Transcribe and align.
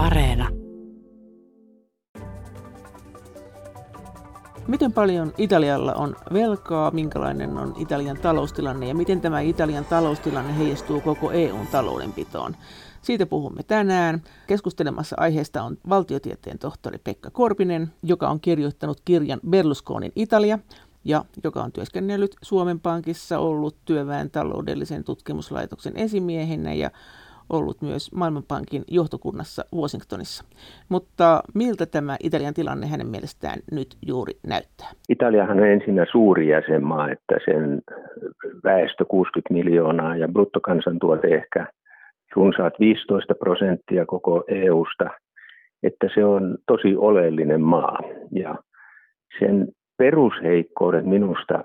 Areena. 0.00 0.48
Miten 4.66 4.92
paljon 4.92 5.32
Italialla 5.38 5.94
on 5.94 6.16
velkaa, 6.32 6.90
minkälainen 6.90 7.58
on 7.58 7.74
Italian 7.78 8.16
taloustilanne 8.16 8.88
ja 8.88 8.94
miten 8.94 9.20
tämä 9.20 9.40
Italian 9.40 9.84
taloustilanne 9.84 10.58
heijastuu 10.58 11.00
koko 11.00 11.30
EUn 11.30 11.66
taloudenpitoon? 11.66 12.56
Siitä 13.02 13.26
puhumme 13.26 13.62
tänään. 13.62 14.22
Keskustelemassa 14.46 15.16
aiheesta 15.18 15.62
on 15.62 15.78
valtiotieteen 15.88 16.58
tohtori 16.58 16.98
Pekka 16.98 17.30
Korpinen, 17.30 17.92
joka 18.02 18.28
on 18.28 18.40
kirjoittanut 18.40 19.00
kirjan 19.04 19.40
Berlusconin 19.50 20.12
Italia 20.16 20.58
ja 21.04 21.24
joka 21.44 21.62
on 21.62 21.72
työskennellyt 21.72 22.36
Suomen 22.42 22.80
Pankissa, 22.80 23.38
ollut 23.38 23.76
työväen 23.84 24.30
taloudellisen 24.30 25.04
tutkimuslaitoksen 25.04 25.96
esimiehenä 25.96 26.74
ja 26.74 26.90
ollut 27.50 27.82
myös 27.82 28.12
Maailmanpankin 28.14 28.82
johtokunnassa 28.88 29.62
Washingtonissa. 29.76 30.44
Mutta 30.88 31.42
miltä 31.54 31.86
tämä 31.86 32.16
Italian 32.22 32.54
tilanne 32.54 32.86
hänen 32.86 33.06
mielestään 33.06 33.58
nyt 33.72 33.88
juuri 34.06 34.32
näyttää? 34.46 34.88
Italiahan 35.08 35.60
on 35.60 35.66
ensinnä 35.66 36.06
suuri 36.10 36.48
jäsenmaa, 36.48 37.10
että 37.10 37.34
sen 37.44 37.82
väestö 38.64 39.04
60 39.04 39.54
miljoonaa 39.54 40.16
ja 40.16 40.28
bruttokansantuote 40.28 41.28
ehkä 41.28 41.66
runsaat 42.36 42.74
15 42.80 43.34
prosenttia 43.34 44.06
koko 44.06 44.44
EUsta, 44.48 45.10
että 45.82 46.08
se 46.14 46.24
on 46.24 46.58
tosi 46.66 46.96
oleellinen 46.96 47.60
maa. 47.60 47.98
Ja 48.32 48.54
sen 49.38 49.68
perusheikkoudet 49.98 51.04
minusta 51.04 51.64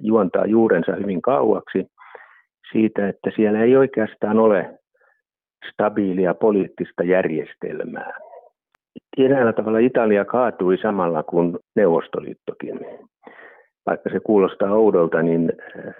juontaa 0.00 0.46
juurensa 0.46 0.92
hyvin 0.92 1.22
kauaksi 1.22 1.86
siitä, 2.72 3.08
että 3.08 3.30
siellä 3.36 3.62
ei 3.62 3.76
oikeastaan 3.76 4.38
ole 4.38 4.78
stabiilia 5.72 6.34
poliittista 6.34 7.02
järjestelmää. 7.02 8.12
Eräällä 9.18 9.52
tavalla 9.52 9.78
Italia 9.78 10.24
kaatui 10.24 10.78
samalla 10.82 11.22
kuin 11.22 11.58
Neuvostoliittokin. 11.76 12.80
Vaikka 13.86 14.10
se 14.10 14.20
kuulostaa 14.20 14.72
oudolta, 14.72 15.22
niin 15.22 15.52
äh, 15.78 15.94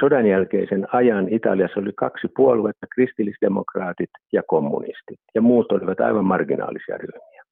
sodan 0.00 0.26
jälkeisen 0.26 0.86
ajan 0.92 1.28
Italiassa 1.28 1.80
oli 1.80 1.92
kaksi 1.96 2.28
puoluetta, 2.36 2.86
kristillisdemokraatit 2.94 4.10
ja 4.32 4.42
kommunistit, 4.46 5.20
ja 5.34 5.42
muut 5.42 5.72
olivat 5.72 6.00
aivan 6.00 6.24
marginaalisia 6.24 6.98
ryhmiä. 6.98 7.42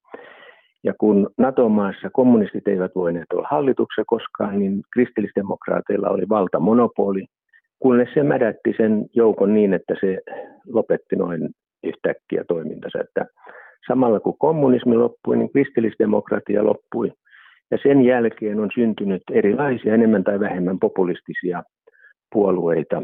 Ja 0.85 0.95
kun 0.99 1.31
NATO-maassa 1.39 2.11
kommunistit 2.13 2.69
eivät 2.69 2.95
voineet 2.95 3.33
olla 3.33 3.49
hallituksessa 3.51 4.03
koskaan, 4.07 4.59
niin 4.59 4.83
kristillisdemokraateilla 4.93 6.09
oli 6.09 6.29
valtamonopoli, 6.29 7.27
kunnes 7.85 8.09
se 8.15 8.23
mädätti 8.23 8.75
sen 8.77 9.07
joukon 9.15 9.55
niin, 9.55 9.75
että 9.75 9.95
se 10.01 10.19
lopetti 10.73 11.17
noin 11.17 11.49
yhtäkkiä 11.83 12.45
toimintansa. 12.49 12.99
Että 13.01 13.27
samalla 13.89 14.21
kun 14.21 14.39
kommunismi 14.39 14.97
loppui, 14.97 15.37
niin 15.37 15.53
kristillisdemokratia 15.53 16.65
loppui. 16.65 17.13
Ja 17.71 17.79
sen 17.83 18.05
jälkeen 18.05 18.61
on 18.61 18.71
syntynyt 18.75 19.23
erilaisia 19.33 19.95
enemmän 19.95 20.25
tai 20.25 20.41
vähemmän 20.41 20.79
populistisia 20.79 21.63
puolueita. 22.33 23.03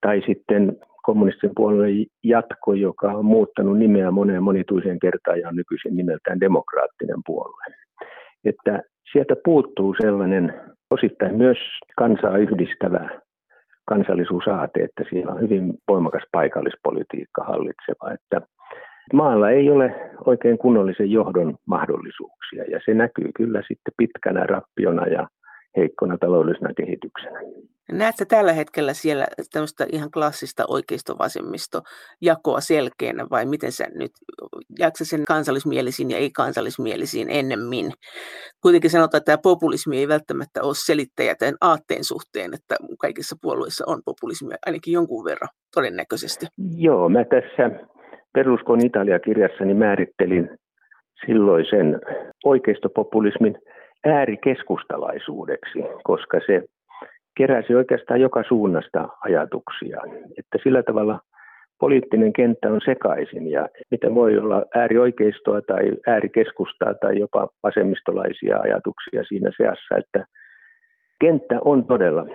Tai 0.00 0.22
sitten 0.26 0.76
kommunistisen 1.02 1.54
puolueen 1.56 2.06
jatko, 2.24 2.74
joka 2.74 3.12
on 3.12 3.24
muuttanut 3.24 3.78
nimeä 3.78 4.10
moneen 4.10 4.42
monituiseen 4.42 4.98
kertaan 4.98 5.40
ja 5.40 5.48
on 5.48 5.56
nykyisin 5.56 5.96
nimeltään 5.96 6.40
demokraattinen 6.40 7.20
puolue. 7.26 7.64
Että 8.44 8.82
sieltä 9.12 9.34
puuttuu 9.44 9.94
sellainen 10.00 10.54
osittain 10.90 11.36
myös 11.36 11.58
kansaa 11.98 12.38
yhdistävä 12.38 13.21
kansallisuusaate, 13.84 14.80
että 14.80 15.04
siellä 15.10 15.32
on 15.32 15.40
hyvin 15.40 15.74
voimakas 15.88 16.22
paikallispolitiikka 16.32 17.44
hallitseva. 17.44 18.12
Että 18.12 18.46
maalla 19.12 19.50
ei 19.50 19.70
ole 19.70 20.10
oikein 20.26 20.58
kunnollisen 20.58 21.10
johdon 21.10 21.54
mahdollisuuksia 21.66 22.64
ja 22.64 22.80
se 22.84 22.94
näkyy 22.94 23.30
kyllä 23.36 23.60
sitten 23.60 23.94
pitkänä 23.96 24.46
rappiona 24.46 25.06
ja 25.06 25.28
heikkona 25.76 26.18
taloudellisena 26.18 26.74
kehityksenä. 26.74 27.40
Näetkö 27.92 28.24
tällä 28.28 28.52
hetkellä 28.52 28.94
siellä 28.94 29.26
tämmöistä 29.52 29.86
ihan 29.92 30.10
klassista 30.10 30.64
oikeisto-vasemmisto-jakoa 30.68 32.60
selkeänä 32.60 33.26
vai 33.30 33.46
miten 33.46 33.72
sä 33.72 33.84
nyt, 33.94 34.10
jaksa 34.78 35.04
sen 35.04 35.24
kansallismielisiin 35.28 36.10
ja 36.10 36.16
ei-kansallismielisiin 36.16 37.30
ennemmin? 37.30 37.92
Kuitenkin 38.62 38.90
sanotaan, 38.90 39.18
että 39.18 39.32
tämä 39.32 39.42
populismi 39.42 39.98
ei 39.98 40.08
välttämättä 40.08 40.62
ole 40.62 40.74
selittäjä 40.74 41.34
tämän 41.34 41.54
aatteen 41.60 42.04
suhteen, 42.04 42.54
että 42.54 42.76
kaikissa 42.98 43.36
puolueissa 43.42 43.84
on 43.86 44.02
populismia 44.04 44.56
ainakin 44.66 44.92
jonkun 44.92 45.24
verran 45.24 45.48
todennäköisesti. 45.74 46.46
Joo, 46.76 47.08
mä 47.08 47.24
tässä 47.24 47.70
Peruskon 48.34 48.86
Italia-kirjassani 48.86 49.74
määrittelin 49.74 50.50
silloisen 51.26 52.00
oikeistopopulismin 52.44 53.58
äärikeskustalaisuudeksi, 54.06 55.78
koska 56.04 56.40
se 56.46 56.62
keräsi 57.36 57.74
oikeastaan 57.74 58.20
joka 58.20 58.42
suunnasta 58.48 59.08
ajatuksia. 59.24 60.00
Että 60.38 60.58
sillä 60.62 60.82
tavalla 60.82 61.20
poliittinen 61.80 62.32
kenttä 62.32 62.68
on 62.68 62.80
sekaisin 62.84 63.50
ja 63.50 63.68
miten 63.90 64.14
voi 64.14 64.38
olla 64.38 64.64
äärioikeistoa 64.74 65.62
tai 65.62 65.92
äärikeskustaa 66.06 66.94
tai 66.94 67.18
jopa 67.18 67.48
vasemmistolaisia 67.62 68.58
ajatuksia 68.58 69.24
siinä 69.28 69.50
seassa, 69.56 69.96
että 69.96 70.26
kenttä 71.20 71.58
on 71.64 71.84
todella 71.84 72.26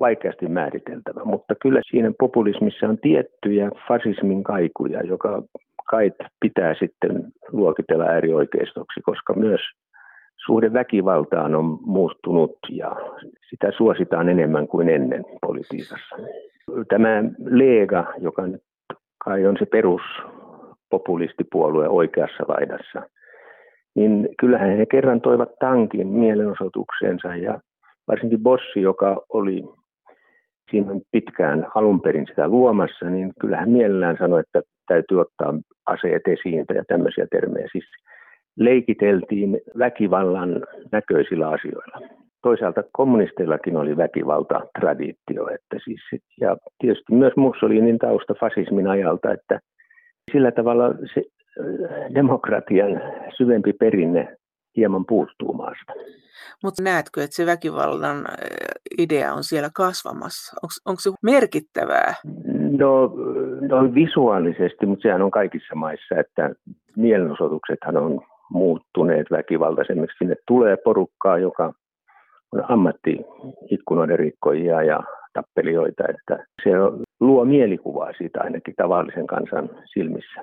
vaikeasti 0.00 0.48
määriteltävä, 0.48 1.24
mutta 1.24 1.54
kyllä 1.62 1.80
siinä 1.90 2.12
populismissa 2.18 2.86
on 2.86 2.98
tiettyjä 2.98 3.70
fasismin 3.88 4.42
kaikuja, 4.44 5.00
joka 5.02 5.42
kai 5.90 6.12
pitää 6.40 6.74
sitten 6.78 7.24
luokitella 7.52 8.04
äärioikeistoksi, 8.04 9.00
koska 9.00 9.34
myös 9.34 9.60
suhde 10.46 10.72
väkivaltaan 10.72 11.54
on 11.54 11.78
muuttunut 11.80 12.58
ja 12.70 12.96
sitä 13.50 13.72
suositaan 13.76 14.28
enemmän 14.28 14.68
kuin 14.68 14.88
ennen 14.88 15.24
politiikassa. 15.40 16.16
Tämä 16.88 17.24
Lega, 17.38 18.06
joka 18.18 18.46
nyt 18.46 18.62
kai 19.24 19.46
on 19.46 19.56
se 19.58 19.66
peruspopulistipuolue 19.66 21.88
oikeassa 21.88 22.44
laidassa, 22.48 23.02
niin 23.94 24.28
kyllähän 24.40 24.76
he 24.76 24.86
kerran 24.86 25.20
toivat 25.20 25.48
tankin 25.60 26.06
mielenosoitukseensa 26.06 27.36
ja 27.36 27.60
varsinkin 28.08 28.42
Bossi, 28.42 28.82
joka 28.82 29.22
oli 29.28 29.64
siinä 30.70 30.90
pitkään 31.10 31.66
alun 31.74 32.00
perin 32.00 32.26
sitä 32.26 32.48
luomassa, 32.48 33.10
niin 33.10 33.32
kyllähän 33.40 33.70
mielellään 33.70 34.16
sanoi, 34.18 34.40
että 34.40 34.62
täytyy 34.86 35.20
ottaa 35.20 35.54
aseet 35.86 36.28
esiin 36.28 36.64
ja 36.74 36.84
tämmöisiä 36.88 37.26
termejä. 37.30 37.68
Siis 37.72 37.84
leikiteltiin 38.56 39.60
väkivallan 39.78 40.62
näköisillä 40.92 41.48
asioilla. 41.48 42.08
Toisaalta 42.42 42.82
kommunisteillakin 42.92 43.76
oli 43.76 43.96
väkivalta-traditio, 43.96 45.48
että 45.54 45.76
siis, 45.84 46.00
ja 46.40 46.56
tietysti 46.78 47.14
myös 47.14 47.32
Mussolinin 47.36 47.98
tausta 47.98 48.34
fasismin 48.40 48.86
ajalta, 48.86 49.32
että 49.32 49.60
sillä 50.32 50.52
tavalla 50.52 50.94
se 51.14 51.22
äh, 51.60 52.14
demokratian 52.14 53.02
syvempi 53.36 53.72
perinne 53.72 54.36
hieman 54.76 55.06
puuttuu 55.06 55.52
maasta. 55.52 55.92
Mutta 56.62 56.82
näetkö, 56.82 57.22
että 57.22 57.36
se 57.36 57.46
väkivallan 57.46 58.16
äh, 58.16 58.24
idea 58.98 59.32
on 59.32 59.44
siellä 59.44 59.70
kasvamassa? 59.76 60.56
Onko, 60.62 60.72
onko 60.86 61.00
se 61.00 61.10
merkittävää? 61.22 62.14
No, 62.78 63.12
no 63.68 63.94
visuaalisesti, 63.94 64.86
mutta 64.86 65.02
sehän 65.02 65.22
on 65.22 65.30
kaikissa 65.30 65.74
maissa, 65.74 66.14
että 66.20 66.50
mielenosoituksethan 66.96 67.96
on 67.96 68.20
muuttuneet 68.52 69.26
väkivaltaisemmiksi. 69.30 70.18
Sinne 70.18 70.36
tulee 70.46 70.76
porukkaa, 70.76 71.38
joka 71.38 71.72
on 72.52 72.64
ammattiikkunoiden 72.68 74.18
rikkoja 74.18 74.82
ja 74.82 75.00
tappelijoita, 75.32 76.04
että 76.08 76.46
se 76.64 76.70
luo 77.20 77.44
mielikuvaa 77.44 78.12
siitä 78.18 78.40
ainakin 78.40 78.74
tavallisen 78.76 79.26
kansan 79.26 79.70
silmissä. 79.92 80.40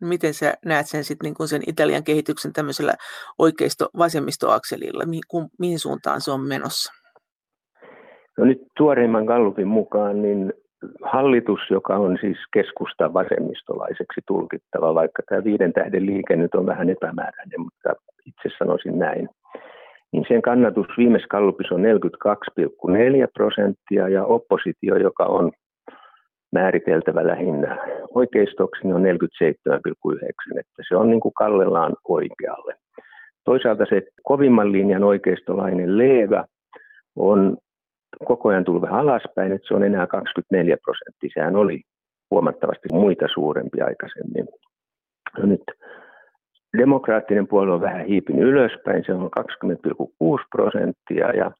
Miten 0.00 0.34
sä 0.34 0.54
näet 0.64 0.86
sen 0.86 1.04
sitten 1.04 1.32
niin 1.38 1.48
sen 1.48 1.62
Italian 1.66 2.04
kehityksen 2.04 2.52
tämmöisellä 2.52 2.94
oikeisto-vasemmistoakselilla? 3.38 5.06
Mihin, 5.06 5.48
mihin 5.58 5.78
suuntaan 5.78 6.20
se 6.20 6.30
on 6.30 6.40
menossa? 6.40 6.92
No 8.38 8.44
nyt 8.44 8.58
tuoreimman 8.76 9.24
Gallupin 9.24 9.68
mukaan 9.68 10.22
niin 10.22 10.52
hallitus, 11.02 11.60
joka 11.70 11.96
on 11.96 12.18
siis 12.20 12.38
keskusta 12.52 13.14
vasemmistolaiseksi 13.14 14.20
tulkittava, 14.26 14.94
vaikka 14.94 15.22
tämä 15.28 15.44
viiden 15.44 15.72
tähden 15.72 16.06
liike 16.06 16.36
nyt 16.36 16.54
on 16.54 16.66
vähän 16.66 16.90
epämääräinen, 16.90 17.60
mutta 17.60 17.92
itse 18.26 18.56
sanoisin 18.58 18.98
näin, 18.98 19.28
niin 20.12 20.24
sen 20.28 20.42
kannatus 20.42 20.86
viime 20.98 21.18
kallupissa 21.28 21.74
on 21.74 21.82
42,4 21.82 21.86
prosenttia 23.34 24.08
ja 24.08 24.24
oppositio, 24.24 24.96
joka 24.96 25.24
on 25.24 25.52
määriteltävä 26.52 27.26
lähinnä 27.26 27.78
oikeistoksi, 28.14 28.80
niin 28.84 28.94
on 28.94 29.02
47,9, 29.02 30.58
että 30.58 30.82
se 30.88 30.96
on 30.96 31.10
niin 31.10 31.20
kuin 31.20 31.34
kallellaan 31.34 31.94
oikealle. 32.08 32.74
Toisaalta 33.44 33.84
se 33.88 34.02
kovimman 34.22 34.72
linjan 34.72 35.04
oikeistolainen 35.04 35.98
Leeva 35.98 36.44
on 37.16 37.56
koko 38.24 38.48
ajan 38.48 38.64
tullut 38.64 38.82
vähän 38.82 39.00
alaspäin, 39.00 39.52
että 39.52 39.68
se 39.68 39.74
on 39.74 39.84
enää 39.84 40.06
24 40.06 40.76
prosenttia. 40.84 41.30
Sehän 41.34 41.56
oli 41.56 41.82
huomattavasti 42.30 42.88
muita 42.92 43.26
suurempi 43.34 43.80
aikaisemmin. 43.80 44.48
No 45.38 45.46
nyt 45.46 45.62
demokraattinen 46.78 47.48
puolue 47.48 47.74
on 47.74 47.80
vähän 47.80 48.06
hiipin 48.06 48.38
ylöspäin, 48.38 49.04
se 49.06 49.14
on 49.14 49.30
20,6 49.40 50.44
prosenttia 50.50 51.30
ja 51.30 51.50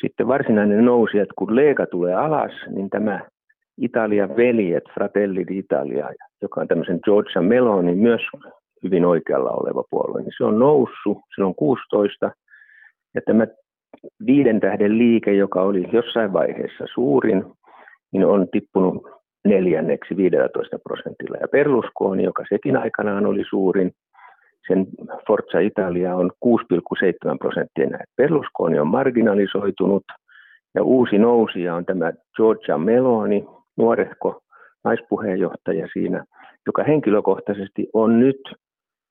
sitten 0.00 0.28
varsinainen 0.28 0.84
nousi, 0.84 1.18
että 1.18 1.34
kun 1.38 1.56
Lega 1.56 1.86
tulee 1.86 2.14
alas, 2.14 2.52
niin 2.68 2.90
tämä 2.90 3.20
Italian 3.78 4.36
veljet, 4.36 4.84
Fratelli 4.94 5.44
d'Italia, 5.44 6.14
joka 6.42 6.60
on 6.60 6.68
tämmöisen 6.68 6.98
Georgia 7.04 7.42
Meloni 7.42 7.94
myös 7.94 8.20
hyvin 8.82 9.04
oikealla 9.04 9.50
oleva 9.50 9.84
puolue, 9.90 10.22
niin 10.22 10.32
se 10.36 10.44
on 10.44 10.58
noussut, 10.58 11.18
se 11.34 11.44
on 11.44 11.54
16, 11.54 12.30
ja 13.14 13.20
tämä 13.26 13.46
viiden 14.26 14.60
tähden 14.60 14.98
liike, 14.98 15.32
joka 15.32 15.62
oli 15.62 15.88
jossain 15.92 16.32
vaiheessa 16.32 16.84
suurin, 16.94 17.44
niin 18.12 18.26
on 18.26 18.48
tippunut 18.52 19.06
neljänneksi 19.44 20.16
15 20.16 20.78
prosentilla. 20.78 21.36
Ja 21.40 21.48
Berlusconi, 21.48 22.22
joka 22.22 22.44
sekin 22.48 22.76
aikanaan 22.76 23.26
oli 23.26 23.44
suurin, 23.50 23.92
sen 24.68 24.86
Forza 25.26 25.58
Italia 25.58 26.16
on 26.16 26.30
6,7 26.44 27.38
prosenttia 27.38 27.86
näin. 27.86 28.06
Berlusconi 28.16 28.78
on 28.78 28.86
marginalisoitunut 28.86 30.04
ja 30.74 30.82
uusi 30.82 31.18
nousija 31.18 31.74
on 31.74 31.84
tämä 31.84 32.12
Giorgia 32.36 32.78
Meloni, 32.78 33.44
nuorehko 33.76 34.40
naispuheenjohtaja 34.84 35.88
siinä, 35.92 36.24
joka 36.66 36.84
henkilökohtaisesti 36.84 37.88
on 37.92 38.20
nyt 38.20 38.40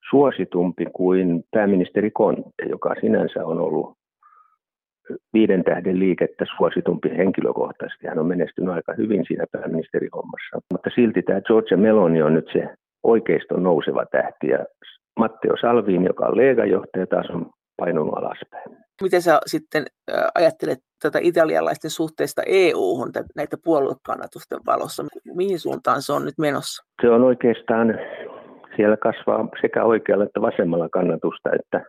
suositumpi 0.10 0.86
kuin 0.94 1.44
pääministeri 1.51 2.12
Conte, 2.12 2.66
joka 2.69 2.95
sinänsä 3.01 3.45
on 3.45 3.60
ollut 3.60 4.00
viiden 5.34 5.63
tähden 5.63 6.00
liikettä 6.00 6.46
suositumpi 6.58 7.10
henkilökohtaisesti. 7.18 8.08
Hän 8.08 8.19
on 8.19 8.28
menestynyt 8.28 8.74
aika 8.74 8.94
hyvin 8.98 9.24
siinä 9.28 9.46
pääministerihommassa. 9.52 10.60
Mutta 10.72 10.90
silti 10.96 11.22
tämä 11.22 11.42
George 11.42 11.75
Meloni 11.75 12.22
on 12.22 12.34
nyt 12.34 12.50
se 12.54 12.69
oikeiston 13.04 13.63
nouseva 13.63 14.06
tähti 14.12 14.48
ja 14.48 14.66
Matteo 15.19 15.56
Salvini, 15.62 16.06
joka 16.06 16.25
on 16.25 16.38
Lega-johtaja, 16.38 17.08
taas 17.08 17.30
on 17.30 17.50
painunut 17.78 18.18
alaspäin. 18.18 18.78
Miten 19.04 19.22
sä 19.22 19.40
sitten 19.46 19.86
ajattelet 20.36 20.80
tätä 21.02 21.19
italialaisten 21.22 21.92
suhteesta 21.92 22.42
EU-hun 22.46 23.12
näitä 23.36 23.57
puoluekannatusten 23.64 24.60
valossa? 24.66 25.04
Mihin 25.36 25.60
suuntaan 25.60 26.02
se 26.02 26.14
on 26.14 26.25
nyt 26.25 26.38
menossa? 26.38 26.84
Se 27.02 27.10
on 27.10 27.22
oikeastaan, 27.24 28.00
siellä 28.75 28.98
kasvaa 28.98 29.50
sekä 29.62 29.84
oikealla 29.84 30.24
että 30.24 30.42
vasemmalla 30.42 30.90
kannatusta, 30.90 31.50
että, 31.60 31.86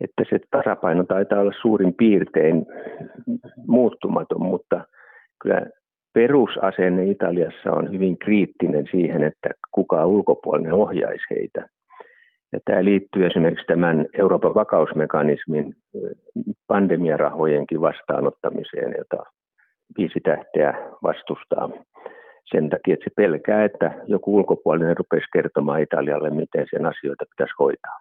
että 0.00 0.22
se 0.30 0.38
tasapaino 0.50 1.04
taitaa 1.04 1.40
olla 1.40 1.52
suurin 1.62 1.94
piirtein 1.94 2.66
muuttumaton, 3.66 4.42
mutta 4.42 4.84
kyllä 5.42 5.66
perusasenne 6.12 7.04
Italiassa 7.04 7.72
on 7.72 7.92
hyvin 7.92 8.18
kriittinen 8.18 8.86
siihen, 8.90 9.22
että 9.22 9.48
kuka 9.72 10.06
ulkopuolinen 10.06 10.72
ohjaisi 10.72 11.24
heitä. 11.30 11.68
Ja 12.52 12.58
tämä 12.64 12.84
liittyy 12.84 13.26
esimerkiksi 13.26 13.66
tämän 13.66 14.06
Euroopan 14.18 14.54
vakausmekanismin 14.54 15.74
pandemiarahojenkin 16.66 17.80
vastaanottamiseen, 17.80 18.94
jota 18.98 19.22
viisi 19.98 20.20
tähteä 20.20 20.74
vastustaa 21.02 21.70
sen 22.44 22.70
takia, 22.70 22.94
että 22.94 23.04
se 23.04 23.10
pelkää, 23.16 23.64
että 23.64 23.94
joku 24.06 24.36
ulkopuolinen 24.36 24.96
rupesi 24.96 25.26
kertomaan 25.32 25.82
Italialle, 25.82 26.30
miten 26.30 26.66
sen 26.70 26.86
asioita 26.86 27.24
pitäisi 27.30 27.54
hoitaa. 27.58 27.98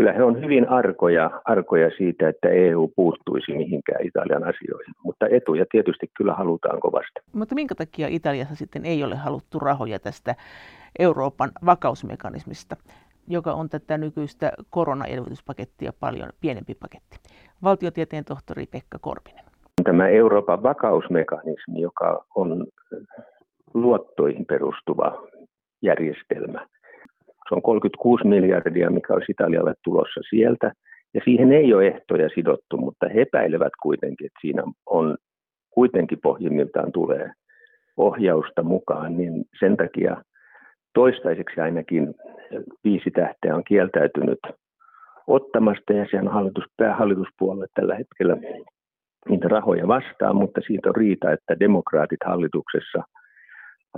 Kyllä 0.00 0.12
he 0.12 0.22
on 0.22 0.40
hyvin 0.42 0.68
arkoja, 0.68 1.30
arkoja 1.44 1.90
siitä, 1.96 2.28
että 2.28 2.48
EU 2.48 2.88
puuttuisi 2.96 3.52
mihinkään 3.52 4.06
Italian 4.06 4.42
asioihin, 4.42 4.94
mutta 5.04 5.26
etuja 5.30 5.64
tietysti 5.70 6.10
kyllä 6.16 6.34
halutaan 6.34 6.80
kovasti. 6.80 7.20
Mutta 7.32 7.54
minkä 7.54 7.74
takia 7.74 8.08
Italiassa 8.08 8.54
sitten 8.54 8.84
ei 8.84 9.04
ole 9.04 9.16
haluttu 9.16 9.58
rahoja 9.58 9.98
tästä 9.98 10.34
Euroopan 10.98 11.50
vakausmekanismista? 11.66 12.76
joka 13.28 13.52
on 13.52 13.68
tätä 13.68 13.98
nykyistä 13.98 14.52
koronaelvytyspakettia 14.70 15.92
paljon 16.00 16.30
pienempi 16.40 16.74
paketti. 16.74 17.16
Valtiotieteen 17.62 18.24
tohtori 18.24 18.66
Pekka 18.66 18.98
Korpinen. 18.98 19.44
Tämä 19.84 20.08
Euroopan 20.08 20.62
vakausmekanismi, 20.62 21.80
joka 21.80 22.24
on 22.34 22.66
luottoihin 23.74 24.46
perustuva 24.46 25.22
järjestelmä. 25.82 26.66
Se 27.50 27.54
on 27.54 27.62
36 27.62 28.26
miljardia, 28.26 28.90
mikä 28.90 29.14
olisi 29.14 29.32
Italialle 29.32 29.74
tulossa 29.84 30.20
sieltä. 30.30 30.72
Ja 31.14 31.20
siihen 31.24 31.52
ei 31.52 31.74
ole 31.74 31.86
ehtoja 31.86 32.28
sidottu, 32.28 32.76
mutta 32.76 33.08
he 33.08 33.20
epäilevät 33.20 33.72
kuitenkin, 33.82 34.26
että 34.26 34.38
siinä 34.40 34.62
on 34.86 35.16
kuitenkin 35.70 36.18
pohjimmiltaan 36.22 36.92
tulee 36.92 37.30
ohjausta 37.96 38.62
mukaan, 38.62 39.16
niin 39.16 39.44
sen 39.60 39.76
takia 39.76 40.22
toistaiseksi 40.94 41.60
ainakin 41.60 42.14
viisi 42.84 43.10
tähteä 43.10 43.56
on 43.56 43.64
kieltäytynyt 43.64 44.38
ottamasta 45.26 45.92
ja 45.92 46.06
sen 46.10 46.28
hallitus, 46.28 46.64
päähallituspuolue 46.76 47.66
tällä 47.74 47.94
hetkellä 47.94 48.36
niitä 49.28 49.48
rahoja 49.48 49.88
vastaan, 49.88 50.36
mutta 50.36 50.60
siitä 50.66 50.88
on 50.88 50.96
riita, 50.96 51.32
että 51.32 51.60
demokraatit 51.60 52.20
hallituksessa 52.24 53.02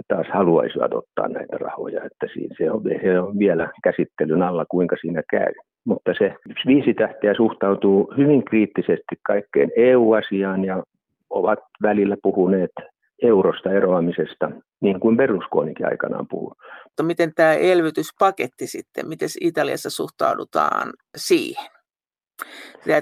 taas 0.09 0.27
haluaisivat 0.33 0.95
ottaa 0.95 1.29
näitä 1.29 1.59
rahoja, 1.59 2.05
että 2.05 2.27
se 2.59 2.71
on, 2.71 2.83
se 3.03 3.21
on 3.21 3.39
vielä 3.39 3.71
käsittelyn 3.85 4.43
alla, 4.43 4.65
kuinka 4.71 4.97
siinä 5.01 5.23
käy. 5.31 5.53
Mutta 5.85 6.13
se 6.19 6.35
viisi 6.67 6.95
tähteä 6.95 7.35
suhtautuu 7.35 8.15
hyvin 8.17 8.45
kriittisesti 8.45 9.17
kaikkeen 9.27 9.71
EU-asiaan 9.77 10.65
ja 10.65 10.83
ovat 11.31 11.59
välillä 11.83 12.17
puhuneet 12.23 12.73
eurosta 13.23 13.73
eroamisesta, 13.73 14.51
niin 14.81 15.01
kuin 15.01 15.17
Berlusconikin 15.17 15.87
aikanaan 15.87 16.27
puhui. 16.31 16.55
Mutta 16.85 17.03
miten 17.03 17.35
tämä 17.35 17.53
elvytyspaketti 17.53 18.67
sitten, 18.67 19.09
miten 19.09 19.29
Italiassa 19.41 19.91
suhtaudutaan 19.91 20.93
siihen? 21.17 21.71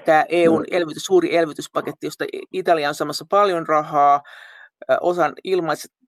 Tämä 0.04 0.24
EUn 0.28 0.60
no. 0.60 0.64
elvytys, 0.70 1.02
suuri 1.02 1.36
elvytyspaketti, 1.36 2.06
josta 2.06 2.24
Italia 2.52 2.88
on 2.88 2.94
samassa 2.94 3.24
paljon 3.30 3.66
rahaa, 3.68 4.20
osan 5.00 5.32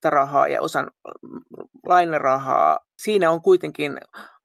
ilmaista 0.03 0.11
rahaa 0.11 0.49
ja 0.49 0.63
osan 0.63 0.91
lainarahaa. 1.87 2.79
Siinä 2.97 3.31
on 3.31 3.43
kuitenkin 3.43 3.99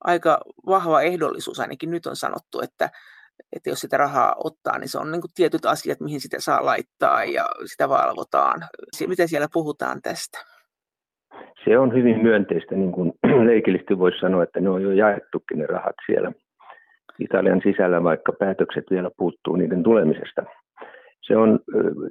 aika 0.04 0.40
vahva 0.66 1.02
ehdollisuus, 1.02 1.60
ainakin 1.60 1.92
nyt 1.92 2.06
on 2.06 2.16
sanottu, 2.16 2.62
että 2.64 2.90
että 3.56 3.70
jos 3.70 3.80
sitä 3.80 3.98
rahaa 3.98 4.36
ottaa, 4.44 4.78
niin 4.78 4.90
se 4.90 4.98
on 4.98 5.12
niin 5.12 5.22
kuin 5.22 5.32
tietyt 5.36 5.66
asiat, 5.66 6.00
mihin 6.00 6.20
sitä 6.20 6.38
saa 6.40 6.66
laittaa 6.66 7.24
ja 7.24 7.46
sitä 7.66 7.90
valvotaan. 7.90 8.60
Miten 9.08 9.28
siellä 9.28 9.48
puhutaan 9.54 10.02
tästä? 10.02 10.38
Se 11.64 11.80
on 11.80 11.94
hyvin 11.94 12.22
myönteistä, 12.22 12.76
niin 12.76 12.92
kuin 12.92 13.14
leikillisesti 13.52 14.00
voisi 14.00 14.20
sanoa, 14.20 14.44
että 14.44 14.60
ne 14.60 14.70
on 14.70 14.82
jo 14.82 14.92
jaettukin 14.92 15.60
ne 15.60 15.66
rahat 15.66 15.96
siellä 16.06 16.32
Italian 17.20 17.62
sisällä, 17.64 18.04
vaikka 18.04 18.34
päätökset 18.40 18.86
vielä 18.92 19.10
puuttuu 19.18 19.56
niiden 19.56 19.84
tulemisesta. 19.84 20.44
Se 21.28 21.38
on, 21.38 21.60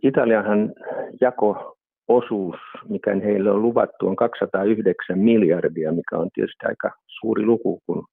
Italianhan 0.02 0.72
jako 1.20 1.75
osuus, 2.08 2.56
mikä 2.88 3.16
heille 3.24 3.50
on 3.50 3.62
luvattu, 3.62 4.08
on 4.08 4.16
209 4.16 5.18
miljardia, 5.18 5.92
mikä 5.92 6.18
on 6.18 6.28
tietysti 6.34 6.66
aika 6.66 6.90
suuri 7.06 7.46
luku, 7.46 7.80
kun 7.86 8.04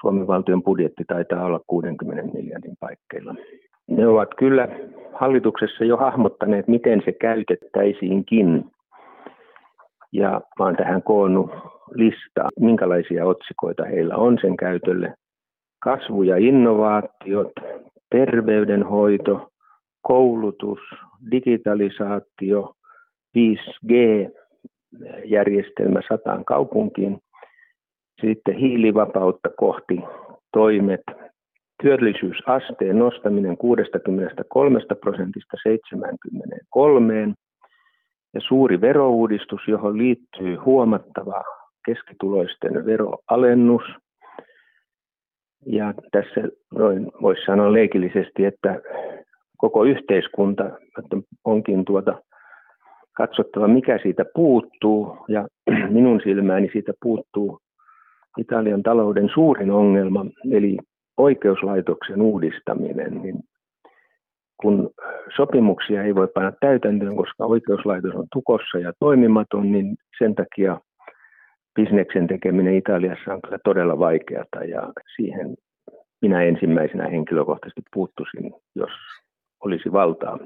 Suomen 0.00 0.26
valtion 0.26 0.62
budjetti 0.62 1.04
taitaa 1.08 1.44
olla 1.44 1.60
60 1.66 2.32
miljardin 2.34 2.76
paikkeilla. 2.80 3.34
Ne 3.88 4.06
ovat 4.06 4.28
kyllä 4.38 4.68
hallituksessa 5.12 5.84
jo 5.84 5.96
hahmottaneet, 5.96 6.68
miten 6.68 7.02
se 7.04 7.12
käytettäisiinkin. 7.12 8.64
Ja 10.12 10.40
mä 10.58 10.64
oon 10.64 10.76
tähän 10.76 11.02
koonnut 11.02 11.50
listaa, 11.94 12.48
minkälaisia 12.60 13.26
otsikoita 13.26 13.84
heillä 13.84 14.16
on 14.16 14.38
sen 14.40 14.56
käytölle. 14.56 15.14
Kasvu 15.82 16.22
ja 16.22 16.36
innovaatiot, 16.36 17.52
terveydenhoito, 18.10 19.48
koulutus, 20.02 20.78
digitalisaatio, 21.30 22.74
5G-järjestelmä 23.36 26.00
sataan 26.08 26.44
kaupunkiin, 26.44 27.18
sitten 28.20 28.54
hiilivapautta 28.54 29.48
kohti 29.56 30.00
toimet, 30.52 31.02
työllisyysasteen 31.82 32.98
nostaminen 32.98 33.56
63 33.56 34.80
prosentista 35.00 35.56
73 35.62 37.34
ja 38.34 38.40
suuri 38.40 38.80
verouudistus, 38.80 39.60
johon 39.68 39.98
liittyy 39.98 40.56
huomattava 40.56 41.44
keskituloisten 41.86 42.86
veroalennus. 42.86 43.82
Ja 45.66 45.94
tässä 46.12 46.40
noin 46.74 47.12
voisi 47.22 47.44
sanoa 47.46 47.72
leikillisesti, 47.72 48.44
että 48.44 48.80
koko 49.56 49.84
yhteiskunta 49.84 50.70
onkin 51.44 51.84
tuota 51.84 52.22
katsottava, 53.18 53.68
mikä 53.68 53.98
siitä 54.02 54.24
puuttuu. 54.34 55.16
Ja 55.28 55.46
minun 55.98 56.20
silmääni 56.24 56.68
siitä 56.72 56.92
puuttuu 57.02 57.58
Italian 58.38 58.82
talouden 58.82 59.30
suurin 59.34 59.70
ongelma, 59.70 60.26
eli 60.50 60.76
oikeuslaitoksen 61.16 62.22
uudistaminen, 62.22 63.22
niin 63.22 63.36
kun 64.60 64.90
sopimuksia 65.36 66.02
ei 66.02 66.14
voi 66.14 66.28
panna 66.34 66.52
täytäntöön, 66.60 67.16
koska 67.16 67.44
oikeuslaitos 67.44 68.14
on 68.14 68.26
tukossa 68.32 68.78
ja 68.78 68.92
toimimaton, 69.00 69.72
niin 69.72 69.96
sen 70.18 70.34
takia 70.34 70.80
bisneksen 71.74 72.26
tekeminen 72.26 72.74
Italiassa 72.74 73.34
on 73.34 73.42
kyllä 73.42 73.58
todella 73.64 73.98
vaikeata 73.98 74.64
ja 74.64 74.92
siihen 75.16 75.54
minä 76.22 76.42
ensimmäisenä 76.42 77.08
henkilökohtaisesti 77.08 77.82
puuttuisin, 77.94 78.52
jos 78.74 78.90
olisi 79.64 79.92
valtaa. 79.92 80.38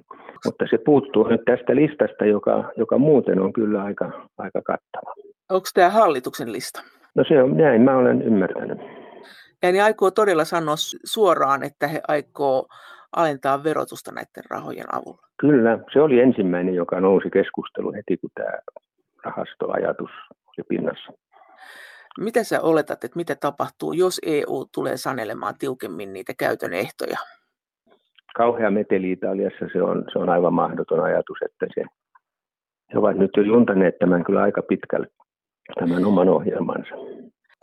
Mutta 0.45 0.64
se 0.71 0.78
puuttuu 0.85 1.28
nyt 1.28 1.40
tästä 1.45 1.76
listasta, 1.76 2.25
joka, 2.25 2.73
joka 2.76 2.99
muuten 2.99 3.40
on 3.40 3.52
kyllä 3.52 3.83
aika, 3.83 4.28
aika 4.38 4.62
kattava. 4.62 5.14
Onko 5.50 5.66
tämä 5.75 5.90
hallituksen 5.90 6.52
lista? 6.52 6.83
No 7.14 7.25
se 7.28 7.42
on 7.42 7.57
näin, 7.57 7.83
mä 7.83 7.97
olen 7.97 8.23
ymmärtänyt. 8.23 8.78
Ja 9.62 9.73
ne 9.73 9.81
aikoo 9.81 10.11
todella 10.11 10.45
sanoa 10.45 10.75
suoraan, 11.04 11.62
että 11.62 11.88
he 11.88 12.00
aikoo 12.09 12.69
alentaa 13.16 13.64
verotusta 13.64 14.12
näiden 14.12 14.45
rahojen 14.50 14.95
avulla. 14.95 15.26
Kyllä, 15.40 15.78
se 15.92 16.00
oli 16.00 16.21
ensimmäinen, 16.21 16.75
joka 16.75 17.00
nousi 17.00 17.31
keskustelu 17.31 17.92
heti, 17.92 18.16
kun 18.16 18.31
tämä 18.35 18.52
rahastoajatus 19.25 20.11
oli 20.33 20.64
pinnassa. 20.69 21.12
Mitä 22.21 22.45
sä 22.45 22.61
oletat, 22.61 23.04
että 23.04 23.16
mitä 23.16 23.35
tapahtuu, 23.35 23.92
jos 23.92 24.21
EU 24.26 24.66
tulee 24.75 24.97
sanelemaan 24.97 25.54
tiukemmin 25.59 26.12
niitä 26.12 26.33
käytön 26.38 26.73
ehtoja? 26.73 27.19
Kauhea 28.35 28.71
meteli 28.71 29.12
Italiassa, 29.12 29.67
se 29.73 29.83
on, 29.83 30.05
se 30.12 30.19
on 30.19 30.29
aivan 30.29 30.55
mahdoton 30.55 31.05
ajatus, 31.05 31.39
että 31.45 31.67
se, 31.75 31.85
he 32.93 32.99
ovat 32.99 33.17
nyt 33.17 33.31
jo 33.37 33.43
juntaneet 33.43 33.99
tämän 33.99 34.25
kyllä 34.25 34.43
aika 34.43 34.62
pitkälle, 34.62 35.07
tämän 35.81 36.05
oman 36.05 36.29
ohjelmansa. 36.29 36.95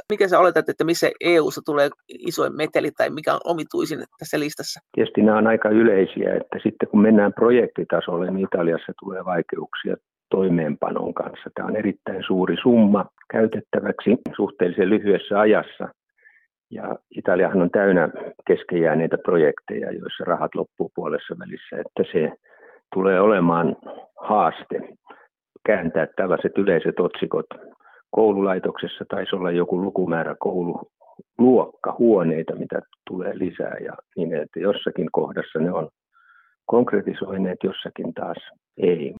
Mikä 0.09 0.27
sä 0.27 0.39
oletat, 0.39 0.69
että 0.69 0.83
missä 0.83 1.11
EU-ssa 1.21 1.61
tulee 1.65 1.89
isoin 2.09 2.55
meteli 2.55 2.91
tai 2.91 3.09
mikä 3.09 3.33
on 3.33 3.39
omituisin 3.45 3.99
tässä 4.19 4.39
listassa? 4.39 4.79
Tietysti 4.95 5.21
nämä 5.21 5.37
on 5.37 5.47
aika 5.47 5.69
yleisiä, 5.69 6.35
että 6.35 6.57
sitten 6.63 6.89
kun 6.89 7.01
mennään 7.01 7.33
projektitasolle, 7.33 8.31
niin 8.31 8.47
Italiassa 8.53 8.93
tulee 8.99 9.25
vaikeuksia 9.25 9.95
toimeenpanon 10.29 11.13
kanssa. 11.13 11.49
Tämä 11.55 11.67
on 11.67 11.75
erittäin 11.75 12.23
suuri 12.27 12.55
summa 12.61 13.05
käytettäväksi 13.31 14.17
suhteellisen 14.35 14.89
lyhyessä 14.89 15.39
ajassa. 15.39 15.87
Ja 16.71 16.95
Italiahan 17.17 17.61
on 17.61 17.71
täynnä 17.71 18.09
keskejääneitä 18.47 19.17
projekteja, 19.17 19.91
joissa 19.91 20.23
rahat 20.23 20.55
loppuu 20.55 20.91
puolessa 20.95 21.35
välissä, 21.39 21.75
että 21.75 22.03
se 22.11 22.31
tulee 22.93 23.21
olemaan 23.21 23.75
haaste 24.15 24.79
kääntää 25.65 26.07
tällaiset 26.15 26.57
yleiset 26.57 26.99
otsikot. 26.99 27.45
Koululaitoksessa 28.11 29.05
taisi 29.09 29.35
olla 29.35 29.51
joku 29.51 29.81
lukumäärä 29.81 30.35
koululuokka, 30.39 31.95
huoneita, 31.99 32.55
mitä 32.55 32.81
tulee 33.09 33.37
lisää 33.37 33.77
ja 33.85 33.93
niin, 34.15 34.33
että 34.33 34.59
jossakin 34.59 35.07
kohdassa 35.11 35.59
ne 35.59 35.71
on 35.71 35.89
konkretisoineet, 36.65 37.57
jossakin 37.63 38.13
taas 38.13 38.37
ei. 38.77 39.15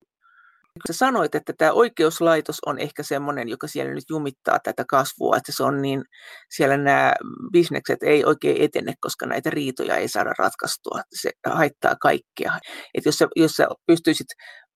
Sä 0.87 0.93
sanoit, 0.93 1.35
että 1.35 1.53
tämä 1.57 1.71
oikeuslaitos 1.71 2.57
on 2.65 2.79
ehkä 2.79 3.03
semmoinen, 3.03 3.49
joka 3.49 3.67
siellä 3.67 3.93
nyt 3.93 4.09
jumittaa 4.09 4.59
tätä 4.63 4.83
kasvua, 4.89 5.37
että 5.37 5.51
se 5.55 5.63
on 5.63 5.81
niin, 5.81 6.01
siellä 6.49 6.77
nämä 6.77 7.13
bisnekset 7.51 8.03
ei 8.03 8.25
oikein 8.25 8.61
etene, 8.61 8.93
koska 9.01 9.25
näitä 9.25 9.49
riitoja 9.49 9.95
ei 9.95 10.07
saada 10.07 10.33
ratkaistua. 10.39 10.99
Se 11.09 11.29
haittaa 11.45 11.95
kaikkea. 12.01 12.51
Että 12.93 13.07
jos 13.07 13.15
sä, 13.15 13.27
jos 13.35 13.51
sä 13.51 13.67
pystyisit 13.87 14.27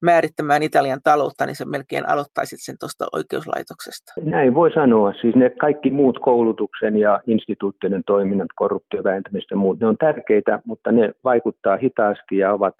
määrittämään 0.01 0.63
Italian 0.63 0.99
taloutta, 1.03 1.45
niin 1.45 1.55
sä 1.55 1.65
melkein 1.65 2.09
aloittaisit 2.09 2.59
sen 2.61 2.75
tuosta 2.79 3.05
oikeuslaitoksesta. 3.11 4.13
Näin 4.21 4.53
voi 4.53 4.71
sanoa. 4.73 5.13
Siis 5.21 5.35
ne 5.35 5.49
kaikki 5.49 5.91
muut 5.91 6.19
koulutuksen 6.19 6.97
ja 6.97 7.19
instituuttien 7.27 8.03
toiminnat, 8.05 8.47
korruptio, 8.55 9.03
vähentämistä 9.03 9.53
ja 9.53 9.57
muut, 9.57 9.79
ne 9.79 9.87
on 9.87 9.97
tärkeitä, 9.97 10.59
mutta 10.65 10.91
ne 10.91 11.13
vaikuttaa 11.23 11.77
hitaasti 11.77 12.37
ja 12.37 12.53
ovat 12.53 12.75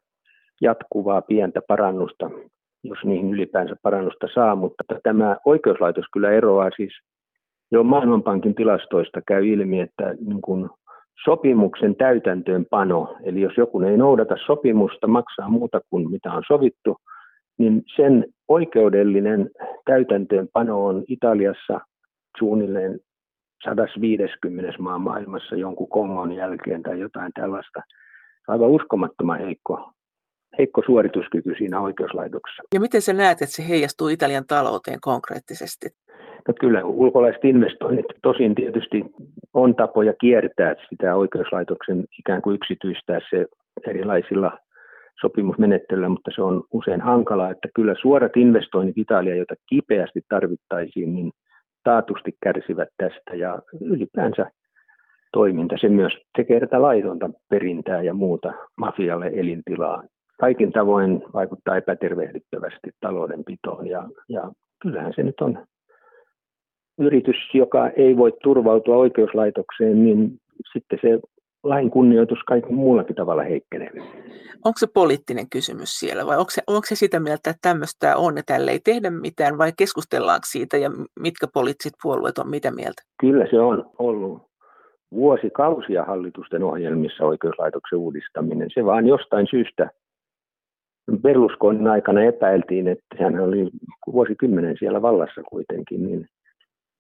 jatkuvaa 0.61 1.21
pientä 1.21 1.61
parannusta 1.67 2.29
jos 2.83 2.97
niihin 3.03 3.33
ylipäänsä 3.33 3.75
parannusta 3.81 4.27
saa, 4.33 4.55
mutta 4.55 4.83
tämä 5.03 5.37
oikeuslaitos 5.45 6.05
kyllä 6.13 6.31
eroaa 6.31 6.69
siis 6.75 6.93
jo 7.71 7.83
Maailmanpankin 7.83 8.55
tilastoista 8.55 9.21
käy 9.27 9.47
ilmi, 9.47 9.79
että 9.79 10.15
niin 10.25 10.41
kuin 10.41 10.69
sopimuksen 11.23 11.95
täytäntöönpano, 11.95 13.17
eli 13.23 13.41
jos 13.41 13.57
joku 13.57 13.81
ei 13.81 13.97
noudata 13.97 14.35
sopimusta, 14.45 15.07
maksaa 15.07 15.49
muuta 15.49 15.81
kuin 15.89 16.11
mitä 16.11 16.31
on 16.31 16.43
sovittu, 16.47 16.97
niin 17.57 17.83
sen 17.95 18.25
oikeudellinen 18.47 19.49
täytäntöönpano 19.85 20.85
on 20.85 21.03
Italiassa 21.07 21.79
suunnilleen 22.39 22.99
150 23.63 24.73
maan 24.79 25.01
maailmassa 25.01 25.55
jonkun 25.55 25.89
Kongon 25.89 26.31
jälkeen 26.31 26.83
tai 26.83 26.99
jotain 26.99 27.31
tällaista. 27.35 27.81
Aivan 28.47 28.69
uskomattoman 28.69 29.39
heikko 29.39 29.91
heikko 30.57 30.81
suorituskyky 30.85 31.55
siinä 31.57 31.81
oikeuslaitoksessa. 31.81 32.63
Ja 32.73 32.79
miten 32.79 33.01
sä 33.01 33.13
näet, 33.13 33.41
että 33.41 33.55
se 33.55 33.67
heijastuu 33.69 34.07
Italian 34.07 34.45
talouteen 34.47 34.99
konkreettisesti? 35.01 35.89
No 36.47 36.53
kyllä 36.59 36.83
ulkolaiset 36.83 37.45
investoinnit 37.45 38.05
tosin 38.21 38.55
tietysti 38.55 39.03
on 39.53 39.75
tapoja 39.75 40.13
kiertää 40.21 40.75
sitä 40.89 41.15
oikeuslaitoksen 41.15 42.03
ikään 42.19 42.41
kuin 42.41 42.55
yksityistää 42.55 43.19
se 43.29 43.45
erilaisilla 43.87 44.57
sopimusmenettelyillä, 45.21 46.09
mutta 46.09 46.31
se 46.35 46.41
on 46.41 46.63
usein 46.73 47.01
hankalaa, 47.01 47.51
että 47.51 47.67
kyllä 47.75 47.95
suorat 48.01 48.37
investoinnit 48.37 48.97
Italia, 48.97 49.35
joita 49.35 49.55
kipeästi 49.69 50.21
tarvittaisiin, 50.29 51.15
niin 51.15 51.31
taatusti 51.83 52.31
kärsivät 52.43 52.89
tästä 52.97 53.35
ja 53.35 53.59
ylipäänsä 53.81 54.51
toiminta. 55.33 55.75
Se 55.81 55.89
myös 55.89 56.13
tekee 56.37 56.59
tätä 56.59 56.81
laitonta 56.81 57.29
perintää 57.49 58.01
ja 58.01 58.13
muuta 58.13 58.53
mafialle 58.77 59.31
elintilaa 59.33 60.03
kaikin 60.43 60.71
tavoin 60.71 61.23
vaikuttaa 61.33 61.77
epätervehdyttävästi 61.77 62.89
taloudenpitoon 62.99 63.87
ja, 63.87 64.09
ja 64.29 64.51
kyllähän 64.81 65.13
se 65.15 65.23
nyt 65.23 65.41
on 65.41 65.65
yritys, 66.99 67.35
joka 67.53 67.89
ei 67.89 68.17
voi 68.17 68.33
turvautua 68.43 68.97
oikeuslaitokseen, 68.97 70.03
niin 70.03 70.37
sitten 70.73 70.99
se 71.01 71.19
lain 71.63 71.91
kunnioitus 71.91 72.39
kaiken 72.47 72.73
muullakin 72.73 73.15
tavalla 73.15 73.43
heikkenee. 73.43 73.91
Onko 74.65 74.77
se 74.77 74.87
poliittinen 74.93 75.49
kysymys 75.49 75.99
siellä 75.99 76.25
vai 76.25 76.37
onko 76.37 76.49
se, 76.49 76.61
onko 76.67 76.85
se 76.85 76.95
sitä 76.95 77.19
mieltä, 77.19 77.49
että 77.49 77.69
tämmöistä 77.69 78.17
on 78.17 78.37
ja 78.37 78.43
tälle 78.45 78.71
ei 78.71 78.79
tehdä 78.79 79.09
mitään 79.09 79.57
vai 79.57 79.71
keskustellaanko 79.77 80.45
siitä 80.45 80.77
ja 80.77 80.89
mitkä 81.19 81.47
poliittiset 81.53 81.93
puolueet 82.03 82.37
on 82.37 82.49
mitä 82.49 82.71
mieltä? 82.71 83.01
Kyllä 83.21 83.45
se 83.49 83.59
on 83.59 83.85
ollut 83.99 84.41
vuosikausia 85.13 86.03
hallitusten 86.03 86.63
ohjelmissa 86.63 87.25
oikeuslaitoksen 87.25 87.99
uudistaminen. 87.99 88.69
Se 88.73 88.85
vaan 88.85 89.07
jostain 89.07 89.47
syystä 89.49 89.89
Berlusconin 91.21 91.87
aikana 91.87 92.23
epäiltiin, 92.23 92.87
että 92.87 93.15
hän 93.19 93.39
oli 93.39 93.69
vuosikymmenen 94.13 94.75
siellä 94.79 95.01
vallassa 95.01 95.41
kuitenkin, 95.43 96.03
niin 96.03 96.25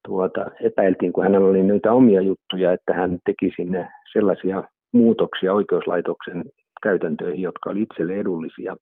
tuota, 0.07 0.45
epäiltiin, 0.61 1.13
kun 1.13 1.23
hänellä 1.23 1.47
oli 1.47 1.63
niitä 1.63 1.93
omia 1.93 2.21
juttuja, 2.21 2.73
että 2.73 2.93
hän 2.93 3.19
teki 3.25 3.51
sinne 3.55 3.87
sellaisia 4.13 4.63
muutoksia 4.93 5.53
oikeuslaitoksen 5.53 6.43
käytäntöihin, 6.83 7.41
jotka 7.41 7.69
oli 7.69 7.81
itselle 7.81 8.13
edullisia. 8.13 8.75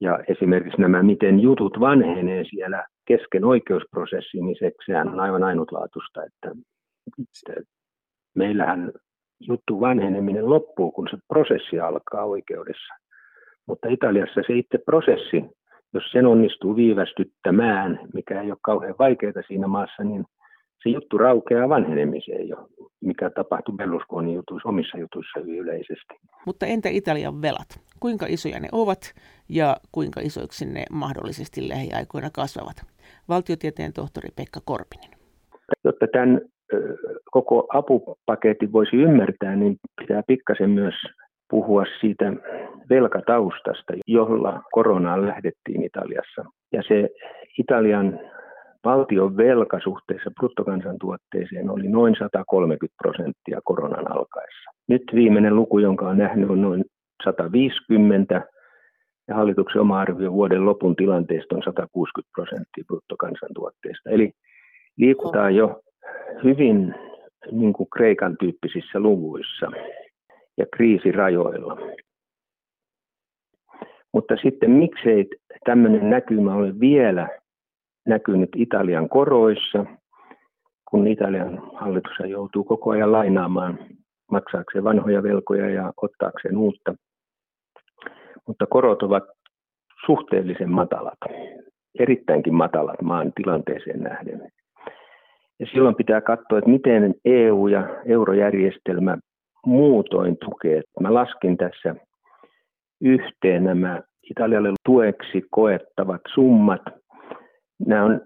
Ja 0.00 0.18
esimerkiksi 0.28 0.80
nämä, 0.80 1.02
miten 1.02 1.40
jutut 1.40 1.80
vanhenee 1.80 2.44
siellä 2.50 2.84
kesken 3.06 3.44
oikeusprosessin, 3.44 4.46
niin 4.46 4.56
se, 4.58 4.72
sehän 4.86 5.08
on 5.08 5.20
aivan 5.20 5.42
ainutlaatuista, 5.42 6.24
että, 6.24 6.50
että 7.48 7.62
meillähän 8.34 8.92
juttu 9.40 9.80
vanheneminen 9.80 10.50
loppuu, 10.50 10.92
kun 10.92 11.08
se 11.10 11.16
prosessi 11.28 11.80
alkaa 11.80 12.24
oikeudessa. 12.24 12.94
Mutta 13.66 13.88
Italiassa 13.88 14.40
se 14.46 14.54
itse 14.54 14.78
prosessi, 14.78 15.44
jos 15.94 16.04
sen 16.12 16.26
onnistuu 16.26 16.76
viivästyttämään, 16.76 18.00
mikä 18.14 18.40
ei 18.40 18.50
ole 18.50 18.58
kauhean 18.62 18.94
vaikeaa 18.98 19.42
siinä 19.46 19.66
maassa, 19.66 20.04
niin 20.04 20.24
se 20.82 20.88
juttu 20.88 21.18
raukeaa 21.18 21.68
vanhenemiseen 21.68 22.48
jo, 22.48 22.68
mikä 23.00 23.30
tapahtui 23.30 23.74
Berlusconin 23.74 24.34
jutuissa, 24.34 24.68
omissa 24.68 24.98
jutuissa 24.98 25.40
hyvin 25.40 25.58
yleisesti. 25.58 26.14
Mutta 26.46 26.66
entä 26.66 26.88
Italian 26.88 27.42
velat? 27.42 27.80
Kuinka 28.00 28.26
isoja 28.28 28.60
ne 28.60 28.68
ovat 28.72 29.14
ja 29.48 29.76
kuinka 29.92 30.20
isoiksi 30.20 30.66
ne 30.66 30.84
mahdollisesti 30.90 31.68
lähiaikoina 31.68 32.30
kasvavat? 32.34 32.76
Valtiotieteen 33.28 33.92
tohtori 33.92 34.28
Pekka 34.36 34.60
Korpinen. 34.64 35.10
Jotta 35.84 36.06
tämän 36.12 36.40
koko 37.30 37.66
apupaketin 37.72 38.72
voisi 38.72 38.96
ymmärtää, 38.96 39.56
niin 39.56 39.76
pitää 40.00 40.22
pikkasen 40.26 40.70
myös 40.70 40.94
puhua 41.52 41.84
siitä 42.00 42.32
velkataustasta, 42.90 43.92
jolla 44.06 44.62
koronaan 44.72 45.26
lähdettiin 45.26 45.84
Italiassa. 45.84 46.44
Ja 46.72 46.82
se 46.88 47.08
Italian 47.58 48.20
valtion 48.84 49.36
velka 49.36 49.80
suhteessa 49.80 50.30
bruttokansantuotteeseen 50.30 51.70
oli 51.70 51.88
noin 51.88 52.14
130 52.18 52.94
prosenttia 53.02 53.60
koronan 53.64 54.12
alkaessa. 54.12 54.70
Nyt 54.88 55.02
viimeinen 55.14 55.56
luku, 55.56 55.78
jonka 55.78 56.08
on 56.08 56.18
nähnyt, 56.18 56.50
on 56.50 56.62
noin 56.62 56.84
150 57.24 58.42
ja 59.28 59.34
hallituksen 59.34 59.80
oma 59.80 60.00
arvio 60.00 60.32
vuoden 60.32 60.66
lopun 60.66 60.96
tilanteesta 60.96 61.56
on 61.56 61.62
160 61.64 62.32
prosenttia 62.34 62.84
bruttokansantuotteesta. 62.86 64.10
Eli 64.10 64.32
liikutaan 64.96 65.54
jo 65.54 65.80
hyvin 66.44 66.94
niin 67.50 67.72
kuin 67.72 67.88
Kreikan 67.96 68.36
tyyppisissä 68.40 69.00
luvuissa 69.00 69.66
ja 70.58 70.66
kriisirajoilla. 70.76 71.76
Mutta 74.12 74.36
sitten 74.42 74.70
miksei 74.70 75.28
tämmöinen 75.64 76.10
näkymä 76.10 76.54
ole 76.54 76.80
vielä 76.80 77.28
näkynyt 78.06 78.50
Italian 78.56 79.08
koroissa, 79.08 79.86
kun 80.90 81.06
Italian 81.06 81.62
hallitus 81.74 82.12
joutuu 82.28 82.64
koko 82.64 82.90
ajan 82.90 83.12
lainaamaan 83.12 83.78
maksaakseen 84.30 84.84
vanhoja 84.84 85.22
velkoja 85.22 85.70
ja 85.70 85.92
ottaakseen 86.02 86.56
uutta. 86.56 86.94
Mutta 88.46 88.66
korot 88.66 89.02
ovat 89.02 89.24
suhteellisen 90.06 90.70
matalat, 90.70 91.18
erittäinkin 91.98 92.54
matalat 92.54 93.02
maan 93.02 93.32
tilanteeseen 93.32 94.00
nähden. 94.00 94.52
Ja 95.60 95.66
silloin 95.72 95.94
pitää 95.94 96.20
katsoa, 96.20 96.58
että 96.58 96.70
miten 96.70 97.14
EU 97.24 97.66
ja 97.66 98.02
eurojärjestelmä 98.06 99.18
muutoin 99.66 100.36
tukee. 100.44 100.82
Mä 101.00 101.14
laskin 101.14 101.56
tässä 101.56 101.94
yhteen 103.00 103.64
nämä 103.64 104.00
Italialle 104.30 104.72
tueksi 104.86 105.42
koettavat 105.50 106.20
summat. 106.34 106.82
Nämä 107.86 108.04
on 108.04 108.20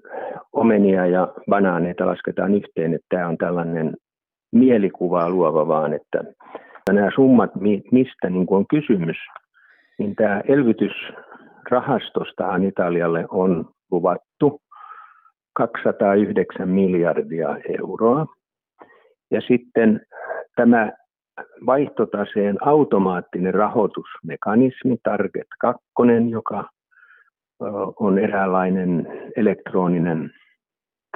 omenia 0.52 1.06
ja 1.06 1.32
banaaneita 1.50 2.06
lasketaan 2.06 2.54
yhteen, 2.54 2.94
että 2.94 3.06
tämä 3.08 3.28
on 3.28 3.38
tällainen 3.38 3.96
mielikuvaa 4.52 5.30
luova 5.30 5.68
vaan, 5.68 5.92
että 5.92 6.24
nämä 6.92 7.10
summat, 7.14 7.50
mistä 7.92 8.30
niin 8.30 8.46
on 8.50 8.66
kysymys, 8.70 9.16
niin 9.98 10.14
tämä 10.14 10.42
elvytysrahastostahan 10.48 12.64
Italialle 12.64 13.26
on 13.30 13.64
luvattu 13.90 14.60
209 15.56 16.68
miljardia 16.68 17.56
euroa. 17.78 18.26
Ja 19.30 19.40
sitten 19.40 20.00
tämä 20.56 20.92
vaihtotaseen 21.66 22.56
automaattinen 22.60 23.54
rahoitusmekanismi, 23.54 24.96
Target 25.02 25.46
2, 25.60 25.84
joka 26.30 26.64
on 28.00 28.18
eräänlainen 28.18 29.06
elektroninen 29.36 30.30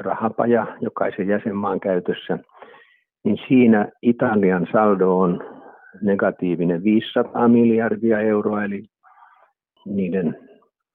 rahapaja 0.00 0.66
jokaisen 0.80 1.28
jäsenmaan 1.28 1.80
käytössä, 1.80 2.38
niin 3.24 3.36
siinä 3.48 3.88
Italian 4.02 4.66
saldo 4.72 5.18
on 5.18 5.40
negatiivinen 6.02 6.84
500 6.84 7.48
miljardia 7.48 8.20
euroa, 8.20 8.64
eli 8.64 8.82
niiden 9.86 10.38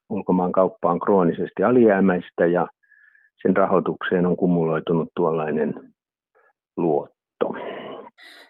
ulkomaan 0.10 0.52
kauppa 0.52 0.92
on 0.92 1.00
kroonisesti 1.00 1.64
alijäämäistä 1.64 2.46
ja 2.46 2.68
sen 3.42 3.58
rahoitukseen 3.58 4.26
on 4.26 4.38
kumuloitunut 4.38 5.10
tuollainen 5.16 5.74
luotto. 6.78 7.56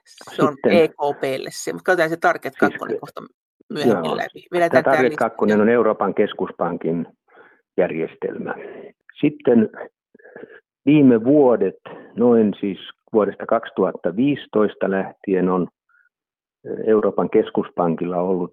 Se 0.05 0.43
on 0.43 0.53
Sitten, 0.53 0.71
EKPlle 0.71 1.49
se, 1.51 1.73
mutta 1.73 1.83
katsotaan 1.83 2.09
se 2.09 2.17
Target 2.17 2.53
2 2.59 2.77
siis, 2.77 2.99
kohta 2.99 3.21
myöhemmin 3.73 4.05
joo, 4.05 4.17
läpi. 4.17 4.45
Vedetään 4.51 4.83
tämä 4.83 4.95
Target 4.95 5.15
2 5.15 5.37
on 5.61 5.69
Euroopan 5.69 6.13
keskuspankin 6.13 7.07
järjestelmä. 7.77 8.55
Sitten 9.21 9.69
viime 10.85 11.23
vuodet, 11.23 11.79
noin 12.15 12.53
siis 12.59 12.79
vuodesta 13.13 13.45
2015 13.45 14.91
lähtien 14.91 15.49
on 15.49 15.67
Euroopan 16.87 17.29
keskuspankilla 17.29 18.17
ollut 18.17 18.51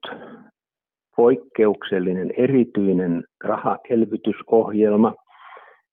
poikkeuksellinen 1.16 2.31
erityinen 2.37 3.25
rahaelvytysohjelma, 3.45 5.14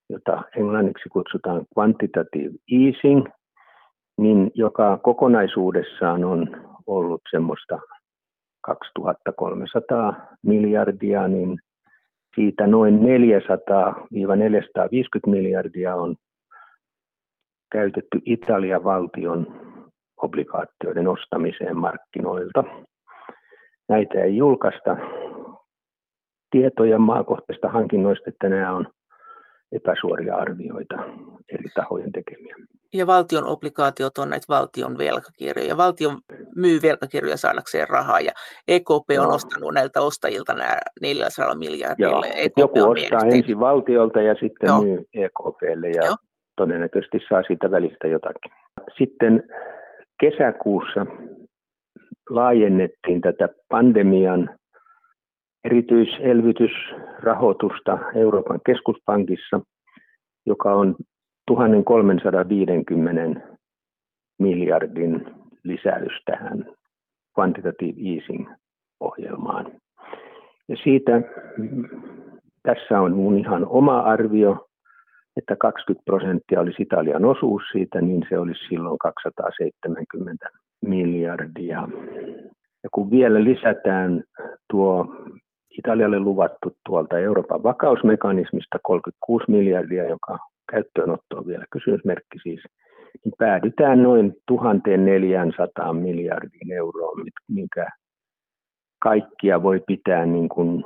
jota 0.09 0.43
englanniksi 0.55 1.09
kutsutaan 1.09 1.65
quantitative 1.77 2.53
easing, 2.71 3.27
niin 4.19 4.51
joka 4.55 4.97
kokonaisuudessaan 4.97 6.23
on 6.23 6.47
ollut 6.87 7.21
semmoista 7.31 7.79
2300 8.61 10.13
miljardia, 10.43 11.27
niin 11.27 11.59
siitä 12.35 12.67
noin 12.67 12.99
400-450 12.99 13.03
miljardia 15.27 15.95
on 15.95 16.15
käytetty 17.71 18.19
Italian 18.25 18.83
valtion 18.83 19.47
obligaatioiden 20.17 21.07
ostamiseen 21.07 21.77
markkinoilta. 21.77 22.63
Näitä 23.89 24.23
ei 24.23 24.37
julkaista 24.37 24.97
tietoja 26.51 26.99
maakohtaisista 26.99 27.69
hankinnoista, 27.69 28.29
että 28.29 28.49
nämä 28.49 28.73
on 28.75 28.87
epäsuoria 29.71 30.35
arvioita 30.35 30.95
eri 31.53 31.69
tahojen 31.75 32.11
tekemiä. 32.11 32.55
Ja 32.93 33.07
valtion 33.07 33.43
obligaatiot 33.43 34.17
on 34.17 34.29
näitä 34.29 34.45
valtion 34.49 34.97
velkakirjoja. 34.97 35.77
Valtio 35.77 36.09
myy 36.55 36.79
velkakirjoja 36.81 37.37
saadakseen 37.37 37.89
rahaa 37.89 38.19
ja 38.19 38.31
EKP 38.67 39.09
on 39.19 39.27
no. 39.27 39.35
ostanut 39.35 39.73
näiltä 39.73 40.01
ostajilta 40.01 40.53
nämä 40.53 40.77
400 41.01 41.55
miljardilla. 41.55 42.25
EKP 42.25 42.57
joku 42.57 42.79
ostaa 42.79 42.93
mielestäni... 42.93 43.37
ensin 43.37 43.59
valtiolta 43.59 44.21
ja 44.21 44.33
sitten 44.33 44.67
Joo. 44.67 44.81
myy 44.81 44.97
EKPlle 45.13 45.89
ja 45.89 46.05
Joo. 46.05 46.15
todennäköisesti 46.55 47.19
saa 47.29 47.43
siitä 47.47 47.71
välistä 47.71 48.07
jotakin. 48.07 48.51
Sitten 48.97 49.43
kesäkuussa 50.19 51.05
laajennettiin 52.29 53.21
tätä 53.21 53.49
pandemian 53.69 54.58
erityiselvytysrahoitusta 55.63 57.99
Euroopan 58.15 58.59
keskuspankissa, 58.65 59.61
joka 60.45 60.73
on 60.73 60.95
1350 61.47 63.41
miljardin 64.39 65.25
lisäys 65.63 66.11
tähän 66.25 66.65
quantitative 67.39 67.93
easing-ohjelmaan. 68.09 69.71
Ja 70.67 70.75
siitä 70.83 71.21
tässä 72.63 73.01
on 73.01 73.15
mun 73.15 73.37
ihan 73.37 73.65
oma 73.65 73.99
arvio, 73.99 74.67
että 75.37 75.55
20 75.55 76.05
prosenttia 76.05 76.59
olisi 76.59 76.81
Italian 76.81 77.25
osuus 77.25 77.63
siitä, 77.71 78.01
niin 78.01 78.25
se 78.29 78.39
olisi 78.39 78.67
silloin 78.69 78.97
270 78.97 80.49
miljardia. 80.81 81.87
Ja 82.83 82.89
kun 82.91 83.11
vielä 83.11 83.43
lisätään 83.43 84.23
tuo 84.71 85.15
Italialle 85.77 86.19
luvattu 86.19 86.77
tuolta 86.85 87.19
Euroopan 87.19 87.63
vakausmekanismista 87.63 88.77
36 88.83 89.51
miljardia, 89.51 90.09
joka 90.09 90.37
käyttöönotto 90.71 91.37
on 91.37 91.47
vielä 91.47 91.65
kysymysmerkki 91.71 92.39
siis, 92.43 92.63
niin 93.25 93.33
päädytään 93.37 94.03
noin 94.03 94.35
1400 94.47 95.93
miljardiin 95.93 96.71
euroon, 96.71 97.25
minkä 97.47 97.87
kaikkia 99.03 99.63
voi 99.63 99.81
pitää 99.87 100.25
niin 100.25 100.49
kuin 100.49 100.85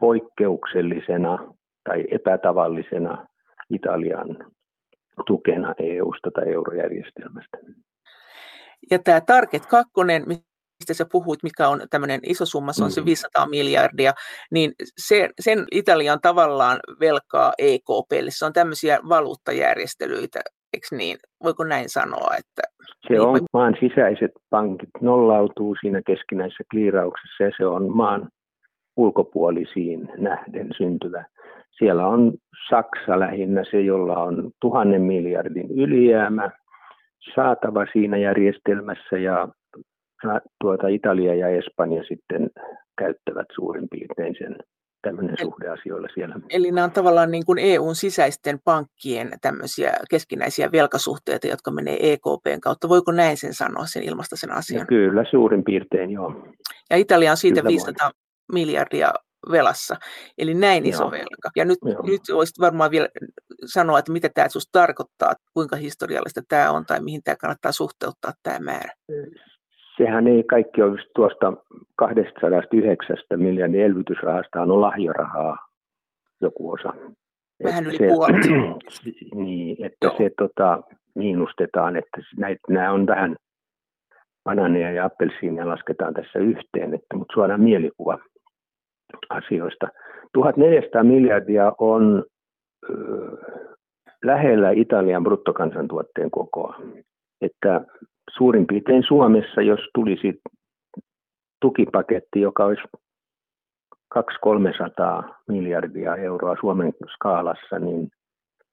poikkeuksellisena 0.00 1.38
tai 1.84 2.04
epätavallisena 2.10 3.26
Italian 3.70 4.52
tukena 5.26 5.74
EU-sta 5.78 6.30
tai 6.30 6.52
eurojärjestelmästä. 6.52 7.58
Ja 8.90 8.98
tämä 8.98 9.20
Target 9.20 9.66
2, 9.66 9.92
mistä 10.84 11.04
sä 11.04 11.06
puhuit, 11.12 11.42
mikä 11.42 11.68
on 11.68 11.80
tämmöinen 11.90 12.20
iso 12.26 12.46
summa, 12.46 12.72
se 12.72 12.84
on 12.84 12.90
se 12.90 13.04
500 13.04 13.46
mm. 13.46 13.50
miljardia, 13.50 14.12
niin 14.50 14.72
se, 14.98 15.28
sen 15.40 15.64
Italian 15.72 16.18
tavallaan 16.22 16.78
velkaa 17.00 17.52
EKPlle. 17.58 18.30
Se 18.30 18.44
on 18.44 18.52
tämmöisiä 18.52 18.98
valuuttajärjestelyitä, 19.08 20.40
eikö 20.72 20.86
niin? 20.96 21.16
Voiko 21.44 21.64
näin 21.64 21.88
sanoa? 21.88 22.34
Että 22.38 22.62
se 23.08 23.20
on 23.20 23.34
niin, 23.34 23.44
maan 23.52 23.76
sisäiset 23.80 24.30
pankit 24.50 24.88
nollautuu 25.00 25.76
siinä 25.80 26.02
keskinäisessä 26.06 26.64
kliirauksessa 26.70 27.44
ja 27.44 27.50
se 27.56 27.66
on 27.66 27.96
maan 27.96 28.28
ulkopuolisiin 28.96 30.08
nähden 30.18 30.68
syntyvä. 30.76 31.24
Siellä 31.78 32.06
on 32.06 32.32
Saksa 32.70 33.18
lähinnä 33.18 33.62
se, 33.70 33.80
jolla 33.80 34.16
on 34.16 34.50
tuhannen 34.60 35.02
miljardin 35.02 35.70
ylijäämä 35.70 36.50
saatava 37.34 37.86
siinä 37.92 38.16
järjestelmässä 38.16 39.18
ja 39.18 39.48
tuota 40.60 40.88
Italia 40.88 41.34
ja 41.34 41.48
Espanja 41.48 42.02
sitten 42.08 42.50
käyttävät 42.98 43.46
suurin 43.54 43.88
piirtein 43.90 44.34
sen 44.38 44.56
tämmöinen 45.02 45.36
suhde 45.42 45.68
asioilla 45.68 46.08
siellä. 46.14 46.34
Eli 46.50 46.72
nämä 46.72 46.84
on 46.84 46.90
tavallaan 46.90 47.30
niin 47.30 47.44
kuin 47.46 47.58
EUn 47.58 47.94
sisäisten 47.94 48.58
pankkien 48.64 49.30
tämmöisiä 49.40 49.92
keskinäisiä 50.10 50.72
velkasuhteita, 50.72 51.46
jotka 51.46 51.70
menee 51.70 52.12
EKPn 52.12 52.60
kautta. 52.62 52.88
Voiko 52.88 53.12
näin 53.12 53.36
sen 53.36 53.54
sanoa, 53.54 53.86
sen 53.86 54.02
ilmasta 54.02 54.36
sen 54.36 54.52
asian? 54.52 54.80
Ja 54.80 54.86
kyllä, 54.86 55.24
suurin 55.30 55.64
piirtein 55.64 56.10
joo. 56.10 56.46
Ja 56.90 56.96
Italia 56.96 57.30
on 57.30 57.36
siitä 57.36 57.60
kyllä 57.60 57.68
500 57.68 58.06
voin. 58.06 58.14
miljardia 58.52 59.12
velassa, 59.50 59.96
eli 60.38 60.54
näin 60.54 60.86
iso 60.86 61.02
Joo. 61.02 61.10
velka. 61.10 61.50
Ja 61.56 61.64
nyt, 61.64 61.78
nyt 62.06 62.20
voisit 62.32 62.58
varmaan 62.60 62.90
vielä 62.90 63.08
sanoa, 63.64 63.98
että 63.98 64.12
mitä 64.12 64.28
tämä 64.34 64.48
sinusta 64.48 64.78
tarkoittaa, 64.78 65.34
kuinka 65.54 65.76
historiallista 65.76 66.40
tämä 66.48 66.70
on 66.70 66.86
tai 66.86 67.00
mihin 67.00 67.20
tämä 67.24 67.36
kannattaa 67.40 67.72
suhteuttaa 67.72 68.32
tämä 68.42 68.58
määrä 68.58 68.92
sehän 69.96 70.26
ei 70.26 70.42
kaikki 70.42 70.82
ole 70.82 70.98
tuosta 71.14 71.52
209 71.96 73.16
miljardin 73.36 73.80
elvytysrahasta 73.80 74.62
on 74.62 74.80
lahjorahaa 74.80 75.56
joku 76.40 76.72
osa. 76.72 76.92
Vähän 77.64 77.86
yli 77.86 77.96
se, 77.96 78.06
puolet. 78.06 78.46
niin, 79.44 79.84
että 79.84 80.06
Joo. 80.06 80.16
se 80.16 80.30
tota, 80.38 80.82
miinustetaan, 81.14 81.96
että 81.96 82.20
näitä, 82.36 82.60
nämä 82.68 82.92
on 82.92 83.06
vähän 83.06 83.36
bananeja 84.44 84.90
ja 84.92 85.04
appelsiinia 85.04 85.68
lasketaan 85.68 86.14
tässä 86.14 86.38
yhteen, 86.38 86.94
että, 86.94 87.16
mutta 87.16 87.34
suoraan 87.34 87.60
mielikuva 87.60 88.18
asioista. 89.30 89.88
1400 90.32 91.04
miljardia 91.04 91.72
on 91.78 92.24
lähellä 94.24 94.70
Italian 94.70 95.22
bruttokansantuotteen 95.22 96.30
kokoa. 96.30 96.76
Että 97.40 97.80
suurin 98.30 98.66
piirtein 98.66 99.02
Suomessa, 99.08 99.62
jos 99.62 99.80
tulisi 99.94 100.40
tukipaketti, 101.60 102.40
joka 102.40 102.64
olisi 102.64 102.82
200-300 104.18 104.20
miljardia 105.48 106.16
euroa 106.16 106.56
Suomen 106.60 106.92
skaalassa, 107.14 107.78
niin 107.78 108.08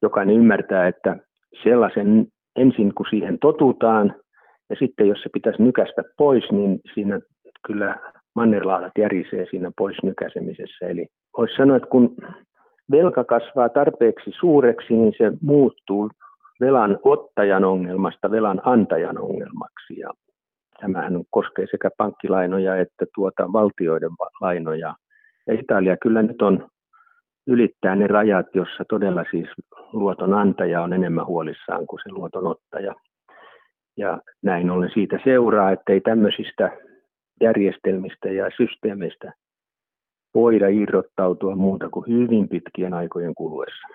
jokainen 0.02 0.36
ymmärtää, 0.36 0.88
että 0.88 1.18
sellaisen 1.64 2.28
ensin 2.56 2.94
kun 2.96 3.06
siihen 3.10 3.40
totutaan, 3.40 4.16
ja 4.70 4.76
sitten 4.80 5.08
jos 5.08 5.22
se 5.22 5.30
pitäisi 5.34 5.64
nykästä 5.64 6.04
pois, 6.18 6.52
niin 6.52 6.80
siinä 6.94 7.20
kyllä 7.68 8.00
mannerlaatat 8.36 8.92
järisee 8.98 9.46
siinä 9.50 9.72
pois 9.78 9.98
nykäsemisessä. 10.04 10.88
Eli 10.88 11.08
voisi 11.38 11.56
sanoa, 11.56 11.78
että 11.78 11.90
kun 11.90 12.16
velka 12.92 13.24
kasvaa 13.24 13.70
tarpeeksi 13.70 14.32
suureksi, 14.40 14.94
niin 14.94 15.14
se 15.18 15.32
muuttuu 15.42 16.10
velan 16.62 17.00
ottajan 17.04 17.66
ongelmasta 17.66 18.32
velan 18.32 18.62
antajan 18.66 19.18
ongelmaksi. 19.18 20.00
Ja 20.00 20.10
tämähän 20.82 21.24
koskee 21.30 21.66
sekä 21.72 21.90
pankkilainoja 21.98 22.76
että 22.76 23.06
tuota 23.16 23.54
valtioiden 23.54 24.12
lainoja. 24.42 24.96
Ja 25.48 25.54
Italia 25.54 25.98
kyllä 25.98 26.22
nyt 26.22 26.42
on 26.42 26.68
ylittää 27.48 27.96
ne 27.96 28.08
rajat, 28.08 28.46
jossa 28.56 28.84
todella 28.90 29.24
siis 29.32 29.50
luoton 29.94 30.34
antaja 30.34 30.82
on 30.82 30.94
enemmän 30.94 31.26
huolissaan 31.26 31.88
kuin 31.88 32.00
se 32.04 32.12
luoton 32.12 32.48
ottaja. 32.48 32.96
Ja 33.98 34.22
näin 34.42 34.70
ollen 34.70 34.92
siitä 34.94 35.20
seuraa, 35.24 35.72
että 35.72 35.94
ei 35.94 36.02
tämmöisistä 36.02 36.72
järjestelmistä 37.42 38.30
ja 38.30 38.50
systeemeistä 38.58 39.34
voida 40.34 40.68
irrottautua 40.68 41.56
muuta 41.56 41.90
kuin 41.90 42.08
hyvin 42.08 42.50
pitkien 42.50 42.94
aikojen 42.94 43.36
kuluessa. 43.36 43.88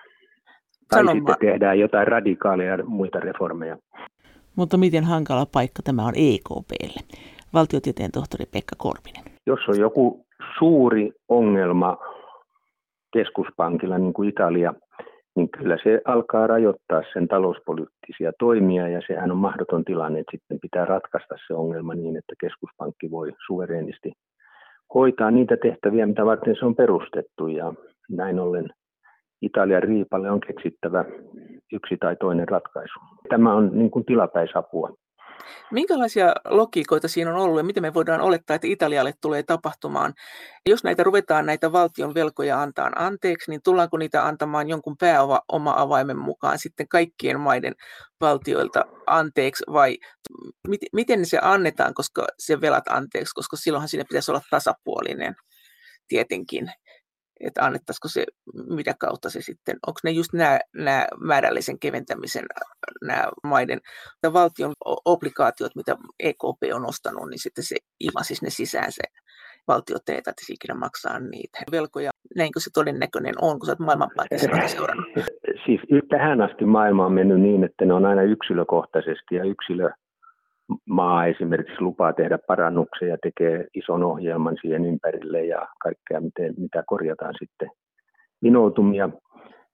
Tai 0.89 0.99
Sanon 0.99 1.17
sitten 1.17 1.35
tehdään 1.39 1.79
jotain 1.79 2.07
radikaaleja 2.07 2.77
muita 2.85 3.19
reformeja. 3.19 3.77
Mutta 4.55 4.77
miten 4.77 5.03
hankala 5.03 5.45
paikka 5.45 5.81
tämä 5.83 6.05
on 6.05 6.13
EKPlle? 6.15 7.01
Valtiotieteen 7.53 8.11
tohtori 8.11 8.45
Pekka 8.45 8.75
Korpinen. 8.77 9.23
Jos 9.45 9.59
on 9.67 9.79
joku 9.79 10.25
suuri 10.59 11.11
ongelma 11.27 11.97
keskuspankilla, 13.13 13.97
niin 13.97 14.13
kuin 14.13 14.29
Italia, 14.29 14.73
niin 15.35 15.49
kyllä 15.49 15.77
se 15.83 16.01
alkaa 16.05 16.47
rajoittaa 16.47 17.01
sen 17.13 17.27
talouspoliittisia 17.27 18.31
toimia 18.39 18.87
ja 18.87 19.01
sehän 19.07 19.31
on 19.31 19.37
mahdoton 19.37 19.85
tilanne, 19.85 20.19
että 20.19 20.31
sitten 20.31 20.59
pitää 20.59 20.85
ratkaista 20.85 21.35
se 21.47 21.53
ongelma 21.53 21.93
niin, 21.93 22.17
että 22.17 22.33
keskuspankki 22.39 23.11
voi 23.11 23.31
suvereenisti 23.47 24.11
hoitaa 24.93 25.31
niitä 25.31 25.57
tehtäviä, 25.57 26.05
mitä 26.05 26.25
varten 26.25 26.55
se 26.59 26.65
on 26.65 26.75
perustettu 26.75 27.47
ja 27.47 27.73
näin 28.09 28.39
ollen 28.39 28.69
Italian 29.41 29.83
riipalle 29.83 30.31
on 30.31 30.39
keksittävä 30.39 31.05
yksi 31.73 31.97
tai 31.97 32.15
toinen 32.15 32.47
ratkaisu. 32.47 32.99
Tämä 33.29 33.53
on 33.53 33.69
niin 33.73 33.91
kuin 33.91 34.05
tilapäisapua. 34.05 34.97
Minkälaisia 35.71 36.33
logiikoita 36.49 37.07
siinä 37.07 37.31
on 37.31 37.41
ollut 37.41 37.57
ja 37.57 37.63
miten 37.63 37.83
me 37.83 37.93
voidaan 37.93 38.21
olettaa, 38.21 38.55
että 38.55 38.67
Italialle 38.67 39.13
tulee 39.21 39.43
tapahtumaan? 39.43 40.13
Jos 40.69 40.83
näitä 40.83 41.03
ruvetaan 41.03 41.45
näitä 41.45 41.71
valtion 41.71 42.13
velkoja 42.13 42.61
antaa 42.61 42.91
anteeksi, 42.95 43.51
niin 43.51 43.61
tullaanko 43.63 43.97
niitä 43.97 44.25
antamaan 44.25 44.69
jonkun 44.69 44.97
pääoma 44.99 45.73
avaimen 45.77 46.17
mukaan 46.17 46.59
sitten 46.59 46.87
kaikkien 46.87 47.39
maiden 47.39 47.73
valtioilta 48.21 48.85
anteeksi 49.07 49.63
vai 49.73 49.97
miten 50.93 51.25
se 51.25 51.39
annetaan, 51.41 51.93
koska 51.93 52.27
se 52.37 52.61
velat 52.61 52.87
anteeksi, 52.89 53.35
koska 53.35 53.57
silloinhan 53.57 53.89
siinä 53.89 54.05
pitäisi 54.09 54.31
olla 54.31 54.41
tasapuolinen 54.49 55.35
tietenkin 56.07 56.71
että 57.39 57.65
annettaisiko 57.65 58.07
se, 58.07 58.25
mitä 58.69 58.93
kautta 58.99 59.29
se 59.29 59.41
sitten, 59.41 59.75
onko 59.87 59.99
ne 60.03 60.11
just 60.11 60.33
nämä, 60.33 60.59
nämä 60.75 61.07
määrällisen 61.19 61.79
keventämisen 61.79 62.45
nämä 63.01 63.23
maiden, 63.43 63.79
tai 64.21 64.33
valtion 64.33 64.73
obligaatiot, 65.05 65.75
mitä 65.75 65.95
EKP 66.19 66.61
on 66.73 66.85
ostanut, 66.89 67.29
niin 67.29 67.39
sitten 67.39 67.63
se 67.63 67.75
ilmaisisi 67.99 68.45
ne 68.45 68.49
sisään 68.49 68.91
se 68.91 69.03
valtio 69.67 69.97
teetä, 70.05 70.31
että 70.31 70.43
ikinä 70.49 70.79
maksaa 70.79 71.19
niitä 71.19 71.59
velkoja. 71.71 72.11
Näinkö 72.35 72.59
se 72.59 72.69
todennäköinen 72.73 73.35
on, 73.41 73.59
kun 73.59 73.65
sä 73.65 73.71
oot 73.71 73.79
maailmanpankissa 73.79 74.67
seurannut? 74.67 75.07
Siis 75.65 75.81
tähän 76.09 76.41
asti 76.41 76.65
maailma 76.65 77.05
on 77.05 77.13
mennyt 77.13 77.41
niin, 77.41 77.63
että 77.63 77.85
ne 77.85 77.93
on 77.93 78.05
aina 78.05 78.21
yksilökohtaisesti 78.21 79.35
ja 79.35 79.43
yksilö 79.43 79.89
maa 80.85 81.25
esimerkiksi 81.25 81.81
lupaa 81.81 82.13
tehdä 82.13 82.39
parannuksia 82.47 83.07
ja 83.07 83.17
tekee 83.23 83.67
ison 83.75 84.03
ohjelman 84.03 84.57
siihen 84.61 84.85
ympärille 84.85 85.45
ja 85.45 85.67
kaikkea, 85.79 86.21
miten, 86.21 86.53
mitä 86.57 86.83
korjataan 86.87 87.33
sitten 87.39 87.69
vinoutumia. 88.43 89.09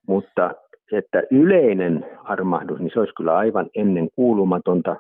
Mutta 0.07 0.51
että 0.91 1.23
yleinen 1.31 2.05
armahdus, 2.23 2.79
niin 2.79 2.91
se 2.93 2.99
olisi 2.99 3.13
kyllä 3.13 3.37
aivan 3.37 3.69
ennen 3.75 4.07
kuulumatonta. 4.15 4.95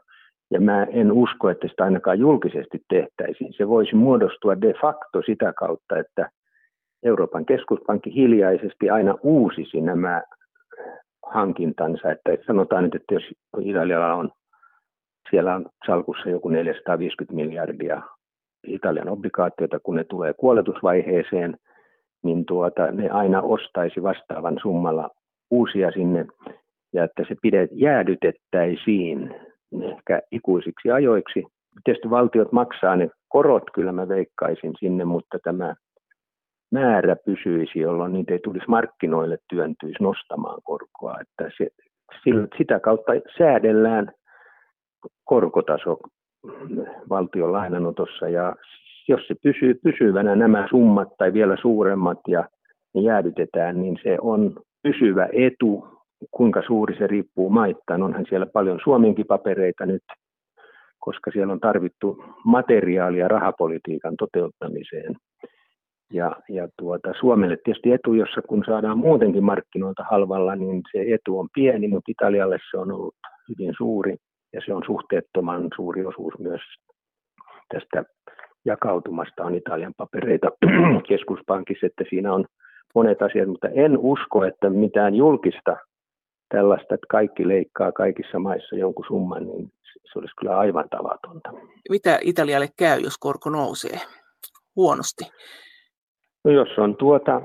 Ja 0.51 0.61
mä 0.61 0.83
en 0.83 1.11
usko, 1.11 1.49
että 1.49 1.67
sitä 1.67 1.83
ainakaan 1.83 2.19
julkisesti 2.19 2.79
tehtäisiin. 2.89 3.53
Se 3.57 3.67
voisi 3.67 3.95
muodostua 3.95 4.61
de 4.61 4.73
facto 4.81 5.21
sitä 5.25 5.53
kautta, 5.53 5.97
että 5.97 6.29
Euroopan 7.03 7.45
keskuspankki 7.45 8.15
hiljaisesti 8.15 8.89
aina 8.89 9.15
uusisi 9.23 9.81
nämä 9.81 10.21
hankintansa. 11.25 12.11
Että 12.11 12.37
sanotaan 12.47 12.83
nyt, 12.83 12.95
että 12.95 13.13
jos 13.13 13.23
Italialla 13.59 14.13
on 14.13 14.31
siellä 15.29 15.55
on 15.55 15.65
salkussa 15.87 16.29
joku 16.29 16.49
450 16.49 17.35
miljardia 17.35 18.01
Italian 18.67 19.09
obligaatioita, 19.09 19.79
kun 19.79 19.95
ne 19.95 20.03
tulee 20.03 20.33
kuoletusvaiheeseen, 20.33 21.57
niin 22.23 22.45
tuota, 22.45 22.91
ne 22.91 23.09
aina 23.09 23.41
ostaisi 23.41 24.03
vastaavan 24.03 24.57
summalla 24.61 25.09
uusia 25.51 25.91
sinne, 25.91 26.25
ja 26.93 27.03
että 27.03 27.23
se 27.27 27.35
pidet, 27.41 27.69
jäädytettäisiin 27.73 29.35
ehkä 29.81 30.21
ikuisiksi 30.31 30.91
ajoiksi. 30.91 31.43
Tietysti 31.83 32.09
valtiot 32.09 32.51
maksaa 32.51 32.95
ne 32.95 33.09
korot, 33.27 33.63
kyllä 33.73 33.91
mä 33.91 34.07
veikkaisin 34.07 34.73
sinne, 34.79 35.05
mutta 35.05 35.37
tämä 35.43 35.75
määrä 36.71 37.15
pysyisi, 37.25 37.79
jolloin 37.79 38.13
niitä 38.13 38.33
ei 38.33 38.39
tulisi 38.39 38.65
markkinoille 38.67 39.37
työntyisi 39.49 40.03
nostamaan 40.03 40.61
korkoa. 40.63 41.15
Että 41.21 41.51
se, 41.57 41.67
sitä 42.57 42.79
kautta 42.79 43.11
säädellään 43.37 44.11
korkotaso 45.23 45.97
valtion 47.09 47.53
lainanotossa 47.53 48.29
ja 48.29 48.55
jos 49.07 49.27
se 49.27 49.35
pysyy 49.43 49.73
pysyvänä 49.83 50.35
nämä 50.35 50.67
summat 50.69 51.07
tai 51.17 51.33
vielä 51.33 51.57
suuremmat 51.61 52.19
ja 52.27 52.49
ne 52.93 53.01
jäädytetään, 53.01 53.81
niin 53.81 53.99
se 54.03 54.17
on 54.21 54.55
pysyvä 54.83 55.29
etu. 55.33 55.87
Kuinka 56.31 56.61
suuri 56.67 56.97
se 56.97 57.07
riippuu 57.07 57.49
maittain. 57.49 58.03
Onhan 58.03 58.25
siellä 58.29 58.45
paljon 58.45 58.79
Suomenkin 58.83 59.25
papereita 59.25 59.85
nyt, 59.85 60.03
koska 60.99 61.31
siellä 61.31 61.53
on 61.53 61.59
tarvittu 61.59 62.23
materiaalia 62.45 63.27
rahapolitiikan 63.27 64.15
toteuttamiseen. 64.17 65.15
Ja, 66.13 66.35
ja 66.49 66.67
tuota, 66.77 67.13
Suomelle 67.19 67.57
tietysti 67.63 67.91
etu, 67.91 68.13
jossa 68.13 68.41
kun 68.41 68.63
saadaan 68.65 68.97
muutenkin 68.97 69.43
markkinoilta 69.43 70.03
halvalla, 70.11 70.55
niin 70.55 70.81
se 70.91 71.05
etu 71.13 71.39
on 71.39 71.47
pieni, 71.53 71.87
mutta 71.87 72.11
Italialle 72.11 72.57
se 72.71 72.77
on 72.77 72.91
ollut 72.91 73.15
hyvin 73.49 73.73
suuri 73.77 74.17
ja 74.53 74.61
se 74.65 74.73
on 74.73 74.83
suhteettoman 74.85 75.69
suuri 75.75 76.05
osuus 76.05 76.33
myös 76.39 76.61
tästä 77.73 78.03
jakautumasta 78.65 79.43
on 79.43 79.55
Italian 79.55 79.93
papereita 79.97 80.47
keskuspankissa, 81.09 81.85
että 81.85 82.03
siinä 82.09 82.33
on 82.33 82.45
monet 82.95 83.21
asiat, 83.21 83.47
mutta 83.47 83.67
en 83.67 83.97
usko, 83.97 84.45
että 84.45 84.69
mitään 84.69 85.15
julkista 85.15 85.77
tällaista, 86.49 86.95
että 86.95 87.07
kaikki 87.09 87.47
leikkaa 87.47 87.91
kaikissa 87.91 88.39
maissa 88.39 88.75
jonkun 88.75 89.05
summan, 89.07 89.47
niin 89.47 89.71
se 90.13 90.19
olisi 90.19 90.35
kyllä 90.39 90.57
aivan 90.57 90.89
tavatonta. 90.89 91.49
Mitä 91.89 92.19
Italialle 92.21 92.67
käy, 92.77 92.99
jos 92.99 93.17
korko 93.17 93.49
nousee 93.49 93.97
huonosti? 94.75 95.23
No 96.43 96.51
jos 96.51 96.77
on 96.77 96.95
tuota 96.95 97.41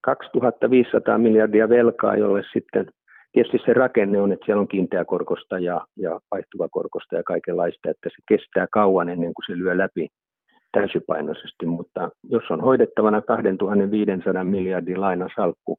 2500 0.00 1.18
miljardia 1.18 1.68
velkaa, 1.68 2.16
jolle 2.16 2.42
sitten 2.52 2.86
Tietysti 3.36 3.58
se 3.66 3.72
rakenne 3.72 4.20
on, 4.20 4.32
että 4.32 4.46
siellä 4.46 4.60
on 4.60 4.68
kiinteäkorkosta 4.68 5.58
ja, 5.58 5.86
ja 5.96 6.20
vaihtuvakorkosta 6.30 7.16
ja 7.16 7.22
kaikenlaista, 7.22 7.90
että 7.90 8.08
se 8.08 8.16
kestää 8.28 8.66
kauan 8.72 9.08
ennen 9.08 9.34
kuin 9.34 9.44
se 9.46 9.58
lyö 9.58 9.78
läpi 9.78 10.08
täysipainoisesti, 10.72 11.66
mutta 11.66 12.10
jos 12.22 12.42
on 12.50 12.60
hoidettavana 12.60 13.22
2500 13.22 14.44
miljardin 14.44 15.00
lainasalkku, 15.00 15.78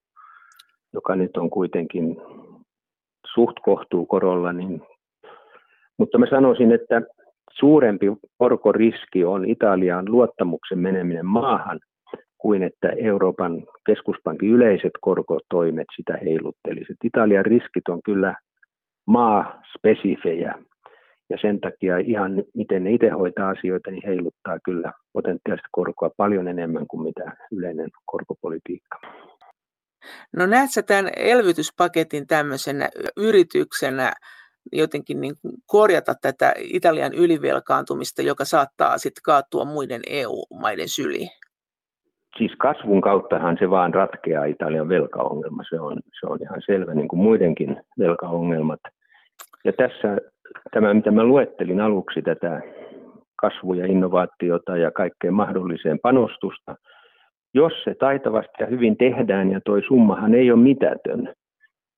joka 0.94 1.16
nyt 1.16 1.38
on 1.38 1.50
kuitenkin 1.50 2.18
suht 3.34 3.58
kohtuu 3.62 4.06
korolla, 4.06 4.54
niin, 4.54 4.82
mutta 5.98 6.18
mä 6.18 6.26
sanoisin, 6.30 6.72
että 6.72 7.02
suurempi 7.52 8.06
korkoriski 8.38 9.26
on 9.26 9.46
Italian 9.46 10.06
luottamuksen 10.12 10.80
meneminen 10.80 11.26
maahan 11.26 11.80
kuin 12.38 12.64
että 12.64 12.90
Euroopan 12.90 13.64
keskuspankin 13.86 14.50
yleiset 14.50 14.92
korkotoimet 15.02 15.88
sitä 15.96 16.18
heiluttelisivat. 16.26 16.98
Italian 17.04 17.46
riskit 17.46 17.88
on 17.90 18.02
kyllä 18.04 18.36
maa-spesifejä 19.08 20.56
ja 21.30 21.38
sen 21.42 21.60
takia 21.60 21.98
ihan 21.98 22.44
miten 22.54 22.84
ne 22.84 22.92
itse 22.92 23.10
hoitaa 23.10 23.50
asioita, 23.50 23.92
niin 23.92 24.04
heiluttaa 24.06 24.60
kyllä 24.66 24.94
potentiaalista 25.14 25.68
korkoa 25.72 26.12
paljon 26.18 26.48
enemmän 26.48 26.88
kuin 26.88 27.04
mitä 27.04 27.38
yleinen 27.52 27.90
korkopolitiikka. 28.06 28.98
No 30.36 30.46
näet 30.46 30.72
sä 30.72 30.84
tämän 30.84 31.12
elvytyspaketin 31.16 32.28
tämmöisenä 32.28 32.90
yrityksenä 33.18 34.14
jotenkin 34.72 35.22
niin 35.22 35.36
korjata 35.66 36.16
tätä 36.22 36.54
Italian 36.58 37.14
ylivelkaantumista, 37.14 38.22
joka 38.22 38.46
saattaa 38.46 38.98
sitten 38.98 39.22
kaatua 39.24 39.66
muiden 39.66 40.02
EU-maiden 40.08 40.90
syliin? 40.90 41.30
Siis 42.38 42.52
kasvun 42.58 43.02
kauttahan 43.02 43.58
se 43.60 43.70
vaan 43.70 43.94
ratkeaa 43.94 44.46
Italian 44.46 44.90
velkaongelma. 44.90 45.64
Se 45.70 45.80
on, 45.80 46.00
se 46.20 46.28
on 46.28 46.40
ihan 46.42 46.62
selvä, 46.66 46.94
niin 46.94 47.08
kuin 47.08 47.20
muidenkin 47.20 47.78
velkaongelmat. 48.00 48.80
Ja 49.66 49.74
tässä 49.74 50.18
tämä, 50.72 50.94
mitä 50.94 51.12
mä 51.12 51.24
luettelin 51.24 51.82
aluksi, 51.82 52.22
tätä 52.22 52.62
kasvu- 53.36 53.74
ja 53.74 53.86
innovaatiota 53.86 54.78
ja 54.78 54.92
kaikkeen 54.92 55.34
mahdolliseen 55.34 56.00
panostusta, 56.00 56.76
jos 57.54 57.74
se 57.84 57.96
taitavasti 58.00 58.54
ja 58.60 58.66
hyvin 58.66 58.98
tehdään, 58.98 59.52
ja 59.52 59.62
toi 59.66 59.82
summahan 59.88 60.36
ei 60.36 60.52
ole 60.52 60.60
mitätön, 60.60 61.34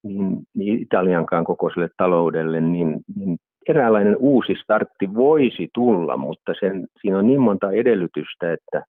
niin, 0.03 0.37
niin 0.55 0.79
Italiankaan 0.79 1.45
kokoiselle 1.45 1.89
taloudelle, 1.97 2.61
niin, 2.61 2.99
niin 3.15 3.37
eräänlainen 3.69 4.17
uusi 4.19 4.55
startti 4.63 5.13
voisi 5.13 5.67
tulla, 5.73 6.17
mutta 6.17 6.53
sen, 6.59 6.87
siinä 7.01 7.17
on 7.19 7.27
niin 7.27 7.41
monta 7.41 7.71
edellytystä, 7.71 8.53
että 8.53 8.83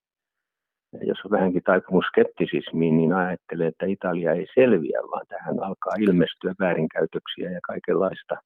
jos 0.92 1.18
on 1.24 1.30
vähänkin 1.30 1.62
taipumus 1.62 2.04
skeptisismiin, 2.04 2.96
niin 2.96 3.12
ajattelee, 3.12 3.68
että 3.68 3.86
Italia 3.86 4.32
ei 4.32 4.46
selviä, 4.54 5.00
vaan 5.10 5.26
tähän 5.26 5.62
alkaa 5.62 5.94
ilmestyä 5.98 6.54
väärinkäytöksiä 6.60 7.50
ja 7.50 7.60
kaikenlaista 7.66 8.36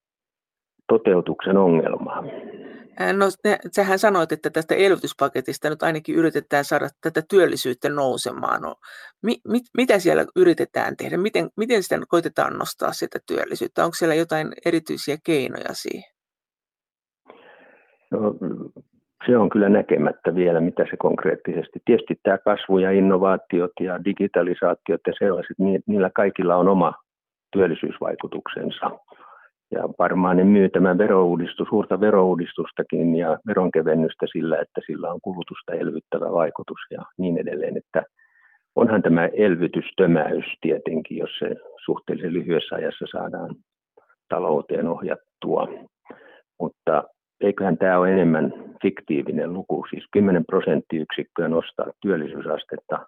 toteutuksen 0.89 1.57
ongelmaa. 1.57 2.23
No 3.13 3.27
sähän 3.73 3.99
sanoit, 3.99 4.33
että 4.33 4.51
tästä 4.51 4.75
elvytyspaketista 4.75 5.71
nyt 5.71 5.83
ainakin 5.83 6.15
yritetään 6.15 6.65
saada 6.65 6.89
tätä 7.01 7.23
työllisyyttä 7.31 7.89
nousemaan. 7.89 8.63
No, 8.63 8.75
mi, 9.23 9.37
mit, 9.49 9.63
mitä 9.77 9.99
siellä 9.99 10.25
yritetään 10.37 10.97
tehdä? 10.97 11.17
Miten, 11.17 11.51
miten 11.57 11.83
sitä 11.83 11.99
koitetaan 12.09 12.59
nostaa 12.59 12.93
sitä 12.93 13.19
työllisyyttä? 13.27 13.85
Onko 13.85 13.95
siellä 13.95 14.15
jotain 14.15 14.53
erityisiä 14.67 15.17
keinoja 15.25 15.73
siihen? 15.73 16.15
No, 18.11 18.35
se 19.27 19.39
on 19.39 19.49
kyllä 19.49 19.69
näkemättä 19.69 20.35
vielä, 20.35 20.61
mitä 20.61 20.85
se 20.91 20.97
konkreettisesti. 20.99 21.81
Tietysti 21.85 22.15
tämä 22.23 22.39
kasvu 22.39 22.79
ja 22.79 22.91
innovaatiot 22.91 23.73
ja 23.81 24.05
digitalisaatiot 24.05 25.01
ja 25.07 25.13
sellaiset, 25.19 25.57
niillä 25.87 26.11
kaikilla 26.15 26.57
on 26.57 26.69
oma 26.69 26.93
työllisyysvaikutuksensa. 27.53 28.91
Ja 29.71 29.89
varmaan 29.99 30.37
ne 30.37 30.45
myy 30.45 30.69
tämän 30.69 30.99
verouudistus, 30.99 31.69
suurta 31.69 32.01
verouudistustakin 32.01 33.15
ja 33.15 33.39
veronkevennystä 33.47 34.27
sillä, 34.33 34.59
että 34.59 34.81
sillä 34.87 35.13
on 35.13 35.21
kulutusta 35.23 35.73
elvyttävä 35.73 36.33
vaikutus 36.33 36.79
ja 36.91 37.03
niin 37.19 37.39
edelleen. 37.39 37.77
Että 37.77 38.03
onhan 38.77 39.03
tämä 39.03 39.27
elvytystömäys 39.27 40.45
tietenkin, 40.61 41.19
jos 41.19 41.31
se 41.39 41.57
suhteellisen 41.85 42.33
lyhyessä 42.33 42.77
ajassa 42.77 43.05
saadaan 43.13 43.55
talouteen 44.29 44.89
ohjattua. 44.89 45.69
Mutta 46.61 47.05
eiköhän 47.41 47.79
tämä 47.79 47.99
ole 47.99 48.13
enemmän 48.13 48.53
fiktiivinen 48.83 49.53
luku, 49.53 49.87
siis 49.91 50.05
10 50.13 50.45
prosenttiyksikköä 50.47 51.49
nostaa 51.49 51.87
työllisyysastetta 52.01 53.07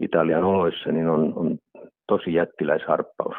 Italian 0.00 0.44
oloissa, 0.44 0.92
niin 0.92 1.08
on, 1.08 1.32
on 1.36 1.58
tosi 2.06 2.34
jättiläisharppaus. 2.34 3.36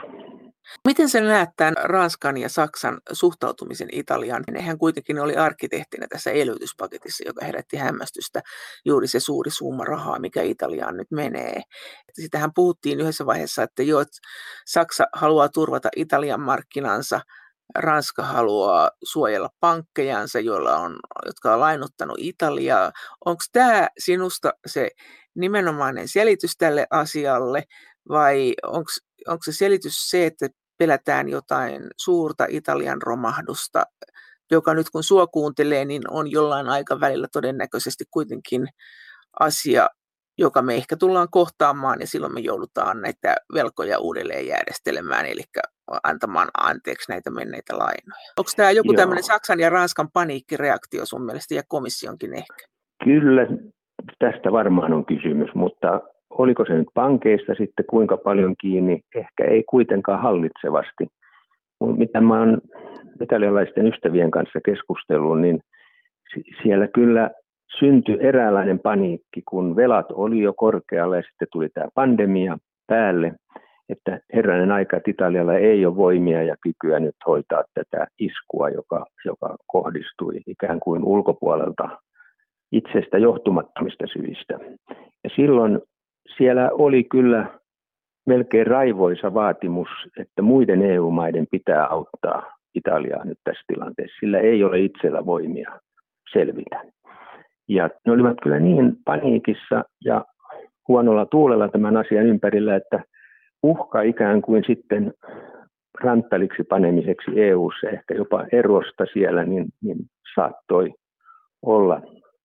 Miten 0.87 1.09
sä 1.09 1.21
näet 1.21 1.49
tämän 1.57 1.73
Ranskan 1.83 2.37
ja 2.37 2.49
Saksan 2.49 2.99
suhtautumisen 3.11 3.87
Italiaan? 3.91 4.43
Nehän 4.51 4.77
kuitenkin 4.77 5.19
oli 5.19 5.35
arkkitehtinä 5.35 6.07
tässä 6.09 6.31
elvytyspaketissa, 6.31 7.23
joka 7.27 7.45
herätti 7.45 7.77
hämmästystä 7.77 8.41
juuri 8.85 9.07
se 9.07 9.19
suuri 9.19 9.51
summa 9.51 9.83
rahaa, 9.85 10.19
mikä 10.19 10.41
Italiaan 10.41 10.97
nyt 10.97 11.11
menee. 11.11 11.61
Sitähän 12.13 12.49
puhuttiin 12.55 12.99
yhdessä 12.99 13.25
vaiheessa, 13.25 13.63
että 13.63 13.83
jo 13.83 13.97
Saksa 14.65 15.05
haluaa 15.13 15.49
turvata 15.49 15.89
Italian 15.95 16.41
markkinansa, 16.41 17.21
Ranska 17.75 18.23
haluaa 18.23 18.91
suojella 19.03 19.49
pankkejansa, 19.59 20.39
joilla 20.39 20.77
on, 20.77 20.99
jotka 21.25 21.53
on 21.53 21.59
lainottanut 21.59 22.17
Italiaa. 22.19 22.91
Onko 23.25 23.43
tämä 23.51 23.87
sinusta 23.99 24.53
se 24.67 24.89
nimenomainen 25.35 26.07
selitys 26.07 26.57
tälle 26.57 26.87
asialle 26.89 27.63
vai 28.09 28.53
onko 29.27 29.43
se 29.45 29.51
selitys 29.51 30.09
se, 30.09 30.25
että 30.25 30.47
pelätään 30.77 31.29
jotain 31.29 31.87
suurta 31.97 32.45
Italian 32.49 33.01
romahdusta, 33.01 33.83
joka 34.51 34.73
nyt 34.73 34.89
kun 34.89 35.03
sua 35.03 35.27
kuuntelee, 35.27 35.85
niin 35.85 36.01
on 36.11 36.31
jollain 36.31 36.69
aikavälillä 36.69 37.27
todennäköisesti 37.31 38.03
kuitenkin 38.11 38.67
asia, 39.39 39.89
joka 40.37 40.61
me 40.61 40.75
ehkä 40.75 40.97
tullaan 40.97 41.27
kohtaamaan 41.31 41.99
ja 41.99 42.07
silloin 42.07 42.33
me 42.33 42.39
joudutaan 42.39 43.01
näitä 43.01 43.35
velkoja 43.53 43.99
uudelleen 43.99 44.47
järjestelemään, 44.47 45.25
eli 45.25 45.43
antamaan 46.03 46.47
anteeksi 46.57 47.11
näitä 47.11 47.31
menneitä 47.31 47.77
lainoja. 47.77 48.19
Onko 48.39 48.51
tämä 48.55 48.71
joku 48.71 48.93
tämmöinen 48.93 49.23
Saksan 49.23 49.59
ja 49.59 49.69
Ranskan 49.69 50.07
paniikkireaktio 50.13 51.05
sun 51.05 51.25
mielestä 51.25 51.55
ja 51.55 51.61
komissionkin 51.67 52.33
ehkä? 52.33 52.65
Kyllä, 53.03 53.47
tästä 54.19 54.51
varmaan 54.51 54.93
on 54.93 55.05
kysymys, 55.05 55.49
mutta 55.55 56.01
oliko 56.29 56.65
se 56.65 56.73
nyt 56.73 56.87
pankeista 56.93 57.53
sitten 57.57 57.85
kuinka 57.89 58.17
paljon 58.17 58.55
kiinni, 58.61 59.01
ehkä 59.15 59.45
ei 59.45 59.63
kuitenkaan 59.69 60.21
hallitsevasti. 60.21 61.07
Mitä 61.97 62.21
mä 62.21 62.39
oon 62.39 62.61
italialaisten 63.21 63.87
ystävien 63.87 64.31
kanssa 64.31 64.59
keskustellut, 64.65 65.41
niin 65.41 65.59
siellä 66.63 66.87
kyllä 66.87 67.29
syntyi 67.79 68.17
eräänlainen 68.19 68.79
paniikki, 68.79 69.41
kun 69.49 69.75
velat 69.75 70.05
oli 70.13 70.39
jo 70.39 70.53
korkealla 70.53 71.15
ja 71.15 71.21
sitten 71.21 71.47
tuli 71.51 71.69
tämä 71.69 71.87
pandemia 71.95 72.57
päälle, 72.87 73.33
että 73.91 74.19
herranen 74.33 74.71
aika, 74.71 74.97
että 74.97 75.11
Italialla 75.11 75.55
ei 75.55 75.85
ole 75.85 75.95
voimia 75.95 76.43
ja 76.43 76.55
kykyä 76.63 76.99
nyt 76.99 77.15
hoitaa 77.27 77.63
tätä 77.73 78.07
iskua, 78.19 78.69
joka, 78.69 79.05
joka 79.25 79.55
kohdistui 79.67 80.41
ikään 80.47 80.79
kuin 80.79 81.03
ulkopuolelta 81.03 81.89
itsestä 82.71 83.17
johtumattomista 83.17 84.07
syistä. 84.07 84.59
Ja 85.23 85.29
silloin 85.35 85.79
siellä 86.37 86.69
oli 86.73 87.03
kyllä 87.03 87.45
melkein 88.27 88.67
raivoisa 88.67 89.33
vaatimus, 89.33 89.87
että 90.19 90.41
muiden 90.41 90.81
EU-maiden 90.81 91.47
pitää 91.51 91.87
auttaa 91.87 92.55
Italiaa 92.75 93.25
nyt 93.25 93.37
tässä 93.43 93.63
tilanteessa. 93.67 94.17
Sillä 94.19 94.39
ei 94.39 94.63
ole 94.63 94.79
itsellä 94.79 95.25
voimia 95.25 95.79
selvitä. 96.33 96.81
Ja 97.67 97.89
ne 98.05 98.11
olivat 98.11 98.37
kyllä 98.43 98.59
niin 98.59 98.95
paniikissa 99.05 99.83
ja 100.05 100.25
huonolla 100.87 101.25
tuulella 101.25 101.67
tämän 101.67 101.97
asian 101.97 102.25
ympärillä, 102.25 102.75
että 102.75 103.03
uhka 103.63 104.01
ikään 104.01 104.41
kuin 104.41 104.63
sitten 104.67 105.13
ranttaliksi 106.03 106.63
panemiseksi 106.63 107.31
EU-ssa, 107.41 107.89
ehkä 107.89 108.13
jopa 108.13 108.45
erosta 108.51 109.05
siellä, 109.13 109.43
niin, 109.43 109.65
niin 109.83 109.97
saattoi 110.35 110.93
olla 111.61 112.01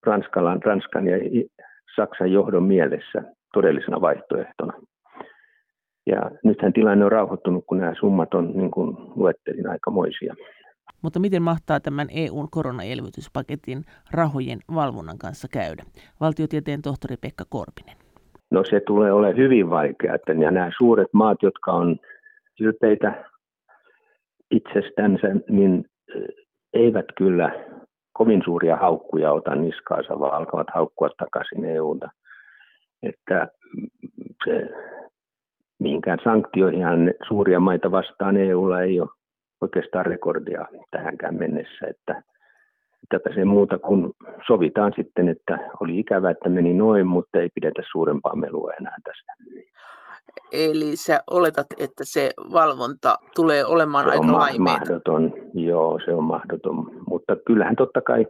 Ranskalan, 0.07 0.63
Ranskan 0.63 1.07
ja 1.07 1.17
Saksan 1.97 2.33
johdon 2.33 2.63
mielessä 2.63 3.23
todellisena 3.53 4.01
vaihtoehtona. 4.01 4.73
Ja 6.07 6.31
nythän 6.45 6.73
tilanne 6.73 7.05
on 7.05 7.13
rauhoittunut, 7.13 7.65
kun 7.67 7.79
nämä 7.79 7.95
summat 8.01 8.35
on, 8.35 8.53
niin 8.55 8.71
kuin 8.71 8.97
luettelin, 9.15 9.71
aikamoisia. 9.71 10.35
Mutta 11.03 11.21
miten 11.21 11.43
mahtaa 11.43 11.81
tämän 11.81 12.09
EUn 12.11 12.49
koronaelvytyspaketin 12.51 13.85
rahojen 14.11 14.59
valvonnan 14.75 15.19
kanssa 15.19 15.49
käydä? 15.49 15.83
Valtiotieteen 16.21 16.83
tohtori 16.83 17.17
Pekka 17.17 17.45
Korpinen. 17.49 18.06
No 18.51 18.65
se 18.65 18.81
tulee 18.81 19.13
olemaan 19.13 19.37
hyvin 19.37 19.71
vaikeaa. 19.71 20.17
Ja 20.41 20.51
nämä 20.51 20.71
suuret 20.79 21.09
maat, 21.13 21.43
jotka 21.43 21.73
on 21.73 21.97
ylpeitä 22.61 23.25
itsestänsä, 24.51 25.29
niin 25.49 25.85
eivät 26.73 27.07
kyllä 27.19 27.51
kovin 28.13 28.43
suuria 28.45 28.77
haukkuja 28.77 29.33
ota 29.33 29.55
niskaansa, 29.55 30.21
vaan 30.21 30.35
alkavat 30.35 30.67
haukkua 30.75 31.11
takaisin 31.19 31.65
EUta. 31.65 32.09
Että 33.03 33.49
se, 34.45 34.69
mihinkään 35.79 36.19
sanktioihin 36.25 37.15
suuria 37.29 37.61
maita 37.61 37.91
vastaan 37.91 38.37
EUlla 38.37 38.81
ei 38.83 39.01
ole 39.01 39.09
oikeastaan 39.61 40.07
rekordia 40.07 40.67
tähänkään 40.91 41.35
mennessä, 41.35 41.87
että 41.87 42.23
tätä 43.09 43.35
se 43.35 43.45
muuta 43.45 43.79
kuin 43.79 44.13
sovitaan 44.47 44.93
sitten, 44.97 45.29
että 45.29 45.59
oli 45.81 45.99
ikävä, 45.99 46.31
että 46.31 46.49
meni 46.49 46.75
noin, 46.75 47.07
mutta 47.07 47.39
ei 47.39 47.49
pidetä 47.55 47.83
suurempaa 47.93 48.37
melua 48.37 48.73
enää 48.81 48.97
tästä. 49.05 49.33
Eli 50.53 50.97
sä 50.97 51.21
oletat, 51.31 51.67
että 51.79 52.05
se 52.05 52.31
valvonta 52.53 53.19
tulee 53.35 53.65
olemaan 53.65 54.05
se 54.05 54.11
aika 54.11 54.27
on 54.27 54.33
laimeita. 54.33 54.63
mahdoton, 54.63 55.33
joo, 55.55 55.99
se 56.05 56.15
on 56.15 56.25
mahdoton. 56.25 56.91
Mutta 57.09 57.37
kyllähän 57.47 57.77
totta 57.77 58.01
kai 58.01 58.27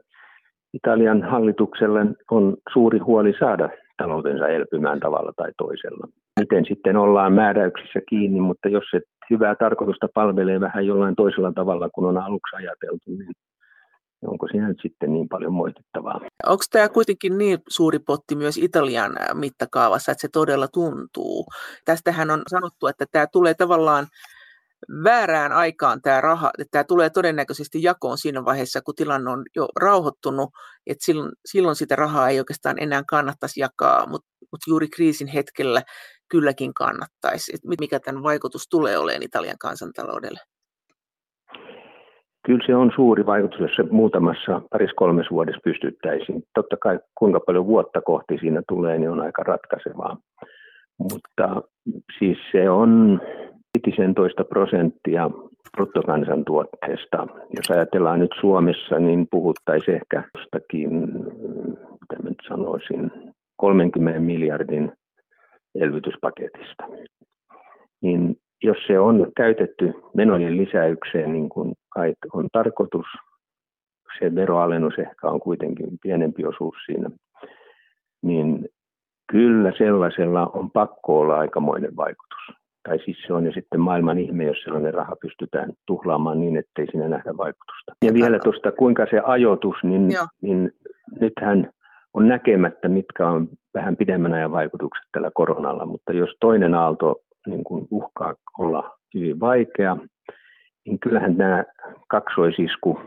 Italian 0.75 1.23
hallituksella 1.23 2.01
on 2.31 2.57
suuri 2.73 2.99
huoli 2.99 3.33
saada 3.39 3.69
taloutensa 3.97 4.49
elpymään 4.49 5.01
tavalla 5.01 5.33
tai 5.37 5.51
toisella. 5.59 6.09
Miten 6.41 6.65
sitten 6.69 6.97
ollaan 6.97 7.33
määräyksissä 7.33 8.01
kiinni, 8.09 8.41
mutta 8.41 8.69
jos 8.69 8.85
se 8.91 9.01
hyvää 9.31 9.55
tarkoitusta 9.55 10.09
palvelee 10.15 10.61
vähän 10.61 10.87
jollain 10.87 11.17
toisella 11.17 11.53
tavalla 11.53 11.89
kuin 11.95 12.07
on 12.07 12.19
aluksi 12.19 12.57
ajateltu, 12.57 13.11
niin 13.11 13.33
onko 14.27 14.49
siinä 14.49 14.69
nyt 14.69 14.79
sitten 14.83 15.13
niin 15.13 15.29
paljon 15.29 15.53
moitittavaa. 15.53 16.21
Onko 16.47 16.65
tämä 16.71 16.89
kuitenkin 16.89 17.39
niin 17.39 17.59
suuri 17.69 17.99
potti 17.99 18.37
myös 18.37 18.59
Italian 18.59 19.17
mittakaavassa, 19.35 20.13
että 20.13 20.23
se 20.23 20.29
todella 20.33 20.69
tuntuu? 20.69 21.47
Tästähän 21.85 22.31
on 22.31 22.43
sanottu, 22.51 22.87
että 22.87 23.05
tämä 23.13 23.27
tulee 23.27 23.55
tavallaan 23.55 24.07
väärään 25.05 25.53
aikaan 25.53 26.03
tämä 26.03 26.21
raha, 26.21 26.51
että 26.59 26.71
tämä 26.71 26.85
tulee 26.85 27.11
todennäköisesti 27.11 27.83
jakoon 27.83 28.19
siinä 28.19 28.45
vaiheessa, 28.45 28.81
kun 28.81 28.95
tilanne 28.95 29.31
on 29.31 29.43
jo 29.57 29.69
rauhoittunut, 29.81 30.51
että 30.87 31.05
silloin, 31.05 31.33
silloin 31.47 31.77
sitä 31.77 31.97
rahaa 31.97 32.29
ei 32.29 32.39
oikeastaan 32.39 32.83
enää 32.83 33.03
kannattaisi 33.09 33.61
jakaa, 33.61 34.07
mutta 34.07 34.29
mut 34.53 34.61
juuri 34.67 34.89
kriisin 34.89 35.29
hetkellä 35.29 35.83
kylläkin 36.29 36.75
kannattaisi. 36.75 37.53
Et 37.55 37.61
mikä 37.81 38.01
tämän 38.01 38.23
vaikutus 38.23 38.69
tulee 38.71 38.99
olemaan 38.99 39.23
Italian 39.23 39.59
kansantaloudelle? 39.59 40.41
Kyllä 42.47 42.67
se 42.67 42.75
on 42.75 42.91
suuri 42.95 43.27
vaikutus, 43.27 43.61
jos 43.61 43.77
se 43.77 43.83
muutamassa 43.91 44.63
paris 44.71 44.91
kolmes 44.97 45.27
vuodessa 45.31 45.61
pystyttäisiin. 45.65 46.43
Totta 46.55 46.77
kai 46.77 46.99
kuinka 47.19 47.41
paljon 47.41 47.67
vuotta 47.67 48.01
kohti 48.01 48.39
siinä 48.39 48.63
tulee, 48.69 48.99
niin 48.99 49.11
on 49.11 49.21
aika 49.21 49.43
ratkaisevaa. 49.43 50.17
Mutta 50.99 51.63
siis 52.19 52.39
se 52.53 52.71
on 52.71 53.21
15 53.87 54.45
prosenttia 54.45 55.31
bruttokansantuotteesta. 55.77 57.27
Jos 57.57 57.71
ajatellaan 57.71 58.21
nyt 58.21 58.35
Suomessa, 58.41 58.99
niin 58.99 59.27
puhuttaisiin 59.31 59.95
ehkä 59.95 60.23
jostakin, 60.35 60.91
mitä 62.01 62.23
nyt 62.23 62.39
sanoisin, 62.49 63.11
30 63.57 64.21
miljardin 64.21 64.93
elvytyspaketista. 65.75 66.85
Niin 68.03 68.37
jos 68.67 68.77
se 68.87 68.99
on 68.99 69.33
käytetty 69.37 69.93
menojen 70.15 70.57
lisäykseen, 70.57 71.33
niin 71.33 71.49
kuin 71.49 71.75
kai 71.89 72.15
on 72.33 72.49
tarkoitus, 72.53 73.07
se 74.19 74.35
veroalennus 74.35 74.99
ehkä 74.99 75.29
on 75.29 75.41
kuitenkin 75.41 75.87
pienempi 76.03 76.47
osuus 76.47 76.77
siinä, 76.87 77.11
niin 78.23 78.69
kyllä 79.33 79.73
sellaisella 79.79 80.47
on 80.47 80.71
pakko 80.71 81.21
olla 81.21 81.39
aikamoinen 81.39 81.97
vaikutus. 81.97 82.57
Tai 82.89 82.99
siis 83.05 83.17
se 83.27 83.33
on 83.33 83.47
jo 83.47 83.53
sitten 83.53 83.81
maailman 83.81 84.19
ihme, 84.19 84.45
jos 84.45 84.57
sellainen 84.65 84.95
raha 84.95 85.17
pystytään 85.23 85.73
tuhlaamaan 85.87 86.41
niin, 86.41 86.57
ettei 86.57 86.87
siinä 86.87 87.09
nähdä 87.09 87.37
vaikutusta. 87.37 87.93
Ja 88.05 88.15
vielä 88.15 88.39
tuosta, 88.39 88.73
kuinka 88.73 89.07
se 89.11 89.21
ajoitus, 89.25 89.77
niin, 89.83 90.09
niin 90.43 90.73
nythän 91.21 91.71
on 92.15 92.29
näkemättä, 92.29 92.89
mitkä 92.89 93.29
on 93.29 93.49
vähän 93.75 93.97
pidemmän 93.97 94.35
ajan 94.35 94.53
vaikutukset 94.53 95.05
tällä 95.13 95.31
koronalla, 95.35 95.87
mutta 95.87 96.13
jos 96.13 96.31
toinen 96.41 96.75
aalto 96.75 97.21
niin 97.47 97.65
kuin 97.65 97.89
uhkaa 97.91 98.35
olla 98.59 98.99
hyvin 99.15 99.41
vaikea, 99.41 99.97
niin 100.87 100.99
kyllähän 100.99 101.37
nämä 101.37 101.65
kaksoisisku 102.09 103.01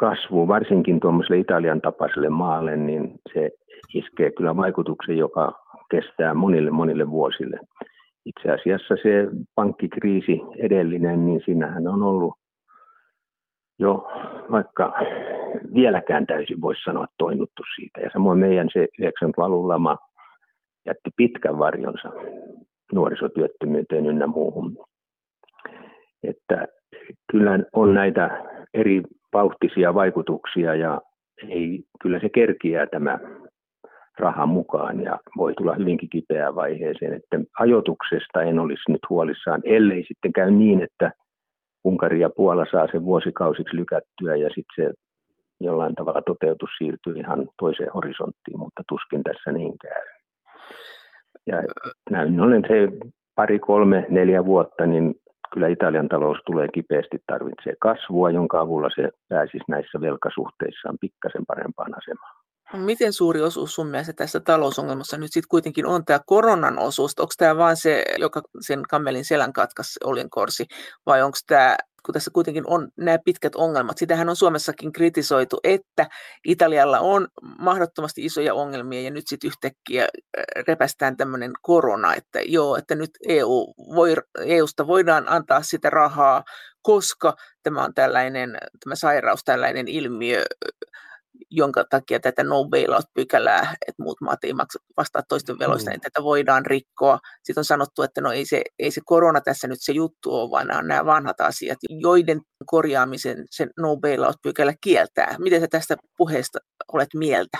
kasvu, 0.00 0.48
varsinkin 0.48 1.00
tuommoiselle 1.00 1.40
Italian 1.40 1.80
tapaiselle 1.80 2.28
maalle, 2.28 2.76
niin 2.76 3.14
se 3.34 3.50
iskee 3.94 4.30
kyllä 4.30 4.56
vaikutuksen, 4.56 5.16
joka 5.16 5.52
kestää 5.90 6.34
monille 6.34 6.70
monille 6.70 7.10
vuosille. 7.10 7.60
Itse 8.24 8.50
asiassa 8.50 8.94
se 9.02 9.28
pankkikriisi 9.54 10.40
edellinen, 10.58 11.26
niin 11.26 11.40
siinähän 11.44 11.86
on 11.86 12.02
ollut 12.02 12.34
jo 13.78 14.08
vaikka 14.50 14.92
vieläkään 15.74 16.26
täysin 16.26 16.60
voisi 16.60 16.82
sanoa 16.84 17.06
toimittu 17.18 17.62
siitä. 17.76 18.00
Ja 18.00 18.10
samoin 18.12 18.38
meidän 18.38 18.68
se 18.72 18.88
90-luvun 19.02 19.68
lama 19.68 19.96
jätti 20.86 21.10
pitkän 21.16 21.58
varjonsa 21.58 22.12
nuorisotyöttömyyteen 22.92 24.06
ynnä 24.06 24.26
muuhun. 24.26 24.76
Että 26.22 26.66
kyllä 27.32 27.58
on 27.72 27.94
näitä 27.94 28.44
eri 28.74 29.02
vauhtisia 29.32 29.94
vaikutuksia 29.94 30.74
ja 30.74 31.00
ei, 31.48 31.84
kyllä 32.02 32.20
se 32.20 32.28
kerkiää 32.28 32.86
tämä 32.86 33.18
raha 34.18 34.46
mukaan 34.46 35.00
ja 35.00 35.18
voi 35.36 35.54
tulla 35.54 35.74
hyvinkin 35.74 36.08
kipeään 36.08 36.54
vaiheeseen. 36.54 37.12
Että 37.12 37.40
ajotuksesta 37.58 38.42
en 38.42 38.58
olisi 38.58 38.92
nyt 38.92 39.00
huolissaan, 39.10 39.60
ellei 39.64 40.04
sitten 40.08 40.32
käy 40.32 40.50
niin, 40.50 40.82
että 40.82 41.12
Unkari 41.84 42.20
ja 42.20 42.30
Puola 42.30 42.66
saa 42.70 42.88
sen 42.92 43.04
vuosikausiksi 43.04 43.76
lykättyä 43.76 44.36
ja 44.36 44.48
sitten 44.48 44.84
se 44.84 44.92
jollain 45.60 45.94
tavalla 45.94 46.22
toteutus 46.22 46.70
siirtyy 46.78 47.16
ihan 47.16 47.48
toiseen 47.58 47.92
horisonttiin, 47.94 48.58
mutta 48.58 48.82
tuskin 48.88 49.22
tässä 49.22 49.52
niin 49.52 49.78
käy. 49.78 50.15
Ja 51.46 51.62
näin 52.10 52.40
ollen 52.40 52.64
se 52.68 52.88
pari, 53.34 53.58
kolme, 53.58 54.06
neljä 54.10 54.44
vuotta, 54.44 54.86
niin 54.86 55.14
kyllä 55.54 55.68
Italian 55.68 56.08
talous 56.08 56.38
tulee 56.46 56.68
kipeästi 56.68 57.18
tarvitsee 57.26 57.74
kasvua, 57.80 58.30
jonka 58.30 58.60
avulla 58.60 58.88
se 58.94 59.10
pääsisi 59.28 59.64
näissä 59.68 60.00
velkasuhteissaan 60.00 60.98
pikkasen 61.00 61.46
parempaan 61.46 61.98
asemaan. 61.98 62.36
Miten 62.74 63.12
suuri 63.12 63.42
osuus 63.42 63.74
sun 63.74 63.86
mielestä 63.86 64.12
tässä 64.12 64.40
talousongelmassa 64.40 65.16
nyt 65.16 65.32
sitten 65.32 65.48
kuitenkin 65.48 65.86
on 65.86 66.04
tämä 66.04 66.20
koronan 66.26 66.78
osuus? 66.78 67.18
Onko 67.18 67.32
tämä 67.38 67.56
vain 67.56 67.76
se, 67.76 68.04
joka 68.18 68.42
sen 68.60 68.82
kammelin 68.90 69.24
selän 69.24 69.52
katkaisi 69.52 70.00
olinkorsi, 70.04 70.66
vai 71.06 71.22
onko 71.22 71.38
tämä 71.46 71.76
kun 72.06 72.12
tässä 72.12 72.30
kuitenkin 72.34 72.64
on 72.66 72.88
nämä 72.96 73.18
pitkät 73.24 73.54
ongelmat. 73.54 73.98
Sitähän 73.98 74.28
on 74.28 74.36
Suomessakin 74.36 74.92
kritisoitu, 74.92 75.60
että 75.64 76.06
Italialla 76.44 77.00
on 77.00 77.28
mahdottomasti 77.58 78.24
isoja 78.24 78.54
ongelmia 78.54 79.02
ja 79.02 79.10
nyt 79.10 79.28
sitten 79.28 79.48
yhtäkkiä 79.48 80.02
äh, 80.02 80.44
repästään 80.68 81.16
tämmöinen 81.16 81.52
korona, 81.62 82.14
että 82.14 82.40
joo, 82.44 82.76
että 82.76 82.94
nyt 82.94 83.10
EU 83.28 83.74
voi, 83.94 84.14
EUsta 84.44 84.86
voidaan 84.86 85.28
antaa 85.28 85.62
sitä 85.62 85.90
rahaa, 85.90 86.44
koska 86.82 87.36
tämä 87.62 87.84
on 87.84 87.94
tällainen, 87.94 88.58
tämä 88.84 88.94
sairaus, 88.94 89.44
tällainen 89.44 89.88
ilmiö, 89.88 90.44
jonka 91.50 91.84
takia 91.90 92.20
tätä 92.20 92.44
no 92.44 92.64
bailout-pykälää, 92.64 93.60
että 93.88 94.02
muut 94.02 94.16
maat 94.20 94.44
ei 94.44 94.52
maksa 94.52 94.78
vastaa 94.96 95.22
toisten 95.28 95.58
veloista, 95.58 95.90
mm. 95.90 95.92
niin 95.92 96.00
tätä 96.00 96.22
voidaan 96.22 96.66
rikkoa. 96.66 97.18
Sitten 97.42 97.60
on 97.60 97.64
sanottu, 97.64 98.02
että 98.02 98.20
no 98.20 98.32
ei 98.32 98.44
se, 98.44 98.62
ei 98.78 98.90
se 98.90 99.00
korona 99.04 99.40
tässä 99.40 99.68
nyt 99.68 99.78
se 99.80 99.92
juttu 99.92 100.34
ole, 100.34 100.50
vaan 100.50 100.66
nämä 100.66 100.82
nämä 100.82 101.06
vanhat 101.06 101.40
asiat, 101.40 101.78
joiden 101.90 102.40
korjaamisen 102.66 103.44
se 103.50 103.66
no 103.78 103.96
bailout-pykälä 103.96 104.74
kieltää. 104.80 105.34
Miten 105.38 105.60
sä 105.60 105.66
tästä 105.70 105.96
puheesta 106.16 106.58
olet 106.92 107.14
mieltä? 107.14 107.58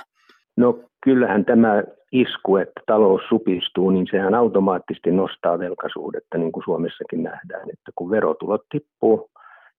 No 0.56 0.80
kyllähän 1.04 1.44
tämä 1.44 1.82
isku, 2.12 2.56
että 2.56 2.80
talous 2.86 3.22
supistuu, 3.28 3.90
niin 3.90 4.06
sehän 4.10 4.34
automaattisesti 4.34 5.10
nostaa 5.10 5.58
velkaisuudetta, 5.58 6.38
niin 6.38 6.52
kuin 6.52 6.64
Suomessakin 6.64 7.22
nähdään, 7.22 7.70
että 7.70 7.92
kun 7.94 8.10
verotulot 8.10 8.62
tippuu, 8.70 9.30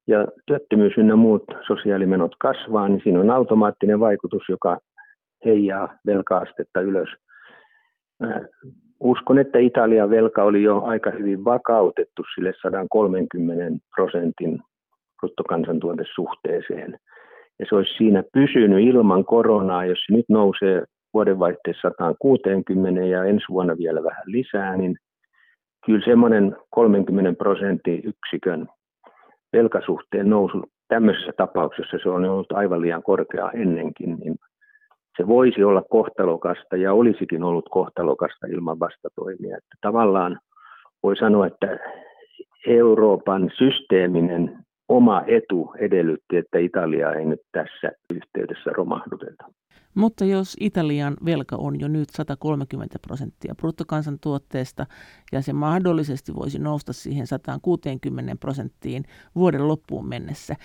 ja 0.07 0.27
työttömyys 0.45 0.97
ynnä 0.97 1.15
muut 1.15 1.43
sosiaalimenot 1.67 2.31
kasvaa, 2.39 2.87
niin 2.87 3.01
siinä 3.03 3.19
on 3.19 3.29
automaattinen 3.29 3.99
vaikutus, 3.99 4.43
joka 4.49 4.77
heijaa 5.45 5.97
velkaastetta 6.05 6.81
ylös. 6.81 7.09
Uskon, 8.99 9.39
että 9.39 9.59
Italian 9.59 10.09
velka 10.09 10.43
oli 10.43 10.63
jo 10.63 10.81
aika 10.81 11.11
hyvin 11.11 11.45
vakautettu 11.45 12.23
sille 12.35 12.53
130 12.61 13.85
prosentin 13.95 14.59
bruttokansantuotesuhteeseen. 15.19 16.99
Ja 17.59 17.65
se 17.69 17.75
olisi 17.75 17.93
siinä 17.97 18.23
pysynyt 18.33 18.87
ilman 18.87 19.25
koronaa, 19.25 19.85
jos 19.85 19.99
se 20.07 20.13
nyt 20.13 20.25
nousee 20.29 20.83
vuodenvaihteessa 21.13 21.87
160 21.87 23.01
ja 23.01 23.23
ensi 23.23 23.45
vuonna 23.49 23.77
vielä 23.77 24.03
vähän 24.03 24.23
lisää, 24.25 24.77
niin 24.77 24.95
kyllä 25.85 26.05
semmoinen 26.05 26.55
30 26.69 27.33
prosentin 27.37 28.01
yksikön 28.03 28.67
velkasuhteen 29.53 30.29
nousu 30.29 30.63
tämmöisessä 30.87 31.31
tapauksessa 31.37 31.97
se 32.03 32.09
on 32.09 32.25
ollut 32.25 32.51
aivan 32.51 32.81
liian 32.81 33.03
korkea 33.03 33.51
ennenkin, 33.51 34.17
niin 34.19 34.35
se 35.17 35.27
voisi 35.27 35.63
olla 35.63 35.83
kohtalokasta 35.89 36.77
ja 36.77 36.93
olisikin 36.93 37.43
ollut 37.43 37.69
kohtalokasta 37.69 38.47
ilman 38.47 38.79
vastatoimia. 38.79 39.57
Että 39.57 39.75
tavallaan 39.81 40.39
voi 41.03 41.17
sanoa, 41.17 41.47
että 41.47 41.79
Euroopan 42.67 43.51
systeeminen 43.57 44.57
oma 44.89 45.23
etu 45.27 45.73
edellytti, 45.79 46.37
että 46.37 46.57
Italia 46.57 47.11
ei 47.13 47.25
nyt 47.25 47.41
tässä 47.51 47.91
yhteydessä 48.13 48.69
romahduteta. 48.69 49.45
Mutta 49.95 50.25
jos 50.25 50.57
Italian 50.59 51.17
velka 51.25 51.55
on 51.55 51.79
jo 51.79 51.87
nyt 51.87 52.09
130 52.09 52.99
prosenttia 53.07 53.55
bruttokansantuotteesta 53.55 54.85
ja 55.31 55.41
se 55.41 55.53
mahdollisesti 55.53 56.35
voisi 56.35 56.59
nousta 56.59 56.93
siihen 56.93 57.27
160 57.27 58.35
prosenttiin 58.39 59.03
vuoden 59.35 59.67
loppuun 59.67 60.07
mennessä, 60.07 60.55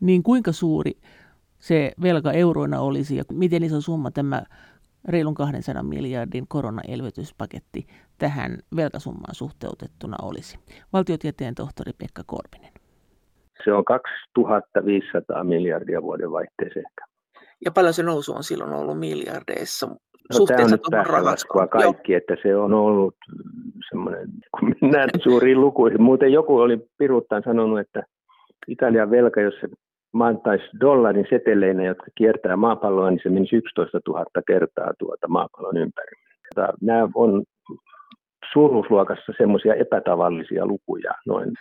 niin 0.00 0.22
kuinka 0.22 0.52
suuri 0.52 0.92
se 1.58 1.92
velka 2.02 2.32
euroina 2.32 2.80
olisi 2.80 3.16
ja 3.16 3.24
miten 3.32 3.62
iso 3.62 3.80
summa 3.80 4.10
tämä 4.10 4.42
reilun 5.04 5.34
200 5.34 5.82
miljardin 5.82 6.48
koronaelvytyspaketti 6.48 7.86
tähän 8.18 8.58
velkasummaan 8.76 9.34
suhteutettuna 9.34 10.16
olisi? 10.22 10.58
Valtiotieteen 10.92 11.54
tohtori 11.54 11.92
Pekka 11.92 12.22
Korpinen. 12.26 12.71
Se 13.64 13.72
on 13.72 13.84
2500 13.84 15.44
miljardia 15.44 16.02
vuoden 16.02 16.32
vaihteeseen 16.32 16.84
ja 17.64 17.70
paljon 17.70 17.94
se 17.94 18.02
nousu 18.02 18.32
on 18.32 18.44
silloin 18.44 18.72
ollut 18.72 18.98
miljardeissa 18.98 19.88
No, 20.38 20.46
tämä 20.46 20.64
on 20.64 20.70
nyt 20.70 20.80
kaikki, 21.70 22.12
Joo. 22.12 22.16
että 22.16 22.36
se 22.42 22.56
on 22.56 22.74
ollut 22.74 23.14
semmoinen, 23.90 24.28
kun 24.60 24.74
mennään 24.80 25.10
suuriin 25.24 25.60
lukuihin. 25.60 26.02
Muuten 26.02 26.32
joku 26.32 26.58
oli 26.58 26.78
piruuttaan 26.98 27.42
sanonut, 27.44 27.80
että 27.80 28.02
Italian 28.68 29.10
velka, 29.10 29.40
jos 29.40 29.54
se 29.60 29.68
maantais 30.12 30.60
dollarin 30.80 31.26
seteleinä, 31.30 31.84
jotka 31.84 32.06
kiertää 32.14 32.56
maapalloa, 32.56 33.10
niin 33.10 33.20
se 33.22 33.28
menisi 33.28 33.56
11 33.56 34.00
000 34.08 34.24
kertaa 34.46 34.92
tuota 34.98 35.28
maapallon 35.28 35.76
ympäri. 35.76 36.16
Nämä 36.80 37.08
on 37.14 37.42
suuruusluokassa 38.52 39.32
semmoisia 39.38 39.74
epätavallisia 39.74 40.66
lukuja, 40.66 41.12
noin 41.26 41.52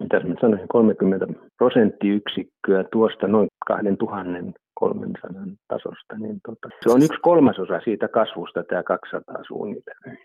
mitä 0.00 0.20
mä 0.20 0.34
sanoisin, 0.40 0.68
30 0.68 1.26
prosenttiyksikköä 1.58 2.84
tuosta 2.92 3.26
noin 3.28 3.48
2300 3.66 5.42
tasosta, 5.68 6.18
niin 6.18 6.40
tota, 6.46 6.68
se 6.82 6.92
on 6.92 7.02
yksi 7.02 7.20
kolmasosa 7.22 7.80
siitä 7.84 8.08
kasvusta, 8.08 8.64
tämä 8.64 8.82
200 8.82 9.44
suunnilleen. 9.46 10.18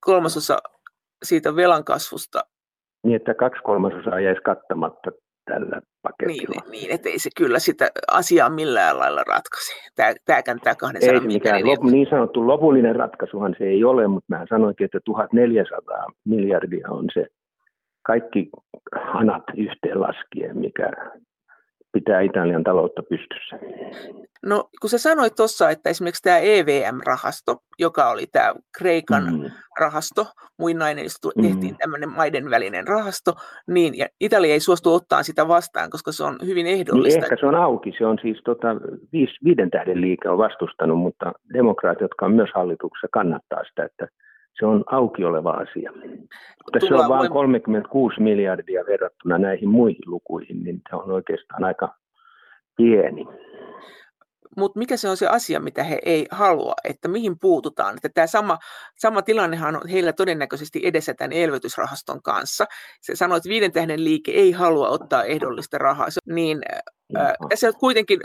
Kolmasosa 0.00 0.58
siitä 1.22 1.56
velan 1.56 1.84
kasvusta. 1.84 2.40
Niin, 3.04 3.16
että 3.16 3.34
kaksi 3.34 3.62
kolmasosaa 3.62 4.20
jäisi 4.20 4.40
kattamatta 4.40 5.10
tällä 5.44 5.80
paketilla. 6.02 6.60
Niin, 6.60 6.70
niin 6.70 6.90
ettei 6.90 7.18
se 7.18 7.30
kyllä 7.36 7.58
sitä 7.58 7.88
asiaa 8.12 8.50
millään 8.50 8.98
lailla 8.98 9.22
ratkaisi. 9.22 9.72
Tämä, 9.96 10.14
tämäkään 10.24 10.60
tämä 10.60 10.74
200 10.74 11.14
Ei 11.14 11.20
mikään 11.20 11.66
lop, 11.66 11.82
niin 11.82 12.06
sanottu 12.10 12.46
lopullinen 12.46 12.96
ratkaisuhan 12.96 13.54
se 13.58 13.64
ei 13.64 13.84
ole, 13.84 14.08
mutta 14.08 14.36
mä 14.36 14.46
sanoinkin, 14.48 14.84
että 14.84 15.00
1400 15.04 16.06
miljardia 16.24 16.86
on 16.90 17.04
se 17.14 17.26
kaikki 18.08 18.50
hanat 19.12 19.42
yhteen 19.56 20.00
laskien, 20.00 20.58
mikä 20.58 20.90
pitää 21.92 22.20
Italian 22.20 22.64
taloutta 22.64 23.02
pystyssä. 23.02 23.58
No 24.46 24.64
kun 24.80 24.90
sä 24.90 24.98
sanoit 24.98 25.34
tuossa, 25.36 25.70
että 25.70 25.90
esimerkiksi 25.90 26.22
tämä 26.22 26.38
EVM-rahasto, 26.38 27.56
joka 27.78 28.10
oli 28.10 28.26
tämä 28.32 28.54
Kreikan 28.78 29.24
mm. 29.24 29.50
rahasto, 29.80 30.26
muinainen, 30.58 31.04
josta 31.04 31.28
tehtiin 31.42 31.74
mm. 31.74 31.78
tämmöinen 31.78 32.08
maiden 32.08 32.50
välinen 32.50 32.88
rahasto, 32.88 33.32
niin 33.66 33.98
ja 33.98 34.06
Italia 34.20 34.52
ei 34.52 34.60
suostu 34.60 34.94
ottaa 34.94 35.22
sitä 35.22 35.48
vastaan, 35.48 35.90
koska 35.90 36.12
se 36.12 36.24
on 36.24 36.38
hyvin 36.46 36.66
ehdollista. 36.66 37.20
Niin 37.20 37.24
ehkä 37.24 37.36
se 37.40 37.46
on 37.46 37.54
auki, 37.54 37.92
se 37.98 38.06
on 38.06 38.18
siis 38.22 38.40
tota, 38.44 38.68
viis, 39.12 39.30
viiden 39.44 39.70
tähden 39.70 40.00
liike 40.00 40.28
on 40.28 40.38
vastustanut, 40.38 40.98
mutta 40.98 41.32
demokraatit, 41.52 42.00
jotka 42.00 42.26
on 42.26 42.32
myös 42.32 42.50
hallituksessa, 42.54 43.08
kannattaa 43.12 43.64
sitä, 43.64 43.84
että 43.84 44.08
se 44.58 44.66
on 44.66 44.84
auki 44.86 45.24
oleva 45.24 45.50
asia. 45.50 45.92
Mutta 46.64 46.86
se 46.88 46.94
on 46.94 47.08
vain 47.08 47.30
36 47.30 48.20
miljardia 48.20 48.84
verrattuna 48.86 49.38
näihin 49.38 49.68
muihin 49.68 50.02
lukuihin, 50.06 50.64
niin 50.64 50.80
se 50.90 50.96
on 50.96 51.10
oikeastaan 51.10 51.64
aika 51.64 51.94
pieni. 52.76 53.26
Mutta 54.56 54.78
mikä 54.78 54.96
se 54.96 55.08
on 55.08 55.16
se 55.16 55.26
asia, 55.26 55.60
mitä 55.60 55.84
he 55.84 55.98
ei 56.04 56.26
halua, 56.30 56.74
että 56.84 57.08
mihin 57.08 57.38
puututaan? 57.38 57.94
Että 57.96 58.08
tämä 58.08 58.26
sama, 58.26 58.58
sama 58.98 59.22
tilannehan 59.22 59.76
on 59.76 59.88
heillä 59.88 60.12
todennäköisesti 60.12 60.80
edessä 60.84 61.14
tämän 61.14 61.32
elvytysrahaston 61.32 62.22
kanssa. 62.22 62.66
Se 63.00 63.16
sanoi, 63.16 63.36
että 63.36 63.48
viiden 63.48 63.72
tähden 63.72 64.04
liike 64.04 64.32
ei 64.32 64.52
halua 64.52 64.88
ottaa 64.88 65.24
ehdollista 65.24 65.78
rahaa. 65.78 66.08
Niin 66.26 66.60
Äh, 67.16 67.32
tässä 67.48 67.72
kuitenkin 67.72 68.20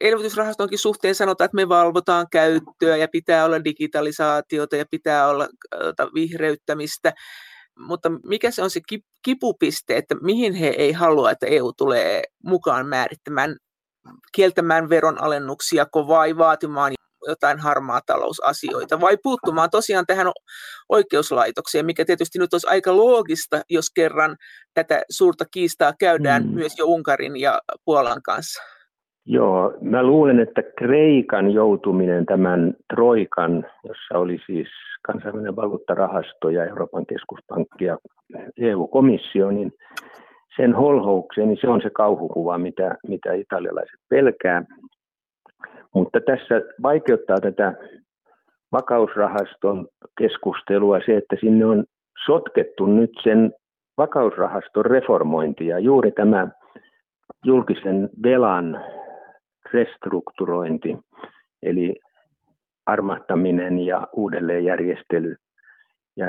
elvytysrahastonkin 0.00 0.78
suhteen 0.78 1.14
sanotaan, 1.14 1.46
että 1.46 1.56
me 1.56 1.68
valvotaan 1.68 2.26
käyttöä 2.32 2.96
ja 2.96 3.08
pitää 3.08 3.44
olla 3.44 3.64
digitalisaatiota 3.64 4.76
ja 4.76 4.84
pitää 4.90 5.28
olla 5.28 5.48
äh, 5.74 6.06
vihreyttämistä, 6.14 7.12
mutta 7.78 8.08
mikä 8.24 8.50
se 8.50 8.62
on 8.62 8.70
se 8.70 8.80
kipupiste, 9.22 9.96
että 9.96 10.14
mihin 10.22 10.54
he 10.54 10.68
ei 10.68 10.92
halua, 10.92 11.30
että 11.30 11.46
EU 11.46 11.72
tulee 11.72 12.22
mukaan 12.44 12.86
määrittämään, 12.86 13.56
kieltämään 14.32 14.88
veronalennuksia 14.88 15.86
vai 15.94 16.36
vaatimaan 16.36 16.92
jotain 17.26 17.58
harmaa 17.58 18.00
talousasioita 18.06 19.00
vai 19.00 19.16
puuttumaan 19.22 19.70
tosiaan 19.70 20.06
tähän 20.06 20.26
oikeuslaitokseen, 20.88 21.86
mikä 21.86 22.04
tietysti 22.04 22.38
nyt 22.38 22.54
olisi 22.54 22.68
aika 22.70 22.96
loogista, 22.96 23.60
jos 23.70 23.90
kerran 23.94 24.36
tätä 24.74 25.02
suurta 25.10 25.44
kiistaa 25.50 25.92
käydään 26.00 26.42
mm. 26.46 26.54
myös 26.54 26.78
jo 26.78 26.86
Unkarin 26.86 27.36
ja 27.36 27.58
Puolan 27.84 28.22
kanssa. 28.22 28.62
Joo, 29.26 29.74
mä 29.80 30.02
luulen, 30.02 30.40
että 30.40 30.62
Kreikan 30.78 31.50
joutuminen 31.50 32.26
tämän 32.26 32.74
Troikan, 32.94 33.66
jossa 33.84 34.18
oli 34.18 34.38
siis 34.46 34.68
kansainvälinen 35.02 35.56
valuuttarahasto 35.56 36.50
ja 36.50 36.64
Euroopan 36.64 37.06
keskuspankki 37.06 37.84
ja 37.84 37.98
EU-komissio, 38.58 39.50
niin 39.50 39.72
sen 40.58 40.74
holhoukseen, 40.74 41.48
niin 41.48 41.58
se 41.60 41.68
on 41.68 41.82
se 41.82 41.90
kauhukuva, 41.90 42.58
mitä, 42.58 42.96
mitä 43.08 43.32
italialaiset 43.32 44.00
pelkää. 44.08 44.64
Mutta 45.94 46.20
tässä 46.20 46.62
vaikeuttaa 46.82 47.40
tätä 47.40 47.74
vakausrahaston 48.72 49.88
keskustelua 50.18 50.98
se, 51.06 51.16
että 51.16 51.36
sinne 51.40 51.66
on 51.66 51.84
sotkettu 52.26 52.86
nyt 52.86 53.10
sen 53.22 53.52
vakausrahaston 53.98 54.86
reformointi 54.86 55.66
ja 55.66 55.78
juuri 55.78 56.12
tämä 56.12 56.48
julkisen 57.44 58.10
velan 58.22 58.84
restrukturointi, 59.72 60.98
eli 61.62 61.94
armahtaminen 62.86 63.78
ja 63.78 64.06
uudelleenjärjestely. 64.12 65.36
Ja 66.16 66.26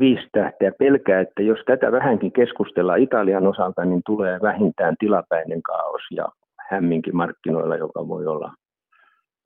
viisi 0.00 0.28
tähteä 0.32 0.72
pelkää, 0.78 1.20
että 1.20 1.42
jos 1.42 1.58
tätä 1.66 1.92
vähänkin 1.92 2.32
keskustellaan 2.32 3.02
Italian 3.02 3.46
osalta, 3.46 3.84
niin 3.84 4.02
tulee 4.06 4.38
vähintään 4.42 4.94
tilapäinen 4.98 5.62
kaos 5.62 6.02
ja 6.10 6.28
hämminkin 6.70 7.16
markkinoilla, 7.16 7.76
joka 7.76 8.08
voi 8.08 8.26
olla 8.26 8.52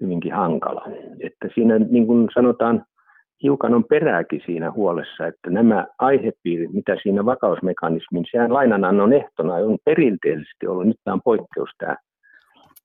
hyvinkin 0.01 0.33
hankala. 0.33 0.87
Että 1.21 1.49
siinä 1.55 1.79
niin 1.79 2.07
kuin 2.07 2.29
sanotaan, 2.35 2.85
hiukan 3.43 3.75
on 3.75 3.85
perääkin 3.85 4.43
siinä 4.47 4.71
huolessa, 4.71 5.27
että 5.27 5.51
nämä 5.51 5.87
aihepiirit, 5.99 6.73
mitä 6.73 6.97
siinä 7.03 7.25
vakausmekanismin, 7.25 8.25
sehän 8.31 8.53
lainanannon 8.53 9.13
ehtona 9.13 9.55
on 9.55 9.79
perinteellisesti 9.85 10.67
ollut, 10.67 10.87
nyt 10.87 10.97
tämä 11.05 11.15
on 11.15 11.23
poikkeus 11.25 11.71
tämä 11.79 11.97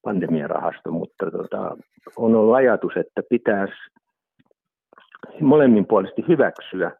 pandemiarahasto, 0.01 0.91
mutta 0.91 1.31
tota, 1.31 1.77
on 2.17 2.35
ollut 2.35 2.55
ajatus, 2.55 2.93
että 2.95 3.21
pitäisi 3.29 3.73
molemminpuolisesti 5.41 6.25
hyväksyä 6.27 6.91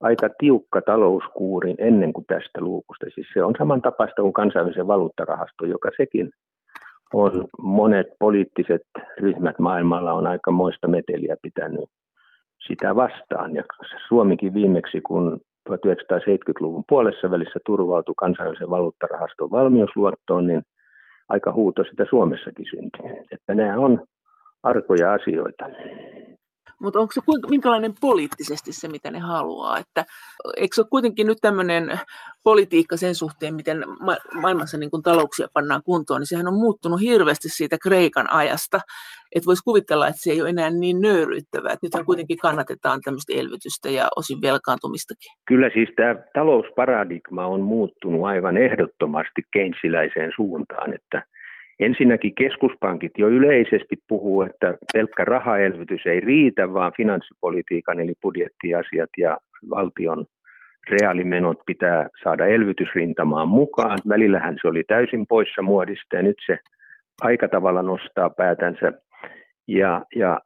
aika 0.00 0.28
tiukka 0.38 0.80
talouskuuri 0.80 1.74
ennen 1.78 2.12
kuin 2.12 2.24
tästä 2.26 2.60
luukusta. 2.60 3.06
Siis 3.14 3.26
se 3.34 3.44
on 3.44 3.54
samantapaista 3.58 4.22
kuin 4.22 4.32
kansainvälisen 4.32 4.86
valuuttarahasto, 4.86 5.66
joka 5.66 5.90
sekin 5.96 6.30
on 7.14 7.44
monet 7.58 8.06
poliittiset 8.18 8.82
ryhmät 9.18 9.58
maailmalla 9.58 10.12
on 10.12 10.26
aika 10.26 10.50
moista 10.50 10.88
meteliä 10.88 11.36
pitänyt 11.42 11.84
sitä 12.66 12.96
vastaan. 12.96 13.54
Ja 13.54 13.64
Suomikin 14.08 14.54
viimeksi, 14.54 15.00
kun 15.00 15.40
1970-luvun 15.70 16.84
puolessa 16.88 17.30
välissä 17.30 17.60
turvautui 17.66 18.14
kansainvälisen 18.16 18.70
valuuttarahaston 18.70 19.50
valmiusluottoon, 19.50 20.46
niin 20.46 20.62
aika 21.28 21.52
huuto 21.52 21.84
sitä 21.84 22.04
Suomessakin 22.10 22.66
syntyi. 22.70 23.24
Että 23.32 23.54
nämä 23.54 23.78
on 23.78 24.04
arkoja 24.62 25.12
asioita. 25.12 25.64
Mutta 26.80 27.00
onko 27.00 27.12
se 27.12 27.20
minkälainen 27.50 27.92
poliittisesti 28.00 28.72
se, 28.72 28.88
mitä 28.88 29.10
ne 29.10 29.18
haluaa? 29.18 29.78
Että, 29.78 30.04
eikö 30.56 30.74
se 30.74 30.80
ole 30.80 30.88
kuitenkin 30.90 31.26
nyt 31.26 31.38
tämmöinen 31.40 32.00
politiikka 32.44 32.96
sen 32.96 33.14
suhteen, 33.14 33.54
miten 33.54 33.84
ma- 34.00 34.40
maailmassa 34.40 34.78
niin 34.78 34.90
kun 34.90 35.02
talouksia 35.02 35.48
pannaan 35.54 35.82
kuntoon, 35.84 36.20
niin 36.20 36.26
sehän 36.26 36.48
on 36.48 36.54
muuttunut 36.54 37.00
hirveästi 37.00 37.48
siitä 37.48 37.76
Kreikan 37.82 38.32
ajasta. 38.32 38.80
Että 39.34 39.46
voisi 39.46 39.62
kuvitella, 39.64 40.08
että 40.08 40.22
se 40.22 40.30
ei 40.30 40.40
ole 40.40 40.50
enää 40.50 40.70
niin 40.70 41.00
nöyryyttävää. 41.00 41.72
Että 41.72 41.86
nythän 41.86 42.04
kuitenkin 42.04 42.38
kannatetaan 42.38 43.00
tämmöistä 43.04 43.32
elvytystä 43.36 43.90
ja 43.90 44.08
osin 44.16 44.42
velkaantumistakin. 44.42 45.32
Kyllä 45.48 45.70
siis 45.74 45.88
tämä 45.96 46.14
talousparadigma 46.34 47.46
on 47.46 47.60
muuttunut 47.60 48.26
aivan 48.26 48.56
ehdottomasti 48.56 49.42
keinsiläiseen 49.52 50.32
suuntaan, 50.36 50.94
että– 50.94 51.22
Ensinnäkin 51.80 52.34
keskuspankit 52.34 53.12
jo 53.18 53.28
yleisesti 53.28 53.96
puhuu, 54.08 54.42
että 54.42 54.74
pelkkä 54.92 55.24
rahaelvytys 55.24 56.06
ei 56.06 56.20
riitä, 56.20 56.72
vaan 56.74 56.92
finanssipolitiikan 56.96 58.00
eli 58.00 58.12
budjettiasiat 58.22 59.10
ja 59.18 59.38
valtion 59.70 60.26
reaalimenot 60.90 61.58
pitää 61.66 62.08
saada 62.22 62.46
elvytysrintamaan 62.46 63.48
mukaan. 63.48 63.98
Välillähän 64.08 64.56
se 64.62 64.68
oli 64.68 64.84
täysin 64.84 65.26
poissa 65.26 65.62
muodista 65.62 66.16
ja 66.16 66.22
nyt 66.22 66.36
se 66.46 66.58
aika 67.20 67.48
tavalla 67.48 67.82
nostaa 67.82 68.30
päätänsä. 68.30 68.92
Ja, 69.68 70.04
ja 70.16 70.40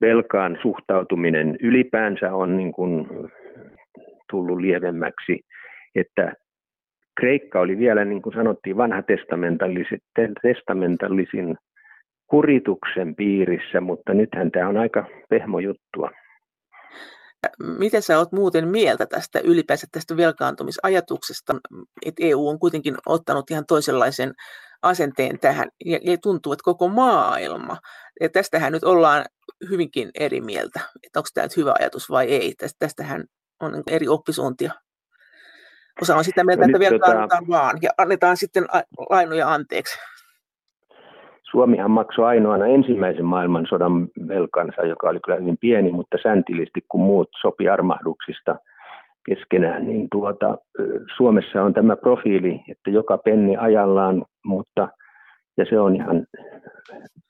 velkaan 0.00 0.58
suhtautuminen 0.62 1.56
ylipäänsä 1.60 2.34
on 2.34 2.56
niin 2.56 2.72
kuin 2.72 3.06
tullut 4.30 4.60
lievemmäksi, 4.60 5.40
että 5.94 6.32
Kreikka 7.20 7.60
oli 7.60 7.78
vielä, 7.78 8.04
niin 8.04 8.22
kuin 8.22 8.34
sanottiin, 8.34 8.76
vanha 8.76 9.02
testamentallisin 10.42 11.56
kurituksen 12.26 13.14
piirissä, 13.14 13.80
mutta 13.80 14.14
nythän 14.14 14.50
tämä 14.50 14.68
on 14.68 14.76
aika 14.76 15.06
pehmo 15.28 15.58
juttua. 15.58 16.10
Miten 17.78 18.02
sä 18.02 18.18
oot 18.18 18.32
muuten 18.32 18.68
mieltä 18.68 19.06
tästä 19.06 19.40
ylipäänsä 19.44 19.86
tästä 19.92 20.16
velkaantumisajatuksesta, 20.16 21.54
että 22.06 22.22
EU 22.24 22.48
on 22.48 22.58
kuitenkin 22.58 22.94
ottanut 23.06 23.50
ihan 23.50 23.66
toisenlaisen 23.66 24.32
asenteen 24.82 25.38
tähän 25.38 25.68
ja, 25.84 25.98
tuntuu, 26.22 26.52
että 26.52 26.64
koko 26.64 26.88
maailma, 26.88 27.76
ja 28.20 28.28
tästähän 28.28 28.72
nyt 28.72 28.84
ollaan 28.84 29.24
hyvinkin 29.70 30.10
eri 30.14 30.40
mieltä, 30.40 30.80
että 31.02 31.18
onko 31.18 31.28
tämä 31.34 31.44
nyt 31.44 31.56
hyvä 31.56 31.74
ajatus 31.78 32.10
vai 32.10 32.26
ei, 32.26 32.54
tästähän 32.78 33.24
on 33.60 33.82
eri 33.90 34.08
oppisuuntia 34.08 34.72
Osa 36.02 36.16
on 36.16 36.24
sitä 36.24 36.44
mieltä, 36.44 36.66
no 36.66 36.66
että 36.66 36.90
velkaannutaan 36.90 37.44
tota... 37.46 37.58
vaan 37.58 37.76
ja 37.82 37.90
annetaan 37.98 38.36
sitten 38.36 38.64
lainoja 39.10 39.48
anteeksi. 39.48 39.98
Suomihan 41.50 41.90
maksoi 41.90 42.24
ainoana 42.24 42.66
ensimmäisen 42.66 43.24
maailmansodan 43.24 44.08
velkansa, 44.28 44.82
joka 44.82 45.08
oli 45.08 45.20
kyllä 45.24 45.38
hyvin 45.38 45.58
pieni, 45.60 45.92
mutta 45.92 46.16
säntillisesti 46.22 46.80
kun 46.88 47.00
muut 47.00 47.28
sopi 47.40 47.68
armahduksista 47.68 48.56
keskenään, 49.26 49.86
niin 49.86 50.08
tuota, 50.12 50.58
Suomessa 51.16 51.62
on 51.62 51.74
tämä 51.74 51.96
profiili, 51.96 52.60
että 52.68 52.90
joka 52.90 53.18
penni 53.18 53.56
ajallaan, 53.56 54.24
mutta 54.44 54.88
ja 55.56 55.64
se 55.68 55.80
on 55.80 55.96
ihan 55.96 56.26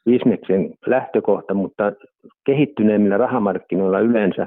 bisneksen 0.04 0.74
lähtökohta, 0.86 1.54
mutta 1.54 1.92
kehittyneemmillä 2.46 3.16
rahamarkkinoilla 3.16 4.00
yleensä 4.00 4.46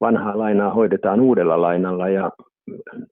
vanhaa 0.00 0.38
lainaa 0.38 0.74
hoidetaan 0.74 1.20
uudella 1.20 1.62
lainalla 1.62 2.08
ja 2.08 2.30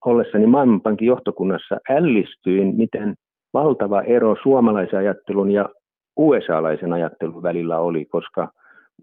ollessani 0.05 0.45
Maailmanpankin 0.45 1.05
johtokunnassa 1.05 1.77
ällistyin, 1.89 2.75
miten 2.75 3.15
valtava 3.53 4.01
ero 4.01 4.35
suomalaisen 4.43 4.99
ajattelun 4.99 5.51
ja 5.51 5.69
USA-laisen 6.17 6.93
ajattelun 6.93 7.43
välillä 7.43 7.79
oli, 7.79 8.05
koska 8.05 8.51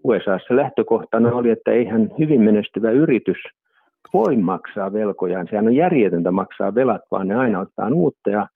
USAssa 0.03 0.55
lähtökohtana 0.55 1.31
oli, 1.31 1.49
että 1.49 1.71
eihän 1.71 2.11
hyvin 2.19 2.41
menestyvä 2.41 2.91
yritys 2.91 3.37
voi 4.13 4.37
maksaa 4.37 4.93
velkojaan. 4.93 5.47
Sehän 5.49 5.67
on 5.67 5.75
järjetöntä 5.75 6.31
maksaa 6.31 6.75
velat, 6.75 7.01
vaan 7.11 7.27
ne 7.27 7.35
aina 7.35 7.59
ottaa 7.59 7.89
uutta 7.93 8.29
ja 8.29 8.47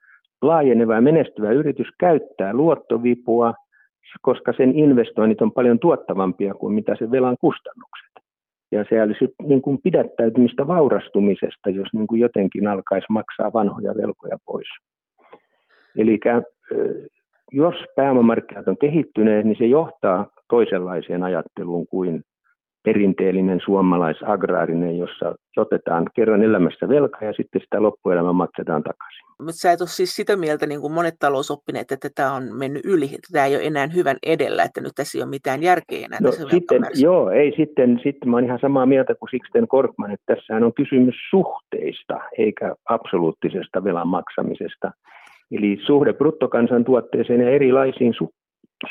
laajeneva 0.41 0.95
ja 0.95 1.02
menestyvä 1.02 1.52
yritys 1.52 1.88
käyttää 2.00 2.54
luottovipua, 2.54 3.54
koska 4.22 4.54
sen 4.58 4.76
investoinnit 4.76 5.41
on 5.41 5.52
paljon 5.52 5.80
tuottavampia 5.80 6.54
kuin 6.54 6.74
mitä 6.74 6.95
se 7.00 7.12
velan 7.12 7.36
kustannukset. 7.41 8.29
Ja 8.72 8.86
se 8.89 9.01
olisi 9.01 9.26
niin 9.43 9.61
kuin 9.61 9.80
pidättäytymistä 9.84 10.67
vaurastumisesta, 10.67 11.70
jos 11.70 11.88
niin 11.93 12.07
kuin 12.07 12.22
jotenkin 12.22 12.67
alkaisi 12.67 13.05
maksaa 13.09 13.53
vanhoja 13.53 13.95
velkoja 13.97 14.38
pois. 14.45 14.67
Eli 15.97 16.20
jos 17.51 17.76
pääomamarkkinat 17.95 18.67
on 18.67 18.78
kehittyneet, 18.78 19.45
niin 19.45 19.57
se 19.57 19.65
johtaa 19.65 20.28
toisenlaiseen 20.49 21.24
ajatteluun 21.24 21.88
kuin 21.88 22.24
perinteellinen 22.84 23.60
suomalaisagraarinen, 23.66 24.98
jossa 24.98 25.36
otetaan 25.58 26.06
kerran 26.16 26.44
elämässä 26.44 26.90
velkaa 26.90 27.24
ja 27.24 27.34
sitten 27.34 27.62
sitä 27.62 27.84
loppuelämää 27.84 28.34
maksetaan 28.34 28.84
takaisin. 28.84 29.26
Mutta 29.40 29.60
sä 29.60 29.72
et 29.72 29.82
ole 29.82 29.90
siis 29.90 30.16
sitä 30.16 30.36
mieltä, 30.36 30.66
niin 30.66 30.82
kuin 30.82 30.94
monet 30.94 31.14
talousoppineet, 31.20 31.92
että 31.92 32.10
tämä 32.16 32.34
on 32.34 32.44
mennyt 32.58 32.86
yli, 32.86 33.06
että 33.06 33.30
tämä 33.32 33.46
ei 33.46 33.56
ole 33.56 33.64
enää 33.64 33.88
hyvän 33.96 34.18
edellä, 34.26 34.64
että 34.64 34.82
nyt 34.82 34.92
tässä 34.96 35.18
ei 35.18 35.22
ole 35.22 35.30
mitään 35.30 35.64
järkeä 35.64 36.06
enää 36.06 36.20
no, 36.22 36.32
sitten, 36.32 36.82
Joo, 37.02 37.30
ei 37.30 37.54
sitten, 37.58 38.00
sitten 38.04 38.30
mä 38.30 38.36
olen 38.36 38.46
ihan 38.46 38.60
samaa 38.62 38.86
mieltä 38.86 39.16
kuin 39.16 39.30
Sixten 39.30 39.68
Korkman, 39.68 40.12
että 40.12 40.36
tässähän 40.36 40.64
on 40.64 40.74
kysymys 40.74 41.16
suhteista 41.30 42.20
eikä 42.38 42.76
absoluuttisesta 42.90 43.84
velan 43.84 44.08
maksamisesta. 44.08 44.92
Eli 45.52 45.78
suhde 45.86 46.14
bruttokansantuotteeseen 46.14 47.42
ja 47.42 47.50
erilaisiin 47.50 48.14
su- 48.24 48.34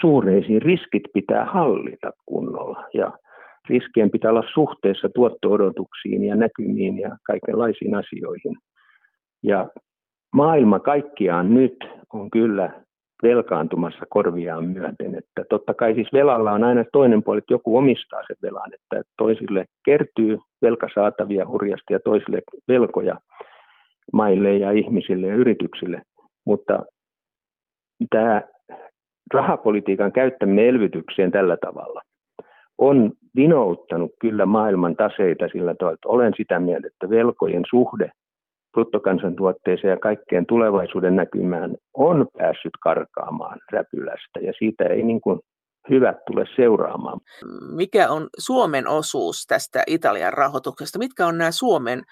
suureisiin 0.01 0.63
riskit 0.63 1.03
pitää 1.15 1.45
hallita 1.45 2.11
kunnolla. 2.27 2.85
Ja 2.95 3.13
riskien 3.69 4.11
pitää 4.11 4.31
olla 4.31 4.45
suhteessa 4.55 5.09
tuotto-odotuksiin 5.15 6.25
ja 6.25 6.37
näkymiin 6.37 6.99
ja 6.99 7.17
kaikenlaisiin 7.27 7.95
asioihin. 7.95 8.57
Ja 9.43 9.69
maailma 10.35 10.81
kaikkiaan 10.81 11.55
nyt 11.55 11.77
on 12.13 12.31
kyllä 12.31 12.83
velkaantumassa 13.23 14.07
korviaan 14.09 14.65
myöten. 14.65 15.15
Että 15.15 15.45
totta 15.51 15.75
kai 15.75 15.95
siis 15.95 16.09
velalla 16.13 16.53
on 16.53 16.65
aina 16.65 16.85
toinen 16.93 17.23
puoli, 17.23 17.39
että 17.39 17.55
joku 17.55 17.77
omistaa 17.77 18.21
sen 18.27 18.37
velan, 18.43 18.75
että 18.75 19.03
toisille 19.19 19.65
kertyy 19.85 20.39
velkasaatavia 20.63 21.49
hurjasti 21.49 21.93
ja 21.93 22.01
toisille 22.01 22.43
velkoja 22.69 23.21
maille 24.13 24.57
ja 24.57 24.71
ihmisille 24.71 25.27
ja 25.27 25.35
yrityksille. 25.35 26.03
Mutta 26.47 26.83
tämä 28.11 28.43
rahapolitiikan 29.35 30.13
käyttäminen 30.13 30.67
elvytykseen 30.67 31.31
tällä 31.31 31.57
tavalla 31.57 32.03
on 32.79 33.13
vinouttanut 33.37 34.11
kyllä 34.21 34.47
maailman 34.47 34.97
taseita 34.97 35.49
sillä 35.53 35.75
tavalla, 35.75 35.95
että 35.95 36.09
olen 36.09 36.33
sitä 36.37 36.61
mieltä, 36.61 36.87
että 36.87 37.11
velkojen 37.11 37.63
suhde 37.71 38.11
bruttokansantuotteeseen 38.73 39.91
ja 39.91 39.97
kaikkeen 39.97 40.47
tulevaisuuden 40.47 41.17
näkymään 41.17 41.77
on 41.95 42.27
päässyt 42.39 42.73
karkaamaan 42.83 43.59
räpylästä 43.73 44.41
ja 44.41 44.53
siitä 44.59 44.85
ei 44.85 45.03
niin 45.03 45.21
kuin 45.21 45.41
hyvät 45.91 46.17
tule 46.27 46.45
seuraamaan. 46.57 47.21
Mikä 47.77 48.11
on 48.11 48.29
Suomen 48.39 48.89
osuus 48.89 49.47
tästä 49.47 49.83
Italian 49.87 50.33
rahoituksesta? 50.33 50.99
Mitkä 50.99 51.27
on 51.27 51.39
nämä 51.39 51.51
Suomen 51.51 52.03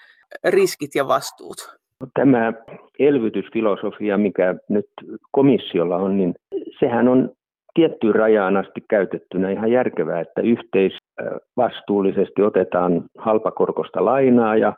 riskit 0.43 0.95
ja 0.95 1.07
vastuut? 1.07 1.77
Tämä 2.13 2.53
elvytysfilosofia, 2.99 4.17
mikä 4.17 4.55
nyt 4.69 4.85
komissiolla 5.31 5.95
on, 5.97 6.17
niin 6.17 6.35
sehän 6.79 7.07
on 7.07 7.29
tiettyyn 7.77 8.15
rajaan 8.15 8.57
asti 8.57 8.81
käytettynä 8.89 9.49
ihan 9.49 9.71
järkevää, 9.71 10.21
että 10.21 10.41
yhteisvastuullisesti 10.41 12.41
otetaan 12.41 13.03
halpakorkosta 13.17 14.05
lainaa 14.05 14.55
ja 14.55 14.73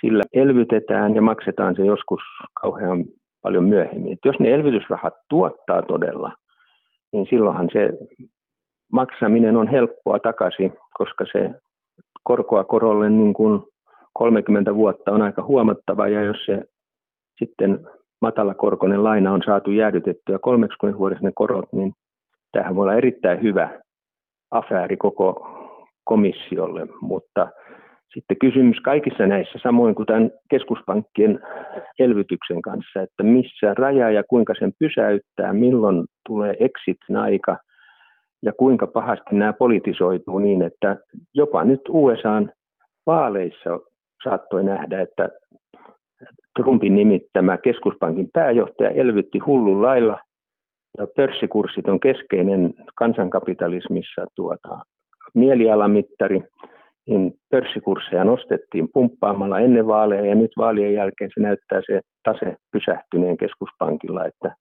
sillä 0.00 0.22
elvytetään 0.32 1.14
ja 1.14 1.22
maksetaan 1.22 1.76
se 1.76 1.84
joskus 1.84 2.20
kauhean 2.62 3.04
paljon 3.42 3.64
myöhemmin. 3.64 4.12
Et 4.12 4.18
jos 4.24 4.38
ne 4.38 4.54
elvytysrahat 4.54 5.14
tuottaa 5.28 5.82
todella, 5.82 6.32
niin 7.12 7.26
silloinhan 7.30 7.68
se 7.72 7.90
maksaminen 8.92 9.56
on 9.56 9.68
helppoa 9.68 10.18
takaisin, 10.18 10.72
koska 10.94 11.24
se 11.32 11.50
korkoa 12.22 12.64
korolle 12.64 13.10
niin 13.10 13.34
kuin 13.34 13.62
30 14.12 14.74
vuotta 14.74 15.12
on 15.12 15.22
aika 15.22 15.42
huomattava 15.42 16.08
ja 16.08 16.22
jos 16.22 16.36
se 16.46 16.62
sitten 17.38 17.86
matalakorkoinen 18.20 19.04
laina 19.04 19.32
on 19.32 19.42
saatu 19.46 19.70
jäädytettyä 19.70 20.38
30 20.38 20.98
vuodessa 20.98 21.24
ne 21.24 21.32
korot, 21.34 21.72
niin 21.72 21.92
tämähän 22.54 22.76
voi 22.76 22.82
olla 22.82 22.94
erittäin 22.94 23.42
hyvä 23.42 23.68
afääri 24.50 24.96
koko 24.96 25.48
komissiolle, 26.04 26.86
mutta 27.00 27.48
sitten 28.14 28.36
kysymys 28.40 28.80
kaikissa 28.80 29.26
näissä, 29.26 29.58
samoin 29.62 29.94
kuin 29.94 30.06
tämän 30.06 30.30
keskuspankkien 30.50 31.40
elvytyksen 31.98 32.62
kanssa, 32.62 33.02
että 33.02 33.22
missä 33.22 33.74
raja 33.74 34.10
ja 34.10 34.22
kuinka 34.28 34.54
sen 34.58 34.72
pysäyttää, 34.78 35.52
milloin 35.52 36.04
tulee 36.28 36.56
exitin 36.60 37.16
aika 37.16 37.56
ja 38.42 38.52
kuinka 38.52 38.86
pahasti 38.86 39.34
nämä 39.34 39.52
politisoituu 39.52 40.38
niin, 40.38 40.62
että 40.62 40.96
jopa 41.34 41.64
nyt 41.64 41.80
USAn 41.88 42.52
vaaleissa 43.06 43.80
saattoi 44.24 44.64
nähdä, 44.64 45.00
että 45.00 45.28
Trumpin 46.58 46.94
nimittämä 46.94 47.56
keskuspankin 47.56 48.28
pääjohtaja 48.32 48.90
elvytti 48.90 49.38
hullun 49.38 49.82
lailla 49.82 50.18
ja 50.98 51.06
pörssikurssit 51.16 51.88
on 51.88 52.00
keskeinen 52.00 52.74
kansankapitalismissa 52.94 54.26
tuota, 54.34 54.78
mielialamittari, 55.34 56.42
niin 57.06 57.32
pörssikursseja 57.50 58.24
nostettiin 58.24 58.88
pumppaamalla 58.92 59.60
ennen 59.60 59.86
vaaleja 59.86 60.26
ja 60.26 60.34
nyt 60.34 60.50
vaalien 60.56 60.94
jälkeen 60.94 61.30
se 61.34 61.40
näyttää 61.40 61.80
se 61.86 62.00
tase 62.24 62.56
pysähtyneen 62.72 63.36
keskuspankilla, 63.36 64.24
että 64.24 64.54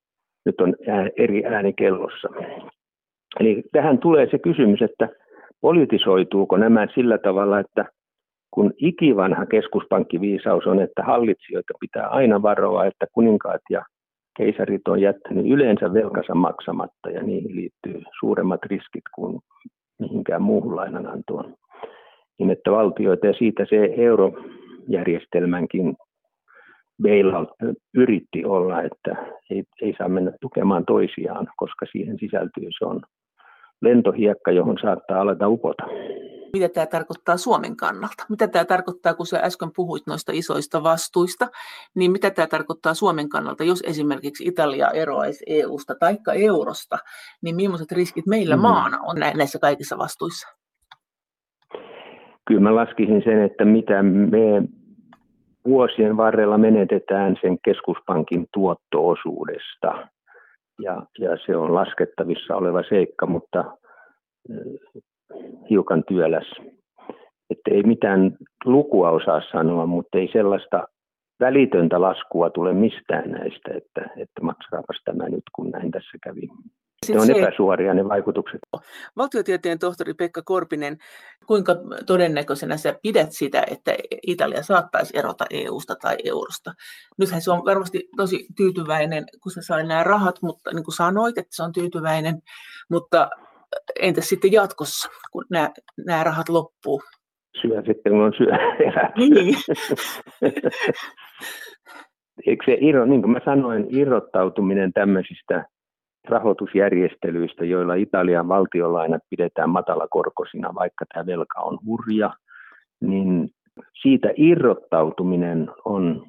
nyt 0.45 0.61
on 0.61 0.75
eri 1.17 1.45
ääni 1.45 1.73
kellossa. 1.73 2.29
Eli 3.39 3.63
tähän 3.71 3.97
tulee 3.97 4.27
se 4.31 4.39
kysymys, 4.39 4.81
että 4.81 5.09
politisoituuko 5.61 6.57
nämä 6.57 6.87
sillä 6.95 7.17
tavalla, 7.17 7.59
että 7.59 7.85
kun 8.51 8.73
ikivanha 8.77 9.45
keskuspankkiviisaus 9.45 10.67
on, 10.67 10.79
että 10.79 11.03
hallitsijoita 11.03 11.73
pitää 11.79 12.07
aina 12.07 12.41
varoa, 12.41 12.85
että 12.85 13.05
kuninkaat 13.13 13.61
ja 13.69 13.85
keisarit 14.37 14.87
on 14.87 15.01
jättänyt 15.01 15.45
yleensä 15.45 15.93
velkansa 15.93 16.35
maksamatta 16.35 17.09
ja 17.09 17.23
niihin 17.23 17.55
liittyy 17.55 18.01
suuremmat 18.19 18.63
riskit 18.65 19.03
kuin 19.15 19.39
mihinkään 19.99 20.41
muuhun 20.41 20.75
lainanantoon. 20.75 21.53
Niin 22.39 22.49
että 22.49 22.71
valtioita 22.71 23.27
ja 23.27 23.33
siitä 23.33 23.65
se 23.69 23.93
eurojärjestelmänkin 23.97 25.95
bailout 27.03 27.49
yritti 27.93 28.45
olla, 28.45 28.81
että 28.81 29.15
ei, 29.49 29.63
ei 29.81 29.93
saa 29.97 30.09
mennä 30.09 30.31
tukemaan 30.41 30.85
toisiaan, 30.85 31.47
koska 31.57 31.85
siihen 31.91 32.19
sisältyy 32.19 32.67
se 32.79 32.85
on 32.85 33.01
lentohiekka, 33.83 34.51
johon 34.51 34.77
saattaa 34.81 35.21
aleta 35.21 35.47
upota 35.47 35.83
mitä 36.53 36.69
tämä 36.69 36.85
tarkoittaa 36.85 37.37
Suomen 37.37 37.75
kannalta. 37.75 38.25
Mitä 38.29 38.47
tämä 38.47 38.65
tarkoittaa, 38.65 39.13
kun 39.13 39.25
sä 39.25 39.39
äsken 39.39 39.69
puhuit 39.75 40.03
noista 40.07 40.31
isoista 40.35 40.83
vastuista, 40.83 41.47
niin 41.95 42.11
mitä 42.11 42.31
tämä 42.31 42.47
tarkoittaa 42.47 42.93
Suomen 42.93 43.29
kannalta, 43.29 43.63
jos 43.63 43.83
esimerkiksi 43.87 44.47
Italia 44.47 44.89
eroaisi 44.89 45.45
EU-sta 45.47 45.95
tai 45.99 46.17
eurosta, 46.35 46.97
niin 47.41 47.55
millaiset 47.55 47.91
riskit 47.91 48.25
meillä 48.27 48.55
mm. 48.55 48.61
maana 48.61 48.97
on 49.01 49.15
näissä 49.19 49.59
kaikissa 49.59 49.97
vastuissa? 49.97 50.47
Kyllä 52.47 52.61
mä 52.61 52.75
laskisin 52.75 53.21
sen, 53.23 53.41
että 53.41 53.65
mitä 53.65 54.03
me 54.03 54.63
vuosien 55.67 56.17
varrella 56.17 56.57
menetetään 56.57 57.35
sen 57.41 57.57
keskuspankin 57.65 58.45
tuottoosuudesta. 58.53 60.07
Ja, 60.81 61.01
ja 61.19 61.37
se 61.45 61.55
on 61.55 61.75
laskettavissa 61.75 62.55
oleva 62.55 62.83
seikka, 62.89 63.25
mutta 63.25 63.77
hiukan 65.69 66.03
työläs. 66.07 66.51
Että 67.49 67.71
ei 67.71 67.83
mitään 67.83 68.37
lukua 68.65 69.09
osaa 69.09 69.41
sanoa, 69.51 69.85
mutta 69.85 70.17
ei 70.17 70.29
sellaista 70.33 70.87
välitöntä 71.39 72.01
laskua 72.01 72.49
tule 72.49 72.73
mistään 72.73 73.31
näistä, 73.31 73.71
että, 73.75 74.01
että 74.17 74.41
maksaapas 74.41 75.01
tämä 75.05 75.29
nyt, 75.29 75.43
kun 75.55 75.69
näin 75.69 75.91
tässä 75.91 76.17
kävi. 76.23 76.47
Se 77.03 77.19
on 77.19 77.41
epäsuoria 77.41 77.93
ne 77.93 78.09
vaikutukset. 78.09 78.59
Valtiotieteen 79.17 79.79
tohtori 79.79 80.13
Pekka 80.13 80.41
Korpinen, 80.45 80.97
kuinka 81.47 81.75
todennäköisenä 82.05 82.77
sä 82.77 82.95
pidät 83.03 83.31
sitä, 83.31 83.63
että 83.71 83.95
Italia 84.27 84.63
saattaisi 84.63 85.17
erota 85.17 85.45
EU-sta 85.49 85.95
tai 86.01 86.15
eurosta? 86.25 86.73
Nythän 87.17 87.41
se 87.41 87.51
on 87.51 87.65
varmasti 87.65 88.09
tosi 88.17 88.47
tyytyväinen, 88.57 89.23
kun 89.43 89.51
se 89.51 89.61
sai 89.61 89.87
nämä 89.87 90.03
rahat, 90.03 90.35
mutta 90.41 90.73
niin 90.73 90.83
kuin 90.83 90.95
sanoit, 90.95 91.37
että 91.37 91.55
se 91.55 91.63
on 91.63 91.73
tyytyväinen, 91.73 92.41
mutta 92.89 93.29
entäs 94.01 94.29
sitten 94.29 94.51
jatkossa, 94.51 95.09
kun 95.31 95.45
nämä, 95.49 95.69
nämä 96.05 96.23
rahat 96.23 96.49
loppuu? 96.49 97.01
Syö 97.61 97.83
sitten, 97.85 98.11
kun 98.11 98.21
on 98.21 98.33
syö 98.37 98.51
Niin. 99.17 99.55
Eikö 102.47 102.63
se, 102.65 102.77
niin 103.05 103.21
kuin 103.21 103.31
mä 103.31 103.39
sanoin, 103.45 103.85
irrottautuminen 103.89 104.93
tämmöisistä 104.93 105.65
rahoitusjärjestelyistä, 106.29 107.65
joilla 107.65 107.95
Italian 107.95 108.47
valtionlainat 108.47 109.21
pidetään 109.29 109.69
matalakorkoisina, 109.69 110.75
vaikka 110.75 111.05
tämä 111.13 111.25
velka 111.25 111.59
on 111.59 111.79
hurja, 111.85 112.33
niin 113.01 113.49
siitä 114.01 114.29
irrottautuminen 114.35 115.69
on 115.85 116.25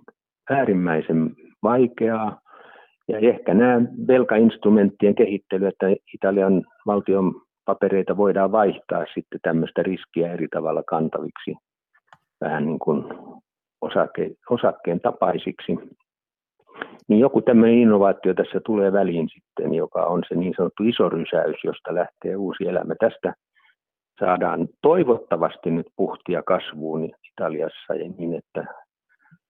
äärimmäisen 0.51 1.37
vaikeaa. 1.63 2.41
Ja 3.09 3.19
ehkä 3.19 3.55
nämä 3.55 3.81
velkainstrumenttien 4.09 5.15
kehittely, 5.15 5.67
että 5.67 5.87
Italian 6.15 6.65
valtion 6.87 7.35
papereita 7.65 8.17
voidaan 8.17 8.53
vaihtaa 8.53 9.05
sitten 9.15 9.41
tämmöistä 9.43 9.83
riskiä 9.83 10.33
eri 10.33 10.49
tavalla 10.49 10.83
kantaviksi, 10.83 11.55
vähän 12.41 12.67
niin 12.67 12.79
kuin 12.79 13.05
osake, 13.81 14.31
osakkeen 14.51 15.01
tapaisiksi, 15.01 15.79
niin 17.09 17.21
joku 17.21 17.43
tämmöinen 17.43 17.79
innovaatio 17.79 18.35
tässä 18.35 18.61
tulee 18.67 18.93
väliin 18.93 19.29
sitten, 19.29 19.75
joka 19.75 20.05
on 20.05 20.23
se 20.29 20.35
niin 20.35 20.55
sanottu 20.57 20.83
iso 20.83 21.09
rysäys, 21.09 21.57
josta 21.65 21.95
lähtee 21.95 22.37
uusi 22.37 22.69
elämä. 22.69 22.95
Tästä 23.01 23.35
saadaan 24.21 24.69
toivottavasti 24.83 25.71
nyt 25.71 25.87
puhtia 25.97 26.43
kasvuun 26.43 27.11
Italiassa 27.33 27.95
ja 27.95 28.11
niin, 28.19 28.35
että 28.35 28.65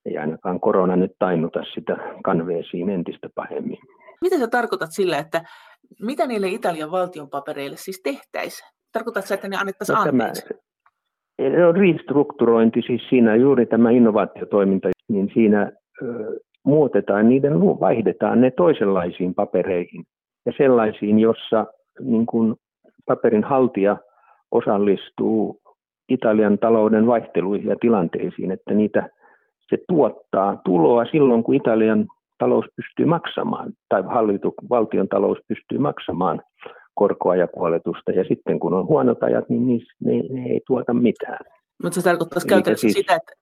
ei 0.06 0.18
ainakaan 0.18 0.60
korona 0.60 0.96
nyt 0.96 1.12
tainnuta 1.18 1.64
sitä 1.74 1.96
kanveesiin 2.24 2.90
entistä 2.90 3.28
pahemmin. 3.34 3.78
Mitä 4.20 4.38
sä 4.38 4.48
tarkoitat 4.48 4.90
sillä, 4.92 5.18
että 5.18 5.42
mitä 6.00 6.26
niille 6.26 6.48
Italian 6.48 6.90
valtionpapereille 6.90 7.76
siis 7.76 8.00
tehtäisiin? 8.02 8.68
Tarkoitatko 8.92 9.34
että 9.34 9.48
ne 9.48 9.56
annettaisiin 9.56 9.94
no, 9.94 10.02
anteeksi? 10.02 10.42
Tämä, 11.36 11.68
on 11.68 11.76
restrukturointi, 11.76 12.82
siis 12.86 13.02
siinä 13.08 13.36
juuri 13.36 13.66
tämä 13.66 13.90
innovaatiotoiminta, 13.90 14.88
niin 15.08 15.30
siinä 15.34 15.72
muutetaan, 16.64 17.28
niiden 17.28 17.60
vaihdetaan 17.60 18.40
ne 18.40 18.50
toisenlaisiin 18.50 19.34
papereihin 19.34 20.04
ja 20.46 20.52
sellaisiin, 20.56 21.18
jossa 21.18 21.66
niin 22.00 22.26
kuin 22.26 22.54
paperin 23.06 23.44
haltija 23.44 23.96
osallistuu 24.50 25.60
Italian 26.08 26.58
talouden 26.58 27.06
vaihteluihin 27.06 27.68
ja 27.68 27.76
tilanteisiin, 27.80 28.50
että 28.50 28.74
niitä 28.74 29.08
se 29.70 29.78
tuottaa 29.88 30.60
tuloa 30.64 31.04
silloin, 31.04 31.44
kun 31.44 31.54
Italian 31.54 32.06
talous 32.38 32.64
pystyy 32.76 33.06
maksamaan, 33.06 33.72
tai 33.88 34.02
hallitu, 34.02 34.54
valtion 34.70 35.08
talous 35.08 35.38
pystyy 35.48 35.78
maksamaan 35.78 36.42
korkoa 36.94 37.36
ja 37.36 37.48
kuoletusta, 37.48 38.10
ja 38.12 38.24
sitten 38.24 38.60
kun 38.60 38.74
on 38.74 38.86
huonot 38.86 39.22
ajat, 39.22 39.48
niin 39.48 39.66
ne, 39.66 40.12
ne, 40.12 40.22
ne 40.30 40.46
ei 40.46 40.60
tuota 40.66 40.94
mitään. 40.94 41.44
Mutta 41.82 42.00
se 42.00 42.04
tarkoittaisi 42.04 42.48
käytännössä 42.48 42.80
siis, 42.80 42.94
sitä, 42.94 43.14
että 43.14 43.32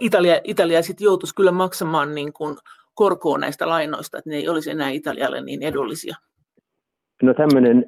Italia, 0.00 0.40
Italia 0.44 0.82
sitten 0.82 1.04
joutuisi 1.04 1.34
kyllä 1.34 1.52
maksamaan 1.52 2.14
niin 2.14 2.32
kuin 2.32 2.56
korkoa 2.94 3.38
näistä 3.38 3.68
lainoista, 3.68 4.18
että 4.18 4.30
ne 4.30 4.36
ei 4.36 4.48
olisi 4.48 4.70
enää 4.70 4.90
Italialle 4.90 5.40
niin 5.40 5.62
edullisia? 5.62 6.16
No 7.22 7.34
tämmöinen 7.34 7.84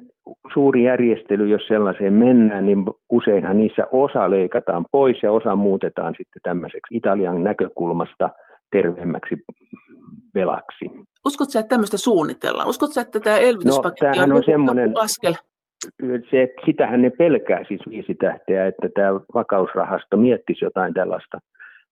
suuri 0.53 0.83
järjestely, 0.83 1.47
jos 1.47 1.61
sellaiseen 1.67 2.13
mennään, 2.13 2.65
niin 2.65 2.85
useinhan 3.09 3.57
niissä 3.57 3.87
osa 3.91 4.29
leikataan 4.29 4.85
pois 4.91 5.23
ja 5.23 5.31
osa 5.31 5.55
muutetaan 5.55 6.15
sitten 6.17 6.41
tämmöiseksi 6.43 6.97
Italian 6.97 7.43
näkökulmasta 7.43 8.29
terveemmäksi 8.71 9.35
velaksi. 10.35 10.85
Uskotko 11.25 11.59
että 11.59 11.69
tämmöistä 11.69 11.97
suunnitellaan? 11.97 12.69
Uskotko 12.69 13.01
että 13.01 13.19
tämä 13.19 13.37
elvytyspaketti 13.37 14.17
no, 14.17 14.23
on, 14.23 14.31
on 14.31 14.43
semmoinen, 14.43 14.93
askel? 14.99 15.33
Se, 16.29 16.47
sitähän 16.65 17.01
ne 17.01 17.09
pelkää 17.09 17.63
siis 17.67 17.81
viisi 17.89 18.15
tähteä, 18.15 18.67
että 18.67 18.89
tämä 18.95 19.13
vakausrahasto 19.33 20.17
miettisi 20.17 20.65
jotain 20.65 20.93
tällaista. 20.93 21.39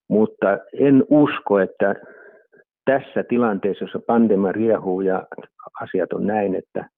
Mutta 0.09 0.57
en 0.73 1.03
usko, 1.09 1.59
että 1.59 1.95
tässä 2.85 3.23
tilanteessa, 3.29 3.83
jossa 3.83 3.99
pandemia 4.07 4.51
riehuu 4.51 5.01
ja 5.01 5.27
asiat 5.81 6.13
on 6.13 6.27
näin, 6.27 6.55
että, 6.55 6.89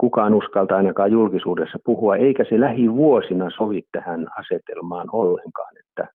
kukaan 0.00 0.34
uskaltaa 0.34 0.76
ainakaan 0.76 1.12
julkisuudessa 1.12 1.78
puhua, 1.84 2.16
eikä 2.16 2.44
se 2.48 2.60
lähivuosina 2.60 3.50
sovi 3.56 3.82
tähän 3.92 4.26
asetelmaan 4.38 5.08
ollenkaan. 5.12 5.74
Että, 5.78 6.08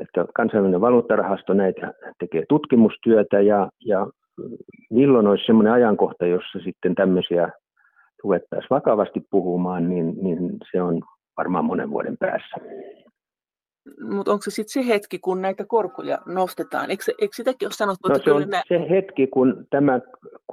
että 0.00 0.24
kansainvälinen 0.34 0.80
valuuttarahasto 0.80 1.54
näitä 1.54 1.92
tekee 2.18 2.44
tutkimustyötä 2.48 3.40
ja, 3.40 3.68
ja 3.86 4.06
milloin 4.90 5.26
olisi 5.26 5.46
sellainen 5.46 5.72
ajankohta, 5.72 6.26
jossa 6.26 6.58
sitten 6.64 6.94
tämmöisiä 6.94 7.48
ruvettaisiin 8.24 8.70
vakavasti 8.70 9.20
puhumaan, 9.30 9.88
niin, 9.88 10.14
niin 10.22 10.38
se 10.72 10.82
on 10.82 11.02
varmaan 11.36 11.64
monen 11.64 11.90
vuoden 11.90 12.16
päässä 12.16 12.56
mutta 14.10 14.32
onko 14.32 14.42
se 14.42 14.50
sitten 14.50 14.82
se 14.82 14.88
hetki, 14.88 15.18
kun 15.18 15.42
näitä 15.42 15.64
korkoja 15.64 16.18
nostetaan? 16.26 16.90
Eikö, 16.90 17.04
eikö 17.20 17.34
sitäkin 17.36 17.66
ole 17.66 17.72
sanottu? 17.72 18.08
No, 18.08 18.18
se 18.18 18.32
on 18.32 18.48
nä- 18.50 18.62
se 18.68 18.90
hetki, 18.90 19.26
kun 19.26 19.66
tämä 19.70 20.00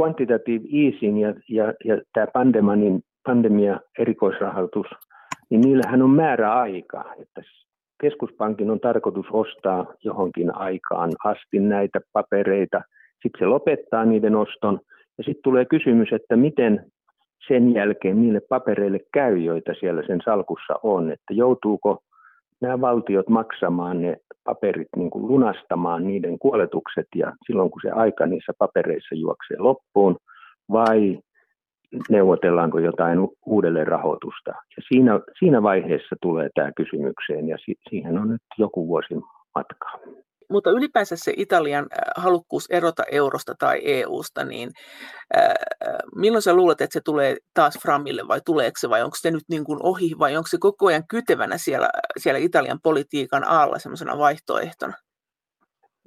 quantitative 0.01 0.63
easing 0.73 1.21
ja, 1.21 1.33
ja, 1.49 1.73
ja 1.85 2.01
tämä 2.13 2.27
pandemanin, 2.33 3.03
pandemia 3.25 3.79
erikoisrahoitus, 3.99 4.87
niin 5.49 5.61
niillähän 5.61 6.01
on 6.01 6.09
määrä 6.09 6.53
aika, 6.53 7.05
että 7.19 7.41
keskuspankin 8.01 8.69
on 8.71 8.79
tarkoitus 8.79 9.25
ostaa 9.31 9.93
johonkin 10.03 10.55
aikaan 10.55 11.11
asti 11.25 11.59
näitä 11.59 11.99
papereita, 12.13 12.81
sitten 13.23 13.39
se 13.39 13.45
lopettaa 13.45 14.05
niiden 14.05 14.35
oston, 14.35 14.79
ja 15.17 15.23
sitten 15.23 15.43
tulee 15.43 15.65
kysymys, 15.65 16.09
että 16.13 16.35
miten 16.35 16.91
sen 17.47 17.73
jälkeen 17.73 18.21
niille 18.21 18.39
papereille 18.49 18.99
käy, 19.13 19.37
joita 19.37 19.73
siellä 19.79 20.03
sen 20.07 20.19
salkussa 20.25 20.79
on, 20.83 21.11
että 21.11 21.33
joutuuko 21.33 22.03
nämä 22.61 22.81
valtiot 22.81 23.29
maksamaan 23.29 24.01
ne 24.01 24.17
paperit, 24.43 24.87
niin 24.95 25.09
kuin 25.09 25.27
lunastamaan 25.27 26.07
niiden 26.07 26.39
kuoletukset 26.39 27.07
ja 27.15 27.33
silloin 27.47 27.71
kun 27.71 27.81
se 27.81 27.91
aika 27.91 28.25
niissä 28.25 28.53
papereissa 28.57 29.15
juoksee 29.15 29.57
loppuun, 29.59 30.17
vai 30.71 31.19
neuvotellaanko 32.09 32.79
jotain 32.79 33.19
uudelleen 33.45 33.87
rahoitusta. 33.87 34.51
Ja 34.51 34.83
siinä, 34.87 35.19
siinä 35.39 35.63
vaiheessa 35.63 36.15
tulee 36.21 36.49
tämä 36.55 36.71
kysymykseen 36.71 37.47
ja 37.47 37.57
si, 37.65 37.75
siihen 37.89 38.17
on 38.17 38.29
nyt 38.29 38.41
joku 38.57 38.87
vuosi 38.87 39.13
matkaa. 39.55 39.99
Mutta 40.51 40.71
ylipäänsä 40.71 41.15
se 41.17 41.33
Italian 41.37 41.85
äh, 41.93 42.23
halukkuus 42.23 42.65
erota 42.69 43.03
eurosta 43.11 43.53
tai 43.59 43.81
EUsta, 43.83 44.45
niin 44.45 44.69
äh, 45.37 45.43
äh, 45.43 45.95
milloin 46.15 46.41
sä 46.41 46.53
luulet, 46.53 46.81
että 46.81 46.93
se 46.93 47.01
tulee 47.05 47.37
taas 47.53 47.79
Framille 47.81 48.27
vai 48.27 48.41
tuleeko 48.45 48.75
se 48.77 48.89
vai 48.89 49.03
onko 49.03 49.15
se 49.19 49.31
nyt 49.31 49.43
niin 49.49 49.63
kuin 49.63 49.79
ohi 49.83 50.11
vai 50.19 50.37
onko 50.37 50.47
se 50.47 50.57
koko 50.59 50.87
ajan 50.87 51.03
kytevänä 51.09 51.57
siellä, 51.57 51.89
siellä 52.17 52.39
Italian 52.39 52.79
politiikan 52.83 53.43
alla 53.43 53.79
semmoisena 53.79 54.17
vaihtoehtona? 54.17 54.93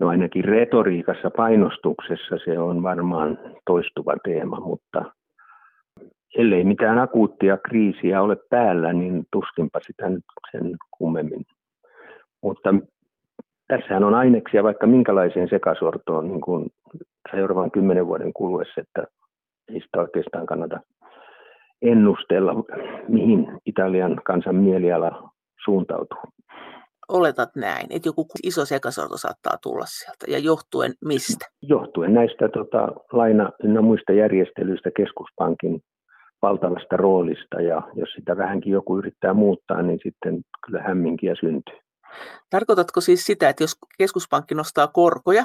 No 0.00 0.08
ainakin 0.08 0.44
retoriikassa, 0.44 1.30
painostuksessa 1.36 2.36
se 2.44 2.58
on 2.58 2.82
varmaan 2.82 3.38
toistuva 3.66 4.14
teema, 4.24 4.60
mutta 4.60 5.04
ellei 6.38 6.64
mitään 6.64 6.98
akuuttia 6.98 7.56
kriisiä 7.56 8.22
ole 8.22 8.36
päällä, 8.50 8.92
niin 8.92 9.24
tuskinpa 9.32 9.78
sitä 9.86 10.08
nyt 10.08 10.24
sen 10.52 10.76
kummemmin. 10.98 11.44
Mutta 12.42 12.74
tässähän 13.68 14.04
on 14.04 14.14
aineksia 14.14 14.62
vaikka 14.62 14.86
minkälaiseen 14.86 15.48
sekasortoon 15.48 16.28
niin 16.28 16.40
kuin 16.40 16.70
seuraavan 17.30 17.70
kymmenen 17.70 18.06
vuoden 18.06 18.32
kuluessa, 18.32 18.80
että 18.80 19.04
ei 19.68 19.80
sitä 19.80 20.00
oikeastaan 20.00 20.46
kannata 20.46 20.80
ennustella, 21.82 22.52
mihin 23.08 23.46
Italian 23.66 24.20
kansan 24.24 24.54
mieliala 24.54 25.30
suuntautuu. 25.64 26.18
Oletat 27.08 27.48
näin, 27.56 27.86
että 27.90 28.08
joku 28.08 28.26
iso 28.42 28.64
sekasorto 28.64 29.16
saattaa 29.16 29.56
tulla 29.62 29.84
sieltä, 29.86 30.24
ja 30.28 30.38
johtuen 30.38 30.92
mistä? 31.04 31.46
Johtuen 31.62 32.14
näistä 32.14 32.48
tota, 32.48 32.88
laina- 33.12 33.52
ja 33.74 33.82
muista 33.82 34.12
järjestelyistä 34.12 34.90
keskuspankin 34.96 35.80
valtavasta 36.42 36.96
roolista, 36.96 37.60
ja 37.60 37.82
jos 37.94 38.08
sitä 38.16 38.36
vähänkin 38.36 38.72
joku 38.72 38.98
yrittää 38.98 39.34
muuttaa, 39.34 39.82
niin 39.82 39.98
sitten 40.02 40.40
kyllä 40.66 40.82
hämminkiä 40.82 41.34
syntyy. 41.40 41.83
Tarkoitatko 42.50 43.00
siis 43.00 43.26
sitä, 43.26 43.48
että 43.48 43.62
jos 43.62 43.76
keskuspankki 43.98 44.54
nostaa 44.54 44.86
korkoja, 44.88 45.44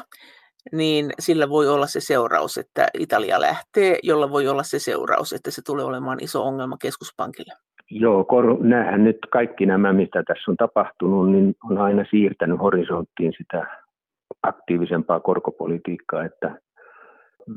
niin 0.72 1.12
sillä 1.20 1.50
voi 1.50 1.68
olla 1.68 1.88
se 1.88 2.00
seuraus, 2.00 2.58
että 2.58 2.88
Italia 3.00 3.42
lähtee, 3.42 4.00
jolla 4.04 4.30
voi 4.30 4.48
olla 4.48 4.64
se 4.64 4.80
seuraus, 4.80 5.34
että 5.34 5.52
se 5.52 5.62
tulee 5.66 5.86
olemaan 5.86 6.18
iso 6.22 6.44
ongelma 6.44 6.78
keskuspankille? 6.82 7.54
Joo, 7.92 8.24
kor- 8.24 8.64
näähän 8.64 9.04
nyt 9.04 9.18
kaikki 9.32 9.66
nämä, 9.66 9.94
mitä 9.94 10.24
tässä 10.24 10.52
on 10.52 10.58
tapahtunut, 10.58 11.32
niin 11.32 11.56
on 11.70 11.78
aina 11.78 12.06
siirtänyt 12.10 12.60
horisonttiin 12.60 13.34
sitä 13.38 13.68
aktiivisempaa 14.44 15.20
korkopolitiikkaa, 15.20 16.26
että 16.26 16.60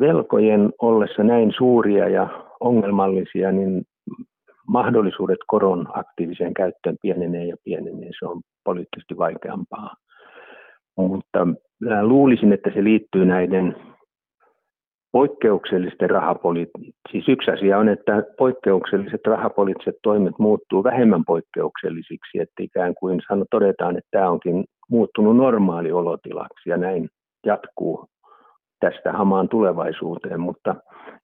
velkojen 0.01 0.73
ollessa 0.79 1.23
näin 1.23 1.53
suuria 1.57 2.09
ja 2.09 2.29
ongelmallisia, 2.61 3.53
niin 3.53 3.83
mahdollisuudet 4.67 5.39
koron 5.47 5.89
aktiiviseen 5.95 6.55
käyttöön 6.55 6.97
pienenee 7.03 7.45
ja 7.45 7.57
pienenee. 7.65 8.11
Se 8.19 8.27
on 8.27 8.41
poliittisesti 8.65 9.19
vaikeampaa. 9.19 9.95
Mutta 10.97 11.47
luulisin, 12.03 12.53
että 12.53 12.71
se 12.75 12.85
liittyy 12.85 13.25
näiden 13.25 13.77
poikkeuksellisten 15.13 16.11
rahapoliittisten, 16.11 16.93
siis 17.11 17.29
yksi 17.29 17.51
asia 17.51 17.79
on, 17.79 17.89
että 17.89 18.23
poikkeukselliset 18.39 19.21
rahapoliittiset 19.27 19.97
toimet 20.03 20.39
muuttuu 20.39 20.85
vähemmän 20.85 21.25
poikkeuksellisiksi, 21.25 22.39
että 22.39 22.63
ikään 22.63 22.95
kuin 22.95 23.21
sano, 23.29 23.45
todetaan, 23.51 23.97
että 23.97 24.09
tämä 24.11 24.31
onkin 24.31 24.65
muuttunut 24.91 25.37
normaali 25.37 25.93
olotilaksi 25.93 26.71
ja 26.71 26.77
näin 26.77 27.09
jatkuu 27.47 28.07
tästä 28.81 29.13
hamaan 29.13 29.49
tulevaisuuteen, 29.49 30.41
mutta 30.41 30.75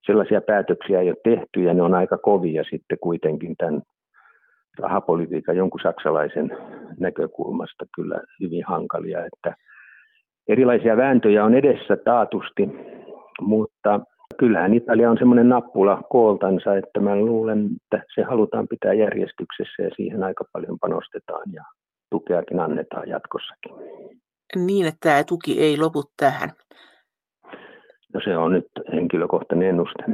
sellaisia 0.06 0.40
päätöksiä 0.40 1.00
ei 1.00 1.08
ole 1.08 1.16
tehty 1.24 1.62
ja 1.62 1.74
ne 1.74 1.82
on 1.82 1.94
aika 1.94 2.18
kovia 2.18 2.64
sitten 2.70 2.98
kuitenkin 3.00 3.54
tämän 3.58 3.82
rahapolitiikan 4.78 5.56
jonkun 5.56 5.80
saksalaisen 5.82 6.58
näkökulmasta 7.00 7.84
kyllä 7.94 8.20
hyvin 8.40 8.64
hankalia, 8.66 9.18
että 9.26 9.56
erilaisia 10.48 10.96
vääntöjä 10.96 11.44
on 11.44 11.54
edessä 11.54 11.96
taatusti, 12.04 12.68
mutta 13.40 14.00
kyllähän 14.38 14.74
Italia 14.74 15.10
on 15.10 15.18
semmoinen 15.18 15.48
nappula 15.48 16.02
kooltansa, 16.10 16.76
että 16.76 17.00
mä 17.00 17.16
luulen, 17.16 17.68
että 17.82 18.06
se 18.14 18.22
halutaan 18.22 18.68
pitää 18.68 18.92
järjestyksessä 18.92 19.82
ja 19.82 19.90
siihen 19.96 20.22
aika 20.22 20.44
paljon 20.52 20.78
panostetaan 20.78 21.52
ja 21.52 21.64
tukeakin 22.10 22.60
annetaan 22.60 23.08
jatkossakin. 23.08 23.72
Niin, 24.56 24.86
että 24.86 24.98
tämä 25.00 25.24
tuki 25.24 25.60
ei 25.60 25.78
lopu 25.78 26.02
tähän. 26.16 26.50
No 28.18 28.22
se 28.24 28.36
on 28.36 28.52
nyt 28.52 28.66
henkilökohtainen 28.92 29.68
ennuste. 29.68 30.04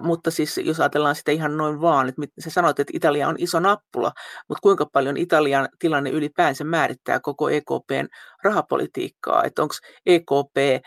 Mutta 0.00 0.30
siis 0.30 0.60
jos 0.64 0.80
ajatellaan 0.80 1.14
sitä 1.14 1.32
ihan 1.32 1.56
noin 1.56 1.80
vaan, 1.80 2.08
että 2.08 2.22
sä 2.38 2.50
sanoit, 2.50 2.80
että 2.80 2.92
Italia 2.96 3.28
on 3.28 3.34
iso 3.38 3.60
nappula, 3.60 4.12
mutta 4.48 4.60
kuinka 4.62 4.86
paljon 4.92 5.16
Italian 5.16 5.68
tilanne 5.78 6.10
ylipäänsä 6.10 6.64
määrittää 6.64 7.20
koko 7.20 7.48
EKPn 7.48 8.06
rahapolitiikkaa, 8.44 9.44
että 9.44 9.62
onko 9.62 9.74
EKP 10.06 10.84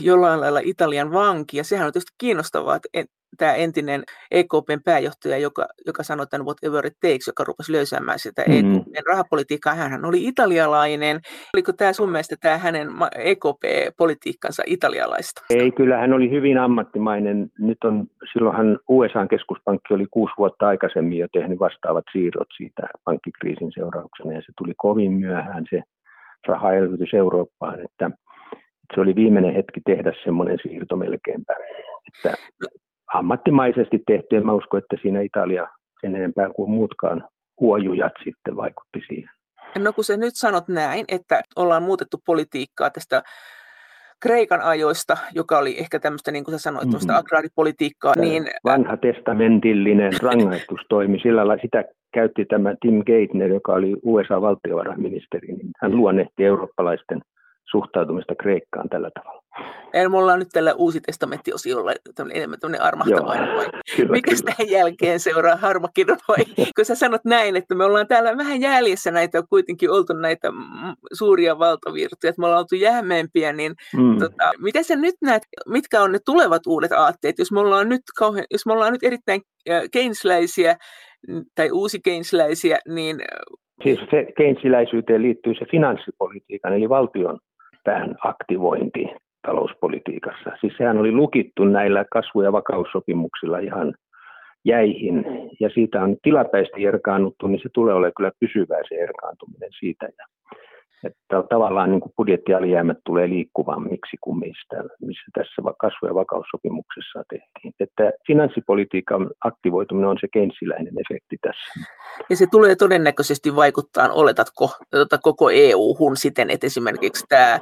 jollain 0.00 0.40
lailla 0.40 0.60
Italian 0.62 1.12
vanki, 1.12 1.56
ja 1.56 1.64
sehän 1.64 1.86
on 1.86 1.92
tietysti 1.92 2.14
kiinnostavaa, 2.18 2.76
että 2.76 3.12
tämä 3.38 3.54
entinen 3.54 4.02
EKPn 4.30 4.80
pääjohtaja, 4.84 5.38
joka, 5.38 5.66
joka 5.86 6.02
sanoi 6.02 6.26
tämän 6.26 6.46
whatever 6.46 6.86
it 6.86 6.96
takes, 7.00 7.26
joka 7.26 7.44
rupesi 7.44 7.72
löysäämään 7.72 8.18
sitä 8.18 8.42
mm-hmm. 8.48 8.74
EKPn 8.76 9.06
rahapolitiikkaa, 9.06 9.74
hän 9.74 10.04
oli 10.04 10.24
italialainen. 10.24 11.20
Oliko 11.54 11.72
tämä 11.72 11.92
sun 11.92 12.10
mielestä 12.10 12.36
tämä 12.40 12.58
hänen 12.58 12.88
EKP-politiikkansa 13.14 14.62
italialaista? 14.66 15.42
Ei, 15.50 15.70
kyllä 15.70 15.96
hän 15.96 16.12
oli 16.12 16.30
hyvin 16.30 16.58
ammattimainen. 16.58 17.50
Nyt 17.58 17.84
on, 17.84 18.06
silloinhan 18.32 18.78
USA-keskuspankki 18.88 19.94
oli 19.94 20.06
kuusi 20.10 20.34
vuotta 20.38 20.66
aikaisemmin 20.66 21.18
jo 21.18 21.28
tehnyt 21.32 21.60
vastaavat 21.60 22.04
siirrot 22.12 22.48
siitä 22.56 22.82
pankkikriisin 23.04 23.72
seurauksena, 23.74 24.32
ja 24.32 24.40
se 24.40 24.52
tuli 24.58 24.72
kovin 24.76 25.12
myöhään 25.12 25.64
se 25.70 25.82
rahaelvytys 26.46 27.14
Eurooppaan, 27.14 27.80
että 27.80 28.10
se 28.94 29.00
oli 29.00 29.14
viimeinen 29.14 29.54
hetki 29.54 29.80
tehdä 29.86 30.12
semmoinen 30.24 30.58
siirto 30.62 30.96
melkeinpä. 30.96 31.52
Että 32.08 32.36
ammattimaisesti 33.14 34.02
tehty, 34.06 34.36
en 34.36 34.46
mä 34.46 34.52
usko, 34.52 34.76
että 34.76 34.96
siinä 35.02 35.20
Italia 35.20 35.68
sen 36.00 36.16
enempää 36.16 36.50
kuin 36.56 36.70
muutkaan 36.70 37.28
huojujat 37.60 38.12
sitten 38.24 38.56
vaikutti 38.56 39.00
siihen. 39.08 39.30
No 39.78 39.92
kun 39.92 40.04
sä 40.04 40.16
nyt 40.16 40.34
sanot 40.34 40.68
näin, 40.68 41.04
että 41.08 41.42
ollaan 41.56 41.82
muutettu 41.82 42.16
politiikkaa 42.26 42.90
tästä 42.90 43.22
Kreikan 44.22 44.60
ajoista, 44.60 45.16
joka 45.34 45.58
oli 45.58 45.78
ehkä 45.78 45.98
tämmöistä, 45.98 46.30
niin 46.32 46.44
kuin 46.44 46.52
sä 46.52 46.58
sanoit, 46.58 46.88
mm-hmm. 46.88 47.16
agraaripolitiikkaa. 47.16 48.14
Niin... 48.16 48.46
Vanha 48.64 48.96
testamentillinen 48.96 50.12
rangaistustoimi, 50.22 51.18
sillä 51.18 51.46
lailla 51.46 51.62
sitä 51.62 51.84
käytti 52.14 52.44
tämä 52.44 52.74
Tim 52.80 53.02
Geithner, 53.06 53.52
joka 53.52 53.72
oli 53.72 53.96
USA-valtiovarainministeri, 54.02 55.48
niin 55.48 55.70
hän 55.82 55.96
luonnehti 55.96 56.44
eurooppalaisten 56.44 57.22
suhtautumista 57.72 58.34
Kreikkaan 58.34 58.88
tällä 58.88 59.10
tavalla. 59.10 59.42
En 59.94 60.10
mulla 60.10 60.32
on 60.32 60.38
nyt 60.38 60.48
tällä 60.52 60.74
uusi 60.74 61.00
testamenttiosiolla 61.00 61.92
enemmän 62.34 62.60
tämmöinen 62.60 62.82
armahtavainen 62.82 63.56
vai? 63.56 63.66
Mikä 64.08 64.32
tähän 64.44 64.70
jälkeen 64.70 65.20
seuraa 65.20 65.56
harmakirjon 65.56 66.18
vai? 66.28 66.44
Kun 66.76 66.84
sä 66.84 66.94
sanot 66.94 67.24
näin, 67.24 67.56
että 67.56 67.74
me 67.74 67.84
ollaan 67.84 68.06
täällä 68.06 68.36
vähän 68.36 68.60
jäljessä 68.60 69.10
näitä, 69.10 69.38
on 69.38 69.44
kuitenkin 69.50 69.90
oltu 69.90 70.12
näitä 70.12 70.48
suuria 71.12 71.58
valtavirtoja, 71.58 72.28
että 72.30 72.40
me 72.40 72.46
ollaan 72.46 72.60
oltu 72.60 72.74
jähmeempiä, 72.74 73.52
niin 73.52 73.74
mm. 73.96 74.18
tota, 74.18 74.50
miten 74.58 74.84
sä 74.84 74.96
nyt 74.96 75.14
näet, 75.22 75.42
mitkä 75.68 76.02
on 76.02 76.12
ne 76.12 76.18
tulevat 76.24 76.66
uudet 76.66 76.92
aatteet, 76.92 77.38
jos 77.38 77.52
me 77.52 77.60
ollaan 77.60 77.88
nyt, 77.88 78.02
kauhean, 78.18 78.46
jos 78.50 78.66
me 78.66 78.72
ollaan 78.72 78.92
nyt 78.92 79.02
erittäin 79.02 79.40
keynesläisiä 79.92 80.76
tai 81.54 81.70
uusi 81.70 82.00
keynesläisiä, 82.04 82.78
niin 82.88 83.16
Siis 83.82 84.00
se 84.10 84.26
keynesiläisyyteen 84.36 85.22
liittyy 85.22 85.54
se 85.54 85.64
finanssipolitiikan 85.70 86.72
eli 86.72 86.88
valtion 86.88 87.38
tähän 87.84 88.14
aktivointi 88.24 89.06
talouspolitiikassa. 89.46 90.50
Siis 90.60 90.74
sehän 90.76 90.98
oli 90.98 91.12
lukittu 91.12 91.64
näillä 91.64 92.04
kasvu- 92.12 92.42
ja 92.42 92.52
vakaussopimuksilla 92.52 93.58
ihan 93.58 93.94
jäihin, 94.64 95.24
ja 95.60 95.70
siitä 95.70 96.02
on 96.02 96.16
tilapäisesti 96.22 96.86
erkaannuttu, 96.86 97.46
niin 97.46 97.60
se 97.62 97.68
tulee 97.74 97.94
olemaan 97.94 98.12
kyllä 98.16 98.32
pysyvää 98.40 98.80
se 98.88 98.94
erkaantuminen 98.94 99.70
siitä. 99.78 100.06
Ja 100.18 100.26
että 101.04 101.42
tavallaan 101.50 101.90
niin 101.90 102.00
kuin 102.00 102.12
budjettialijäämät 102.16 102.96
tulee 103.06 103.28
liikkuvammiksi 103.28 104.16
kuin 104.20 104.38
mistä, 104.38 104.76
missä 105.00 105.24
tässä 105.34 105.62
kasvu- 105.78 106.06
ja 106.06 106.14
vakaussopimuksessa 106.14 107.22
tehtiin. 107.30 107.74
Että 107.80 108.12
finanssipolitiikan 108.26 109.30
aktivoituminen 109.44 110.10
on 110.10 110.18
se 110.20 110.28
keinsiläinen 110.32 110.94
efekti 111.00 111.36
tässä. 111.40 111.88
Ja 112.30 112.36
se 112.36 112.46
tulee 112.50 112.76
todennäköisesti 112.76 113.56
vaikuttaa, 113.56 114.08
oletatko, 114.12 114.70
tuota 114.90 115.18
koko 115.18 115.50
EU-hun 115.50 116.16
siten, 116.16 116.50
että 116.50 116.66
esimerkiksi 116.66 117.24
tämä 117.28 117.58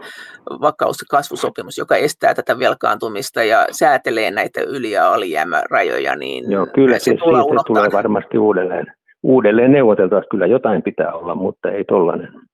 vakaus- 0.60 1.00
ja 1.00 1.06
kasvusopimus, 1.10 1.78
joka 1.78 1.96
estää 1.96 2.34
tätä 2.34 2.58
velkaantumista 2.58 3.42
ja 3.42 3.66
säätelee 3.70 4.30
näitä 4.30 4.60
yli- 4.60 4.90
ja 4.90 5.12
alijäämärajoja, 5.12 6.16
niin 6.16 6.50
Joo, 6.50 6.66
kyllä 6.74 6.98
se, 6.98 7.04
se 7.04 7.16
tulee, 7.16 7.42
tulee 7.66 7.88
varmasti 7.92 8.38
uudelleen, 8.38 8.86
uudelleen 9.22 9.72
neuvoteltava. 9.72 10.22
Kyllä 10.30 10.46
jotain 10.46 10.82
pitää 10.82 11.12
olla, 11.12 11.34
mutta 11.34 11.70
ei 11.70 11.84
tollainen. 11.84 12.49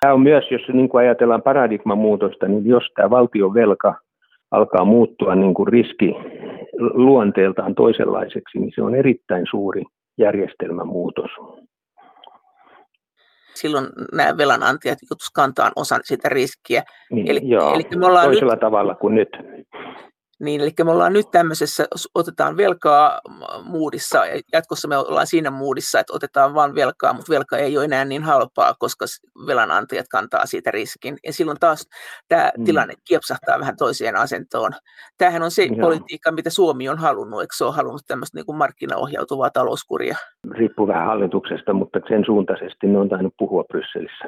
Tämä 0.00 0.14
on 0.14 0.20
myös, 0.20 0.44
jos 0.50 0.62
niin 0.72 0.88
kuin 0.88 1.04
ajatellaan 1.04 1.42
paradigman 1.42 1.98
muutosta, 1.98 2.48
niin 2.48 2.66
jos 2.66 2.82
tämä 2.96 3.10
valtion 3.10 3.54
velka 3.54 3.94
alkaa 4.50 4.84
muuttua 4.84 5.34
niin 5.34 5.54
kuin 5.54 5.68
riski 5.68 6.14
luonteeltaan 6.80 7.74
toisenlaiseksi, 7.74 8.58
niin 8.58 8.72
se 8.74 8.82
on 8.82 8.94
erittäin 8.94 9.46
suuri 9.50 9.82
järjestelmämuutos. 10.18 11.30
Silloin 13.54 13.86
nämä 14.12 14.36
velanantajat 14.36 14.98
joutuisivat 15.02 15.34
kantaa 15.34 15.70
osan 15.76 16.00
sitä 16.04 16.28
riskiä. 16.28 16.82
Niin, 17.10 17.30
eli, 17.30 17.40
joo, 17.42 17.74
eli 17.74 17.82
me 17.96 18.06
ollaan 18.06 18.26
toisella 18.26 18.52
nyt, 18.52 18.60
tavalla 18.60 18.94
kuin 18.94 19.14
nyt. 19.14 19.28
Niin, 20.40 20.60
eli 20.60 20.70
me 20.84 20.90
ollaan 20.90 21.12
nyt 21.12 21.30
tämmöisessä, 21.30 21.84
otetaan 22.14 22.56
velkaa 22.56 23.20
muudissa, 23.64 24.26
ja 24.26 24.40
jatkossa 24.52 24.88
me 24.88 24.96
ollaan 24.96 25.26
siinä 25.26 25.50
muudissa, 25.50 26.00
että 26.00 26.12
otetaan 26.12 26.54
vain 26.54 26.74
velkaa, 26.74 27.12
mutta 27.12 27.32
velka 27.32 27.56
ei 27.56 27.76
ole 27.76 27.84
enää 27.84 28.04
niin 28.04 28.22
halpaa, 28.22 28.74
koska 28.78 29.04
velanantajat 29.46 30.06
kantaa 30.10 30.46
siitä 30.46 30.70
riskin. 30.70 31.16
Ja 31.26 31.32
silloin 31.32 31.58
taas 31.60 31.88
tämä 32.28 32.50
mm. 32.58 32.64
tilanne 32.64 32.94
kiepsahtaa 33.08 33.60
vähän 33.60 33.76
toiseen 33.76 34.16
asentoon. 34.16 34.72
Tämähän 35.18 35.42
on 35.42 35.50
se 35.50 35.64
Joo. 35.64 35.76
politiikka, 35.80 36.32
mitä 36.32 36.50
Suomi 36.50 36.88
on 36.88 36.98
halunnut, 36.98 37.40
eikö 37.40 37.54
se 37.56 37.64
ole 37.64 37.74
halunnut 37.74 38.02
tämmöistä 38.06 38.38
niin 38.38 38.46
kuin 38.46 38.58
markkinaohjautuvaa 38.58 39.50
talouskuria? 39.50 40.16
Riippuu 40.50 40.86
vähän 40.86 41.06
hallituksesta, 41.06 41.72
mutta 41.72 42.00
sen 42.08 42.24
suuntaisesti 42.26 42.86
ne 42.86 42.98
on 42.98 43.08
tainnut 43.08 43.34
puhua 43.38 43.64
Brysselissä. 43.64 44.24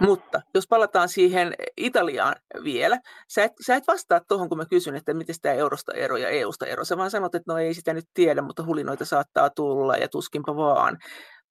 Mutta 0.00 0.40
jos 0.54 0.68
palataan 0.68 1.08
siihen 1.08 1.54
Italiaan 1.76 2.34
vielä, 2.64 2.98
sä 3.28 3.44
et, 3.44 3.52
sä 3.66 3.76
et 3.76 3.84
vastaa 3.88 4.20
tuohon, 4.28 4.48
kun 4.48 4.58
mä 4.58 4.64
kysyn, 4.70 4.96
että 4.96 5.14
miten 5.14 5.34
tämä 5.42 5.54
eurosta 5.54 5.92
ero 5.92 6.16
ja 6.16 6.28
EUsta 6.28 6.66
ero. 6.66 6.84
Sä 6.84 6.96
vaan 6.96 7.10
sanot, 7.10 7.34
että 7.34 7.52
no 7.52 7.58
ei 7.58 7.74
sitä 7.74 7.94
nyt 7.94 8.04
tiedä, 8.14 8.42
mutta 8.42 8.64
hulinoita 8.66 9.04
saattaa 9.04 9.50
tulla 9.50 9.96
ja 9.96 10.08
tuskinpa 10.08 10.56
vaan. 10.56 10.98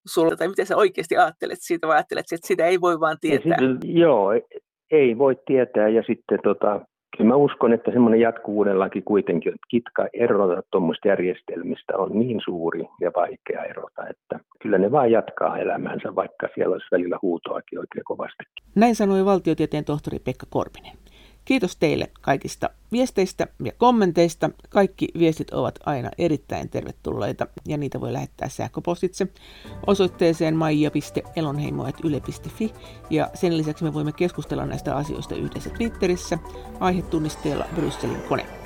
Sulla, 0.06 0.36
tai 0.36 0.48
miten 0.48 0.66
sä 0.66 0.76
oikeasti 0.76 1.16
ajattelet 1.16 1.58
siitä, 1.60 1.88
vai 1.88 1.96
ajattelet, 1.96 2.24
että 2.32 2.46
sitä 2.46 2.66
ei 2.66 2.80
voi 2.80 3.00
vaan 3.00 3.16
tietää? 3.20 3.58
Sitten, 3.58 3.78
joo, 3.82 4.32
ei 4.90 5.18
voi 5.18 5.36
tietää 5.46 5.88
ja 5.88 6.02
sitten 6.06 6.38
tota, 6.42 6.80
kyllä 7.16 7.28
mä 7.28 7.36
uskon, 7.36 7.72
että 7.72 7.90
semmoinen 7.90 8.20
jatkuvuudellakin 8.20 9.02
kuitenkin, 9.04 9.54
että 9.54 9.66
kitka 9.70 10.06
erota 10.12 10.62
tuommoista 10.70 11.08
järjestelmistä 11.08 11.96
on 11.96 12.10
niin 12.12 12.40
suuri 12.44 12.84
ja 13.00 13.10
vaikea 13.16 13.64
erota, 13.64 14.08
että 14.10 14.40
kyllä 14.62 14.78
ne 14.78 14.92
vaan 14.92 15.10
jatkaa 15.10 15.58
elämäänsä, 15.58 16.14
vaikka 16.14 16.48
siellä 16.54 16.72
olisi 16.72 16.86
välillä 16.92 17.18
huutoakin 17.22 17.78
oikein 17.78 18.04
kovasti. 18.04 18.44
Näin 18.74 18.94
sanoi 18.94 19.24
valtiotieteen 19.24 19.84
tohtori 19.84 20.18
Pekka 20.18 20.46
Korpinen. 20.50 20.92
Kiitos 21.44 21.76
teille 21.76 22.10
kaikista 22.20 22.70
viesteistä 22.92 23.46
ja 23.64 23.72
kommenteista. 23.72 24.50
Kaikki 24.68 25.08
viestit 25.18 25.50
ovat 25.50 25.78
aina 25.86 26.10
erittäin 26.18 26.68
tervetulleita 26.68 27.46
ja 27.66 27.76
niitä 27.76 28.00
voi 28.00 28.12
lähettää 28.12 28.48
sähköpostitse 28.48 29.26
osoitteeseen 29.86 30.56
maija.elonheimo.yle.fi 30.56 32.72
ja 33.10 33.30
sen 33.34 33.56
lisäksi 33.56 33.84
me 33.84 33.94
voimme 33.94 34.12
keskustella 34.12 34.66
näistä 34.66 34.96
asioista 34.96 35.34
yhdessä 35.34 35.70
Twitterissä 35.70 36.38
aihetunnisteella 36.80 37.64
Brysselin 37.74 38.22
kone. 38.28 38.61